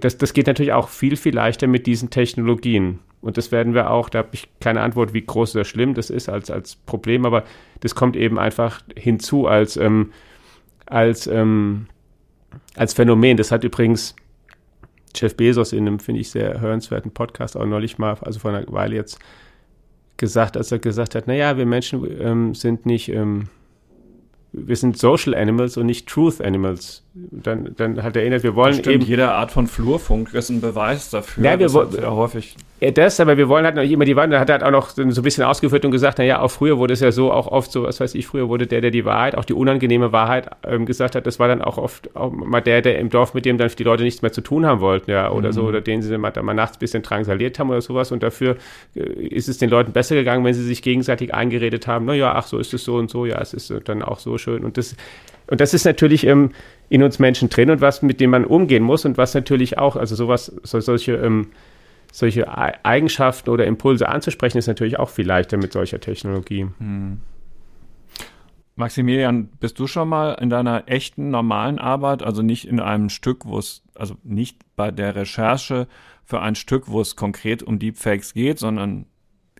das, 0.00 0.18
das 0.18 0.32
geht 0.32 0.46
natürlich 0.46 0.72
auch 0.72 0.88
viel, 0.88 1.16
viel 1.16 1.34
leichter 1.34 1.66
mit 1.66 1.86
diesen 1.86 2.10
Technologien. 2.10 3.00
Und 3.20 3.36
das 3.36 3.50
werden 3.50 3.74
wir 3.74 3.90
auch, 3.90 4.08
da 4.08 4.18
habe 4.18 4.28
ich 4.32 4.48
keine 4.60 4.80
Antwort, 4.80 5.12
wie 5.12 5.22
groß 5.22 5.56
oder 5.56 5.64
schlimm 5.64 5.94
das 5.94 6.10
ist 6.10 6.28
als, 6.28 6.50
als 6.50 6.76
Problem, 6.76 7.26
aber 7.26 7.44
das 7.80 7.94
kommt 7.94 8.16
eben 8.16 8.38
einfach 8.38 8.82
hinzu 8.96 9.46
als, 9.46 9.76
ähm, 9.76 10.12
als, 10.86 11.26
ähm, 11.26 11.86
als 12.76 12.94
Phänomen. 12.94 13.36
Das 13.36 13.50
hat 13.50 13.64
übrigens 13.64 14.14
Jeff 15.14 15.36
Bezos 15.36 15.72
in 15.72 15.86
einem, 15.86 15.98
finde 15.98 16.20
ich, 16.20 16.30
sehr 16.30 16.60
hörenswerten 16.60 17.10
Podcast 17.10 17.56
auch 17.56 17.66
neulich 17.66 17.98
mal, 17.98 18.16
also 18.20 18.40
vor 18.40 18.52
einer 18.52 18.64
Weile 18.72 18.96
jetzt 18.96 19.18
gesagt, 20.16 20.56
als 20.56 20.72
er 20.72 20.78
gesagt 20.78 21.14
hat, 21.14 21.26
naja, 21.26 21.56
wir 21.56 21.66
Menschen 21.66 22.04
ähm, 22.20 22.54
sind 22.54 22.86
nicht, 22.86 23.08
ähm, 23.08 23.48
wir 24.52 24.76
sind 24.76 24.98
Social 24.98 25.34
Animals 25.34 25.76
und 25.76 25.86
nicht 25.86 26.08
Truth 26.08 26.40
Animals. 26.40 27.04
Dann, 27.30 27.74
dann 27.76 28.02
hat 28.02 28.16
er 28.16 28.22
erinnert, 28.22 28.42
wir 28.42 28.54
wollen 28.54 28.74
stimmt, 28.74 28.94
eben... 28.94 29.04
jede 29.04 29.30
Art 29.30 29.50
von 29.50 29.66
Flurfunk 29.66 30.34
ist 30.34 30.50
ein 30.50 30.60
Beweis 30.60 31.10
dafür. 31.10 31.44
Ja, 31.44 31.58
wir 31.58 31.72
wollen 31.72 31.88
ja 32.00 32.10
häufig 32.10 32.56
ja, 32.80 32.92
das, 32.92 33.18
aber 33.18 33.36
wir 33.36 33.48
wollen 33.48 33.64
halt 33.64 33.74
noch 33.74 33.82
immer 33.82 34.04
die 34.04 34.14
Wahrheit. 34.14 34.32
Da 34.32 34.38
hat 34.38 34.50
er 34.50 34.52
halt 34.54 34.62
auch 34.62 34.70
noch 34.70 34.90
so 34.90 35.02
ein 35.02 35.24
bisschen 35.24 35.42
ausgeführt 35.42 35.84
und 35.84 35.90
gesagt, 35.90 36.18
naja, 36.18 36.40
auch 36.40 36.50
früher 36.50 36.78
wurde 36.78 36.94
es 36.94 37.00
ja 37.00 37.10
so, 37.10 37.32
auch 37.32 37.48
oft 37.48 37.72
so, 37.72 37.82
was 37.82 37.98
weiß 37.98 38.14
ich, 38.14 38.28
früher 38.28 38.48
wurde 38.48 38.68
der, 38.68 38.80
der 38.80 38.92
die 38.92 39.04
Wahrheit, 39.04 39.36
auch 39.36 39.44
die 39.44 39.52
unangenehme 39.52 40.12
Wahrheit 40.12 40.48
ähm, 40.64 40.86
gesagt 40.86 41.16
hat, 41.16 41.26
das 41.26 41.40
war 41.40 41.48
dann 41.48 41.60
auch 41.60 41.76
oft 41.76 42.14
auch 42.14 42.30
mal 42.30 42.60
der, 42.60 42.80
der 42.80 43.00
im 43.00 43.10
Dorf, 43.10 43.34
mit 43.34 43.46
dem 43.46 43.58
dann 43.58 43.68
die 43.76 43.82
Leute 43.82 44.04
nichts 44.04 44.22
mehr 44.22 44.30
zu 44.30 44.42
tun 44.42 44.64
haben 44.64 44.80
wollten, 44.80 45.10
ja, 45.10 45.32
oder 45.32 45.48
mhm. 45.48 45.52
so, 45.52 45.62
oder 45.62 45.80
den 45.80 46.02
sie 46.02 46.16
mal, 46.18 46.32
mal 46.40 46.54
nachts 46.54 46.76
ein 46.76 46.80
bisschen 46.80 47.02
drangsaliert 47.02 47.58
haben 47.58 47.70
oder 47.70 47.80
sowas. 47.80 48.12
Und 48.12 48.22
dafür 48.22 48.56
äh, 48.94 49.00
ist 49.00 49.48
es 49.48 49.58
den 49.58 49.70
Leuten 49.70 49.90
besser 49.90 50.14
gegangen, 50.14 50.44
wenn 50.44 50.54
sie 50.54 50.62
sich 50.62 50.80
gegenseitig 50.80 51.34
eingeredet 51.34 51.88
haben, 51.88 52.04
naja, 52.04 52.34
ach, 52.36 52.46
so 52.46 52.58
ist 52.58 52.72
es 52.74 52.84
so 52.84 52.94
und 52.94 53.10
so, 53.10 53.26
ja, 53.26 53.40
es 53.40 53.54
ist 53.54 53.74
dann 53.86 54.02
auch 54.02 54.20
so 54.20 54.38
schön. 54.38 54.64
Und 54.64 54.76
das, 54.78 54.94
und 55.50 55.60
das 55.60 55.74
ist 55.74 55.84
natürlich 55.84 56.26
ähm, 56.26 56.52
in 56.88 57.02
uns 57.02 57.18
Menschen 57.18 57.48
drin 57.48 57.70
und 57.70 57.80
was, 57.80 58.02
mit 58.02 58.20
dem 58.20 58.30
man 58.30 58.44
umgehen 58.44 58.82
muss 58.82 59.04
und 59.04 59.16
was 59.16 59.34
natürlich 59.34 59.78
auch, 59.78 59.96
also 59.96 60.14
sowas, 60.14 60.54
so, 60.62 60.80
solche, 60.80 61.14
ähm, 61.14 61.48
solche 62.12 62.48
Eigenschaften 62.84 63.50
oder 63.50 63.66
Impulse 63.66 64.08
anzusprechen, 64.08 64.58
ist 64.58 64.66
natürlich 64.66 64.98
auch 64.98 65.08
viel 65.08 65.26
leichter 65.26 65.56
mit 65.56 65.72
solcher 65.72 66.00
Technologie. 66.00 66.66
Hm. 66.78 67.20
Maximilian, 68.76 69.48
bist 69.58 69.80
du 69.80 69.88
schon 69.88 70.08
mal 70.08 70.34
in 70.34 70.50
deiner 70.50 70.84
echten 70.86 71.30
normalen 71.30 71.80
Arbeit, 71.80 72.22
also 72.22 72.42
nicht 72.42 72.68
in 72.68 72.78
einem 72.78 73.08
Stück, 73.08 73.44
wo 73.44 73.58
es, 73.58 73.82
also 73.94 74.14
nicht 74.22 74.60
bei 74.76 74.92
der 74.92 75.16
Recherche 75.16 75.88
für 76.24 76.40
ein 76.40 76.54
Stück, 76.54 76.88
wo 76.88 77.00
es 77.00 77.16
konkret 77.16 77.62
um 77.62 77.80
Deepfakes 77.80 78.34
geht, 78.34 78.60
sondern 78.60 79.06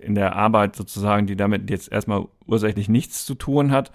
in 0.00 0.14
der 0.14 0.36
Arbeit 0.36 0.76
sozusagen, 0.76 1.26
die 1.26 1.34
damit 1.34 1.68
jetzt 1.68 1.90
erstmal 1.90 2.26
ursächlich 2.46 2.88
nichts 2.88 3.26
zu 3.26 3.34
tun 3.34 3.72
hat, 3.72 3.90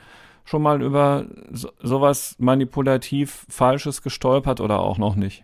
schon 0.45 0.61
mal 0.61 0.81
über 0.81 1.25
so, 1.51 1.71
sowas 1.81 2.35
manipulativ 2.39 3.45
Falsches 3.49 4.01
gestolpert 4.01 4.61
oder 4.61 4.79
auch 4.79 4.97
noch 4.97 5.15
nicht? 5.15 5.43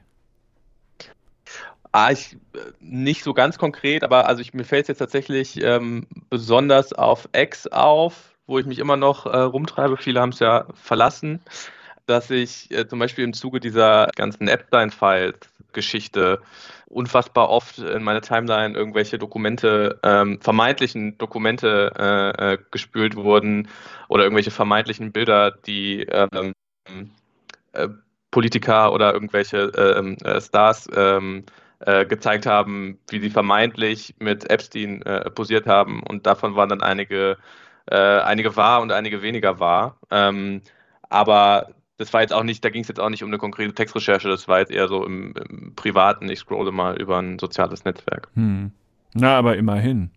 Ah, 1.92 2.12
ich 2.12 2.38
äh, 2.54 2.60
nicht 2.80 3.24
so 3.24 3.34
ganz 3.34 3.58
konkret, 3.58 4.04
aber 4.04 4.28
also 4.28 4.42
ich, 4.42 4.54
mir 4.54 4.64
fällt 4.64 4.84
es 4.84 4.88
jetzt 4.90 5.00
tatsächlich 5.00 5.62
ähm, 5.64 6.06
besonders 6.30 6.94
auf 6.94 7.28
X 7.34 7.66
auf, 7.68 8.36
wo 8.46 8.60
ich 8.60 8.66
mich 8.66 8.80
immer 8.80 8.98
noch 8.98 9.26
äh, 9.26 9.38
rumtreibe. 9.38 9.98
Viele 9.98 10.22
haben 10.22 10.30
es 10.30 10.40
ja 10.40 10.68
verlassen, 10.76 11.40
dass 12.06 12.30
ich 12.30 12.70
äh, 12.72 12.88
zum 12.88 13.00
Beispiel 13.00 13.24
im 13.24 13.34
Zuge 13.34 13.60
dieser 13.60 14.08
ganzen 14.16 14.48
Epstein-Files-Geschichte 15.70 16.42
unfassbar 16.88 17.50
oft 17.50 17.80
in 17.80 18.04
meine 18.04 18.22
Timeline 18.22 18.76
irgendwelche 18.76 19.18
Dokumente, 19.18 20.00
ähm, 20.04 20.40
vermeintlichen 20.42 21.18
Dokumente 21.18 21.92
äh, 21.98 22.54
äh, 22.54 22.58
gespült 22.72 23.16
wurden 23.16 23.68
oder 24.08 24.24
irgendwelche 24.24 24.52
vermeintlichen 24.52 25.12
Bilder, 25.12 25.52
die 25.52 26.02
ähm, 26.04 26.54
äh, 27.74 27.88
Politiker 28.32 28.92
oder 28.94 29.14
irgendwelche 29.14 29.72
ähm, 29.76 30.18
Stars 30.40 30.88
ähm, 30.96 31.46
äh, 31.80 32.06
gezeigt 32.06 32.46
haben, 32.46 33.00
wie 33.10 33.20
sie 33.20 33.30
vermeintlich 33.30 34.16
mit 34.20 34.50
Epstein 34.50 35.02
äh, 35.04 35.30
posiert 35.30 35.68
haben. 35.68 36.04
Und 36.04 36.26
davon 36.26 36.56
waren 36.56 36.70
dann 36.70 36.82
einige, 36.82 37.38
äh, 37.86 37.96
einige 37.96 38.56
wahr 38.56 38.82
und 38.82 38.92
einige 38.92 39.22
weniger 39.22 39.60
wahr. 39.60 39.98
Ähm, 40.12 40.62
aber 41.10 41.70
das 42.00 42.14
war 42.14 42.22
jetzt 42.22 42.34
auch 42.34 42.44
nicht, 42.44 42.64
da 42.64 42.70
ging 42.70 42.82
es 42.82 42.88
jetzt 42.88 43.00
auch 43.00 43.10
nicht 43.10 43.24
um 43.24 43.30
eine 43.30 43.38
konkrete 43.38 43.74
Textrecherche, 43.74 44.30
das 44.30 44.48
war 44.48 44.60
jetzt 44.60 44.72
eher 44.72 44.88
so 44.88 45.06
im, 45.06 45.34
im 45.50 45.76
Privaten, 45.76 46.30
ich 46.30 46.40
scrolle 46.40 46.72
mal 46.72 47.00
über 47.00 47.20
ein 47.20 47.38
soziales 47.38 47.84
Netzwerk. 47.84 48.30
Hm. 48.36 48.72
Na, 49.14 49.38
aber 49.38 49.58
immerhin. 49.58 50.10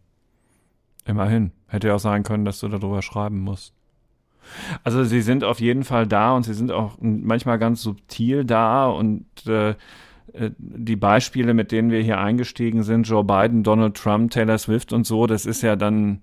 Immerhin. 1.04 1.50
Hätte 1.66 1.88
ja 1.88 1.96
auch 1.96 2.00
sein 2.00 2.22
können, 2.22 2.44
dass 2.44 2.60
du 2.60 2.68
darüber 2.68 3.02
schreiben 3.02 3.40
musst. 3.40 3.74
Also 4.84 5.02
sie 5.02 5.22
sind 5.22 5.42
auf 5.42 5.60
jeden 5.60 5.82
Fall 5.82 6.06
da 6.06 6.32
und 6.36 6.44
sie 6.44 6.54
sind 6.54 6.70
auch 6.70 6.98
manchmal 7.00 7.58
ganz 7.58 7.82
subtil 7.82 8.44
da 8.44 8.86
und 8.86 9.26
äh, 9.48 9.70
äh, 9.70 10.50
die 10.58 10.96
Beispiele, 10.96 11.52
mit 11.52 11.72
denen 11.72 11.90
wir 11.90 12.00
hier 12.00 12.18
eingestiegen 12.18 12.84
sind, 12.84 13.08
Joe 13.08 13.24
Biden, 13.24 13.64
Donald 13.64 13.96
Trump, 13.96 14.30
Taylor 14.30 14.58
Swift 14.58 14.92
und 14.92 15.04
so, 15.04 15.26
das 15.26 15.46
ist 15.46 15.62
ja 15.62 15.74
dann 15.74 16.22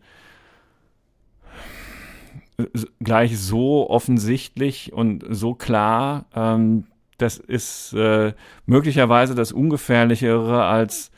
gleich 3.02 3.40
so 3.40 3.90
offensichtlich 3.90 4.94
und 4.94 5.26
so 5.30 5.54
klar. 5.54 6.26
Ähm, 6.36 6.86
das 7.18 7.38
ist 7.38 7.94
äh, 7.94 8.34
möglicherweise 8.66 9.36
das 9.36 9.52
Ungefährlichere 9.52 10.66
als 10.66 11.12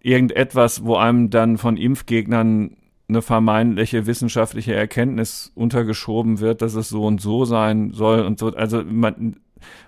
irgendetwas, 0.00 0.84
wo 0.84 0.96
einem 0.96 1.30
dann 1.30 1.58
von 1.58 1.76
Impfgegnern 1.76 2.76
eine 3.08 3.22
vermeintliche 3.22 4.06
wissenschaftliche 4.06 4.74
Erkenntnis 4.74 5.52
untergeschoben 5.54 6.40
wird, 6.40 6.62
dass 6.62 6.74
es 6.74 6.88
so 6.88 7.04
und 7.04 7.20
so 7.20 7.44
sein 7.44 7.92
soll 7.92 8.20
und 8.20 8.38
so. 8.38 8.48
Also 8.54 8.82
man, 8.82 9.36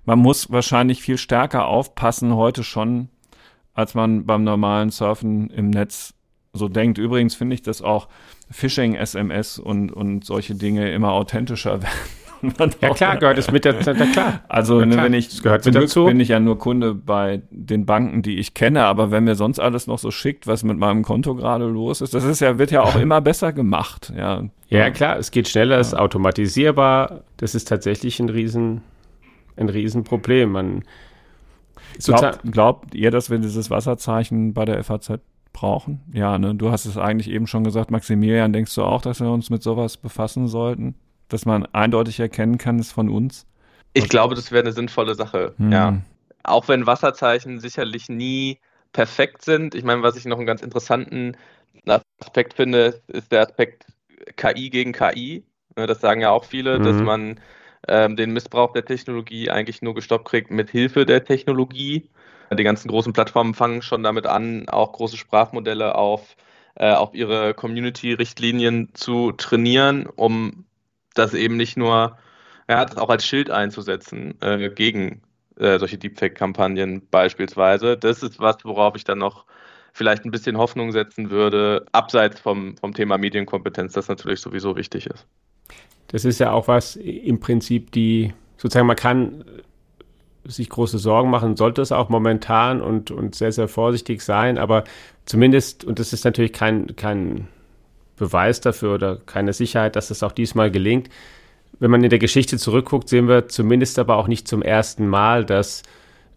man 0.05 0.19
muss 0.19 0.51
wahrscheinlich 0.51 1.03
viel 1.03 1.19
stärker 1.19 1.67
aufpassen 1.67 2.35
heute 2.35 2.63
schon, 2.63 3.09
als 3.73 3.95
man 3.95 4.27
beim 4.27 4.45
normalen 4.45 4.91
Surfen 4.91 5.51
im 5.51 5.71
Netz 5.71 6.15
so 6.53 6.69
denkt. 6.69 6.99
Übrigens 6.99 7.35
finde 7.35 7.55
ich, 7.55 7.63
dass 7.63 7.83
auch 7.83 8.09
Phishing-SMS 8.51 9.59
und, 9.59 9.91
und 9.91 10.25
solche 10.25 10.55
Dinge 10.55 10.91
immer 10.93 11.13
authentischer 11.13 11.81
werden 12.43 12.75
ja 12.81 12.91
klar, 12.95 13.17
gehört 13.17 13.39
es 13.39 13.51
mit 13.51 13.65
der, 13.65 13.81
ja, 13.81 13.95
klar. 13.95 14.41
Also 14.49 14.81
ja, 14.81 14.87
ne, 14.87 14.95
klar. 14.95 15.05
wenn 15.07 15.15
ich 15.15 15.29
das 15.29 15.43
gehört 15.43 15.65
zum 15.65 15.73
dazu. 15.73 16.05
bin 16.05 16.21
ich 16.21 16.29
ja 16.29 16.39
nur 16.39 16.59
Kunde 16.59 16.95
bei 16.95 17.43
den 17.51 17.87
Banken, 17.87 18.23
die 18.23 18.39
ich 18.39 18.55
kenne, 18.55 18.85
aber 18.85 19.11
wenn 19.11 19.25
mir 19.25 19.35
sonst 19.35 19.59
alles 19.59 19.87
noch 19.87 19.99
so 19.99 20.11
schickt, 20.11 20.47
was 20.47 20.63
mit 20.63 20.79
meinem 20.79 21.03
Konto 21.03 21.35
gerade 21.35 21.67
los 21.67 22.01
ist, 22.01 22.15
das 22.15 22.25
ist 22.25 22.41
ja, 22.41 22.59
wird 22.59 22.71
ja 22.71 22.83
auch 22.83 22.97
immer 22.97 23.21
besser 23.21 23.53
gemacht. 23.53 24.13
Ja, 24.17 24.45
Ja, 24.69 24.91
klar, 24.91 25.19
es 25.19 25.31
geht 25.31 25.49
schneller, 25.49 25.79
es 25.79 25.89
ist 25.89 25.95
automatisierbar. 25.95 27.23
Das 27.39 27.55
ist 27.55 27.69
tatsächlich 27.69 28.21
ein 28.21 28.29
Riesen, 28.29 28.83
ein 29.57 29.69
Riesenproblem. 29.69 30.53
Man, 30.53 30.85
Glaubt, 32.05 32.41
glaubt 32.53 32.95
ihr, 32.95 33.11
dass 33.11 33.31
wir 33.31 33.39
dieses 33.39 33.71
Wasserzeichen 33.71 34.53
bei 34.53 34.65
der 34.65 34.83
FAZ 34.85 35.21
brauchen? 35.57 36.01
Ja, 36.13 36.39
ne? 36.39 36.55
Du 36.55 36.71
hast 36.71 36.85
es 36.87 36.97
eigentlich 36.99 37.29
eben 37.31 37.47
schon 37.47 37.65
gesagt, 37.65 37.91
Maximilian, 37.91 38.53
denkst 38.53 38.75
du 38.75 38.83
auch, 38.85 39.03
dass 39.03 39.21
wir 39.21 39.31
uns 39.31 39.51
mit 39.51 39.63
sowas 39.63 39.97
befassen 39.97 40.49
sollten? 40.49 40.95
Dass 41.29 41.45
man 41.47 41.67
eindeutig 41.67 42.21
erkennen 42.21 42.59
kann, 42.59 42.79
ist 42.79 42.93
von 42.93 43.09
uns? 43.09 43.47
Ich 43.95 44.09
glaube, 44.09 44.35
das 44.35 44.53
wäre 44.53 44.63
eine 44.63 44.73
sinnvolle 44.73 45.15
Sache, 45.15 45.55
Hm. 45.59 45.73
ja. 45.73 45.97
Auch 46.45 46.69
wenn 46.69 46.87
Wasserzeichen 46.87 47.59
sicherlich 47.59 48.09
nie 48.09 48.59
perfekt 48.93 49.45
sind. 49.45 49.75
Ich 49.75 49.83
meine, 49.83 50.03
was 50.03 50.17
ich 50.17 50.27
noch 50.27 50.37
einen 50.39 50.47
ganz 50.47 50.63
interessanten 50.63 51.37
Aspekt 52.21 52.55
finde, 52.55 53.03
ist 53.09 53.33
der 53.33 53.43
Aspekt 53.43 53.87
KI 54.37 54.71
gegen 54.71 54.93
KI. 54.93 55.43
Ne, 55.77 55.87
Das 55.87 56.01
sagen 56.01 56.21
ja 56.21 56.31
auch 56.31 56.45
viele, 56.45 56.79
Mhm. 56.79 56.85
dass 56.85 56.97
man 57.03 57.41
ähm, 57.89 58.17
den 58.17 58.33
Missbrauch 58.33 58.73
der 58.73 58.85
Technologie 58.85 59.51
eigentlich 59.51 59.83
nur 59.83 59.95
gestoppt 59.95 60.27
kriegt 60.29 60.51
mit 60.51 60.71
Hilfe 60.71 61.05
der 61.07 61.25
Technologie. 61.25 62.09
Die 62.53 62.65
ganzen 62.65 62.89
großen 62.89 63.13
Plattformen 63.13 63.55
fangen 63.55 63.83
schon 63.83 64.03
damit 64.03 64.27
an, 64.27 64.69
auch 64.69 64.93
große 64.93 65.17
Sprachmodelle 65.17 65.95
auf, 65.95 66.37
äh, 66.77 66.93
auf 66.93 67.15
ihre 67.15 67.55
Community-Richtlinien 67.55 68.91
zu 68.95 69.33
trainieren, 69.33 70.07
um 70.07 70.65
das 71.15 71.35
eben 71.35 71.57
nicht 71.57 71.77
nur, 71.77 72.17
ja, 72.69 72.85
das 72.85 72.97
auch 72.99 73.09
als 73.09 73.27
Schild 73.27 73.51
einzusetzen 73.51 74.41
äh, 74.41 74.71
gegen 74.71 75.23
äh, 75.59 75.79
solche 75.79 75.99
Deepfake-Kampagnen 75.99 77.09
beispielsweise. 77.11 77.97
Das 77.97 78.23
ist 78.23 78.39
was, 78.39 78.65
worauf 78.65 78.95
ich 78.97 79.05
dann 79.05 79.19
noch 79.19 79.47
vielleicht 79.93 80.25
ein 80.25 80.31
bisschen 80.31 80.59
Hoffnung 80.59 80.93
setzen 80.93 81.31
würde, 81.31 81.87
abseits 81.93 82.39
vom, 82.39 82.77
vom 82.77 82.93
Thema 82.93 83.17
Medienkompetenz, 83.17 83.95
das 83.95 84.09
natürlich 84.09 84.41
sowieso 84.41 84.77
wichtig 84.77 85.07
ist. 85.07 85.27
Das 86.09 86.25
ist 86.25 86.39
ja 86.39 86.53
auch 86.53 86.69
was 86.69 86.97
im 86.97 87.41
Prinzip 87.41 87.91
die, 87.93 88.35
sozusagen, 88.59 88.87
man 88.87 88.97
kann 88.97 89.45
sich 90.49 90.69
große 90.69 90.99
Sorgen 90.99 91.31
machen, 91.31 91.57
sollte 91.57 91.83
es 91.83 91.93
auch 91.93 92.09
momentan 92.09 92.81
und, 92.81 93.11
und 93.11 93.35
sehr, 93.35 93.53
sehr 93.53 93.69
vorsichtig 93.69 94.21
sein, 94.23 94.59
aber 94.59 94.85
zumindest, 95.25 95.85
und 95.85 95.99
das 95.99 96.13
ist 96.13 96.25
natürlich 96.25 96.53
kein, 96.53 96.97
kein 96.97 97.49
Beweis 98.17 98.61
dafür 98.61 98.95
oder 98.95 99.17
keine 99.17 99.53
Sicherheit, 99.53 99.97
dass 99.97 100.11
es 100.11 100.23
auch 100.23 100.33
diesmal 100.33 100.71
gelingt. 100.71 101.09
Wenn 101.79 101.91
man 101.91 102.03
in 102.03 102.11
der 102.11 102.19
Geschichte 102.19 102.57
zurückguckt, 102.57 103.09
sehen 103.09 103.29
wir 103.29 103.49
zumindest 103.49 103.99
aber 103.99 104.17
auch 104.17 104.29
nicht 104.29 104.49
zum 104.49 104.63
ersten 104.63 105.07
Mal, 105.07 105.45
dass 105.45 105.83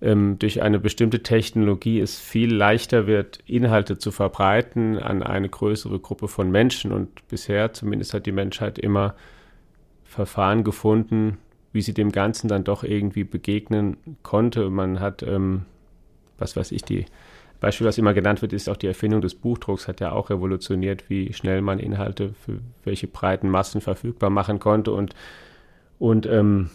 ähm, 0.02 0.38
durch 0.40 0.62
eine 0.62 0.80
bestimmte 0.80 1.24
Technologie 1.24 2.00
es 2.00 2.20
viel 2.20 2.54
leichter 2.54 3.08
wird, 3.08 3.40
Inhalte 3.46 3.98
zu 3.98 4.12
verbreiten 4.12 4.98
an 4.98 5.24
eine 5.24 5.50
größere 5.50 6.00
Gruppe 6.00 6.28
von 6.28 6.52
Menschen. 6.52 6.92
Und 6.92 7.28
bisher 7.28 7.74
zumindest 7.74 8.14
hat 8.14 8.26
die 8.26 8.32
Menschheit 8.32 8.80
immer 8.80 9.16
Verfahren 10.04 10.64
gefunden, 10.64 11.38
wie 11.80 11.82
sie 11.82 11.94
dem 11.94 12.12
Ganzen 12.12 12.50
dann 12.50 12.66
doch 12.66 12.84
irgendwie 12.84 13.24
begegnen 13.24 13.96
konnte. 14.22 14.70
Man 14.70 15.00
hat, 15.00 15.24
ähm, 15.24 15.62
was 16.38 16.58
weiß 16.58 16.74
ich, 16.74 16.82
die 16.82 17.06
Beispiel, 17.62 17.88
was 17.88 17.98
immer 17.98 18.14
genannt 18.14 18.42
wird, 18.42 18.52
ist 18.52 18.68
auch 18.68 18.76
die 18.76 18.88
Erfindung 18.88 19.22
des 19.22 19.34
Buchdrucks, 19.34 19.88
hat 19.88 20.02
ja 20.02 20.12
auch 20.12 20.30
revolutioniert, 20.30 21.10
wie 21.10 21.32
schnell 21.32 21.62
man 21.62 21.80
Inhalte 21.80 22.34
für 22.46 22.60
welche 22.84 23.08
breiten 23.08 23.48
Massen 23.48 23.80
verfügbar 23.80 24.30
machen 24.30 24.60
konnte. 24.60 24.92
Und, 24.92 25.16
und, 26.00 26.26
ähm, 26.26 26.70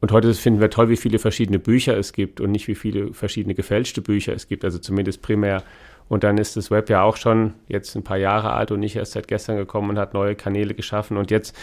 und 0.00 0.12
heute 0.12 0.32
finden 0.32 0.62
wir 0.62 0.70
toll, 0.70 0.88
wie 0.88 0.96
viele 0.96 1.18
verschiedene 1.18 1.58
Bücher 1.58 1.94
es 1.98 2.14
gibt 2.14 2.40
und 2.40 2.50
nicht 2.50 2.68
wie 2.68 2.74
viele 2.74 3.12
verschiedene 3.12 3.54
gefälschte 3.54 4.00
Bücher 4.00 4.32
es 4.32 4.48
gibt, 4.48 4.64
also 4.64 4.78
zumindest 4.78 5.20
primär. 5.20 5.62
Und 6.08 6.24
dann 6.24 6.38
ist 6.38 6.56
das 6.56 6.70
Web 6.70 6.88
ja 6.88 7.02
auch 7.02 7.18
schon 7.18 7.52
jetzt 7.68 7.94
ein 7.96 8.02
paar 8.02 8.16
Jahre 8.16 8.54
alt 8.54 8.70
und 8.70 8.80
nicht 8.80 8.96
erst 8.96 9.12
seit 9.12 9.28
gestern 9.28 9.58
gekommen 9.58 9.90
und 9.90 9.98
hat 9.98 10.14
neue 10.14 10.36
Kanäle 10.36 10.72
geschaffen. 10.72 11.18
Und 11.18 11.30
jetzt 11.30 11.54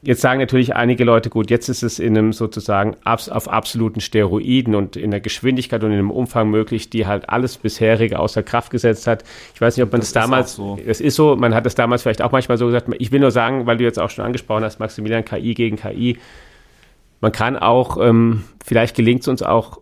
Jetzt 0.00 0.20
sagen 0.20 0.38
natürlich 0.38 0.76
einige 0.76 1.02
Leute, 1.02 1.28
gut, 1.28 1.50
jetzt 1.50 1.68
ist 1.68 1.82
es 1.82 1.98
in 1.98 2.16
einem 2.16 2.32
sozusagen 2.32 2.96
abs 3.02 3.28
auf 3.28 3.48
absoluten 3.48 4.00
Steroiden 4.00 4.76
und 4.76 4.96
in 4.96 5.10
der 5.10 5.20
Geschwindigkeit 5.20 5.82
und 5.82 5.90
in 5.90 5.98
einem 5.98 6.12
Umfang 6.12 6.50
möglich, 6.50 6.88
die 6.88 7.06
halt 7.06 7.28
alles 7.28 7.56
bisherige 7.56 8.20
außer 8.20 8.44
Kraft 8.44 8.70
gesetzt 8.70 9.08
hat. 9.08 9.24
Ich 9.54 9.60
weiß 9.60 9.76
nicht, 9.76 9.82
ob 9.82 9.90
man 9.90 10.00
das, 10.00 10.12
Das 10.12 10.22
damals, 10.22 10.54
so. 10.54 10.78
es 10.86 11.00
ist 11.00 11.16
so, 11.16 11.34
man 11.34 11.52
hat 11.52 11.66
das 11.66 11.74
damals 11.74 12.02
vielleicht 12.02 12.22
auch 12.22 12.30
manchmal 12.30 12.58
so 12.58 12.66
gesagt. 12.66 12.88
Ich 12.98 13.10
will 13.10 13.18
nur 13.18 13.32
sagen, 13.32 13.66
weil 13.66 13.76
du 13.78 13.84
jetzt 13.84 13.98
auch 13.98 14.10
schon 14.10 14.24
angesprochen 14.24 14.62
hast, 14.62 14.78
Maximilian, 14.78 15.24
KI 15.24 15.54
gegen 15.54 15.76
KI. 15.76 16.18
Man 17.20 17.32
kann 17.32 17.56
auch, 17.56 17.98
ähm, 18.00 18.44
vielleicht 18.64 18.94
gelingt 18.94 19.22
es 19.22 19.28
uns 19.28 19.42
auch 19.42 19.80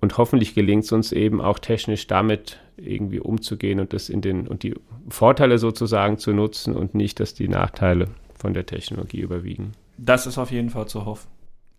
und 0.00 0.18
hoffentlich 0.18 0.54
gelingt 0.54 0.84
es 0.84 0.92
uns 0.92 1.10
eben 1.10 1.40
auch 1.40 1.58
technisch 1.58 2.06
damit 2.06 2.60
irgendwie 2.76 3.18
umzugehen 3.18 3.80
und 3.80 3.92
das 3.92 4.08
in 4.08 4.20
den 4.20 4.46
und 4.46 4.62
die 4.62 4.74
Vorteile 5.08 5.58
sozusagen 5.58 6.18
zu 6.18 6.32
nutzen 6.32 6.76
und 6.76 6.94
nicht, 6.94 7.18
dass 7.18 7.34
die 7.34 7.48
Nachteile 7.48 8.06
von 8.42 8.54
der 8.54 8.66
Technologie 8.66 9.20
überwiegen. 9.20 9.72
Das 9.96 10.26
ist 10.26 10.36
auf 10.36 10.50
jeden 10.50 10.68
Fall 10.68 10.88
zu 10.88 11.06
hoffen. 11.06 11.28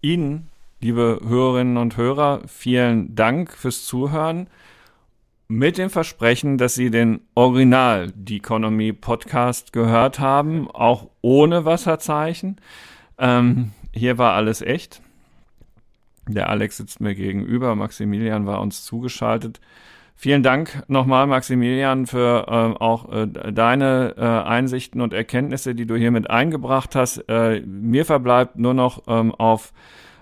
Ihnen, 0.02 0.50
liebe 0.80 1.20
Hörerinnen 1.22 1.76
und 1.76 1.98
Hörer, 1.98 2.42
vielen 2.48 3.16
Dank 3.16 3.52
fürs 3.52 3.86
Zuhören. 3.86 4.48
Mit 5.50 5.78
dem 5.78 5.90
Versprechen, 5.90 6.58
dass 6.58 6.74
Sie 6.74 6.90
den 6.90 7.20
Original 7.36 8.14
The 8.26 8.38
Economy 8.38 8.94
Podcast 8.94 9.74
gehört 9.74 10.20
haben, 10.20 10.72
auch 10.72 11.10
ohne 11.22 11.66
Wasserzeichen. 11.66 12.62
Ähm, 13.18 13.74
hier 13.92 14.18
war 14.18 14.34
alles 14.34 14.62
echt. 14.62 15.02
Der 16.30 16.50
Alex 16.50 16.78
sitzt 16.78 17.02
mir 17.02 17.14
gegenüber, 17.14 17.76
Maximilian 17.76 18.46
war 18.46 18.62
uns 18.62 18.86
zugeschaltet. 18.86 19.60
Vielen 20.24 20.42
Dank 20.42 20.84
nochmal, 20.88 21.28
Maximilian, 21.28 22.08
für 22.08 22.46
äh, 22.48 22.82
auch 22.82 23.12
äh, 23.12 23.28
deine 23.28 24.16
äh, 24.18 24.22
Einsichten 24.22 25.02
und 25.02 25.12
Erkenntnisse, 25.12 25.76
die 25.76 25.86
du 25.86 25.98
hier 25.98 26.12
mit 26.12 26.30
eingebracht 26.30 26.96
hast. 26.96 27.26
Äh, 27.28 27.60
mir 27.66 28.06
verbleibt 28.06 28.58
nur 28.58 28.74
noch 28.74 29.04
ähm, 29.08 29.36
auf 29.36 29.74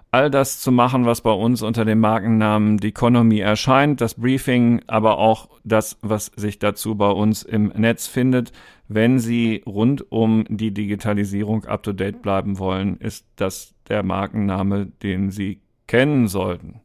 all 0.10 0.32
das 0.32 0.60
zu 0.60 0.72
machen, 0.72 1.06
was 1.06 1.22
bei 1.22 1.30
uns 1.30 1.62
unter 1.62 1.86
dem 1.86 2.00
Markennamen 2.00 2.80
The 2.80 2.88
Economy 2.88 3.42
erscheint, 3.42 4.02
das 4.02 4.16
Briefing, 4.16 4.82
aber 4.88 5.20
auch 5.20 5.50
das, 5.64 6.00
was 6.02 6.32
sich 6.36 6.58
dazu 6.58 6.96
bei 6.96 7.12
uns 7.12 7.44
im 7.44 7.68
Netz 7.68 8.08
findet. 8.08 8.54
Wenn 8.88 9.20
Sie 9.20 9.62
rund 9.68 10.12
um 10.12 10.46
die 10.50 10.74
Digitalisierung 10.74 11.66
up-to-date 11.66 12.24
bleiben 12.24 12.58
wollen, 12.58 12.98
ist 12.98 13.28
das 13.36 13.76
der 13.88 14.02
Markenname, 14.02 14.88
den 14.88 15.30
Sie 15.30 15.62
kennen 15.86 16.28
sollten. 16.28 16.82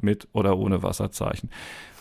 Mit 0.00 0.28
oder 0.32 0.56
ohne 0.56 0.82
Wasserzeichen. 0.82 1.50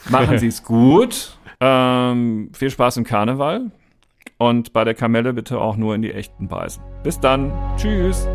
Machen 0.10 0.38
Sie 0.40 0.48
es 0.48 0.64
gut. 0.64 1.38
Ähm, 1.60 2.50
viel 2.54 2.70
Spaß 2.70 2.98
im 2.98 3.04
Karneval. 3.04 3.72
Und 4.38 4.74
bei 4.74 4.84
der 4.84 4.94
Kamelle 4.94 5.34
bitte 5.34 5.60
auch 5.60 5.78
nur 5.78 5.96
in 5.96 6.02
die 6.02 6.12
echten 6.12 6.48
beißen. 6.48 6.84
Bis 7.04 7.20
dann. 7.20 7.54
Tschüss. 7.78 8.28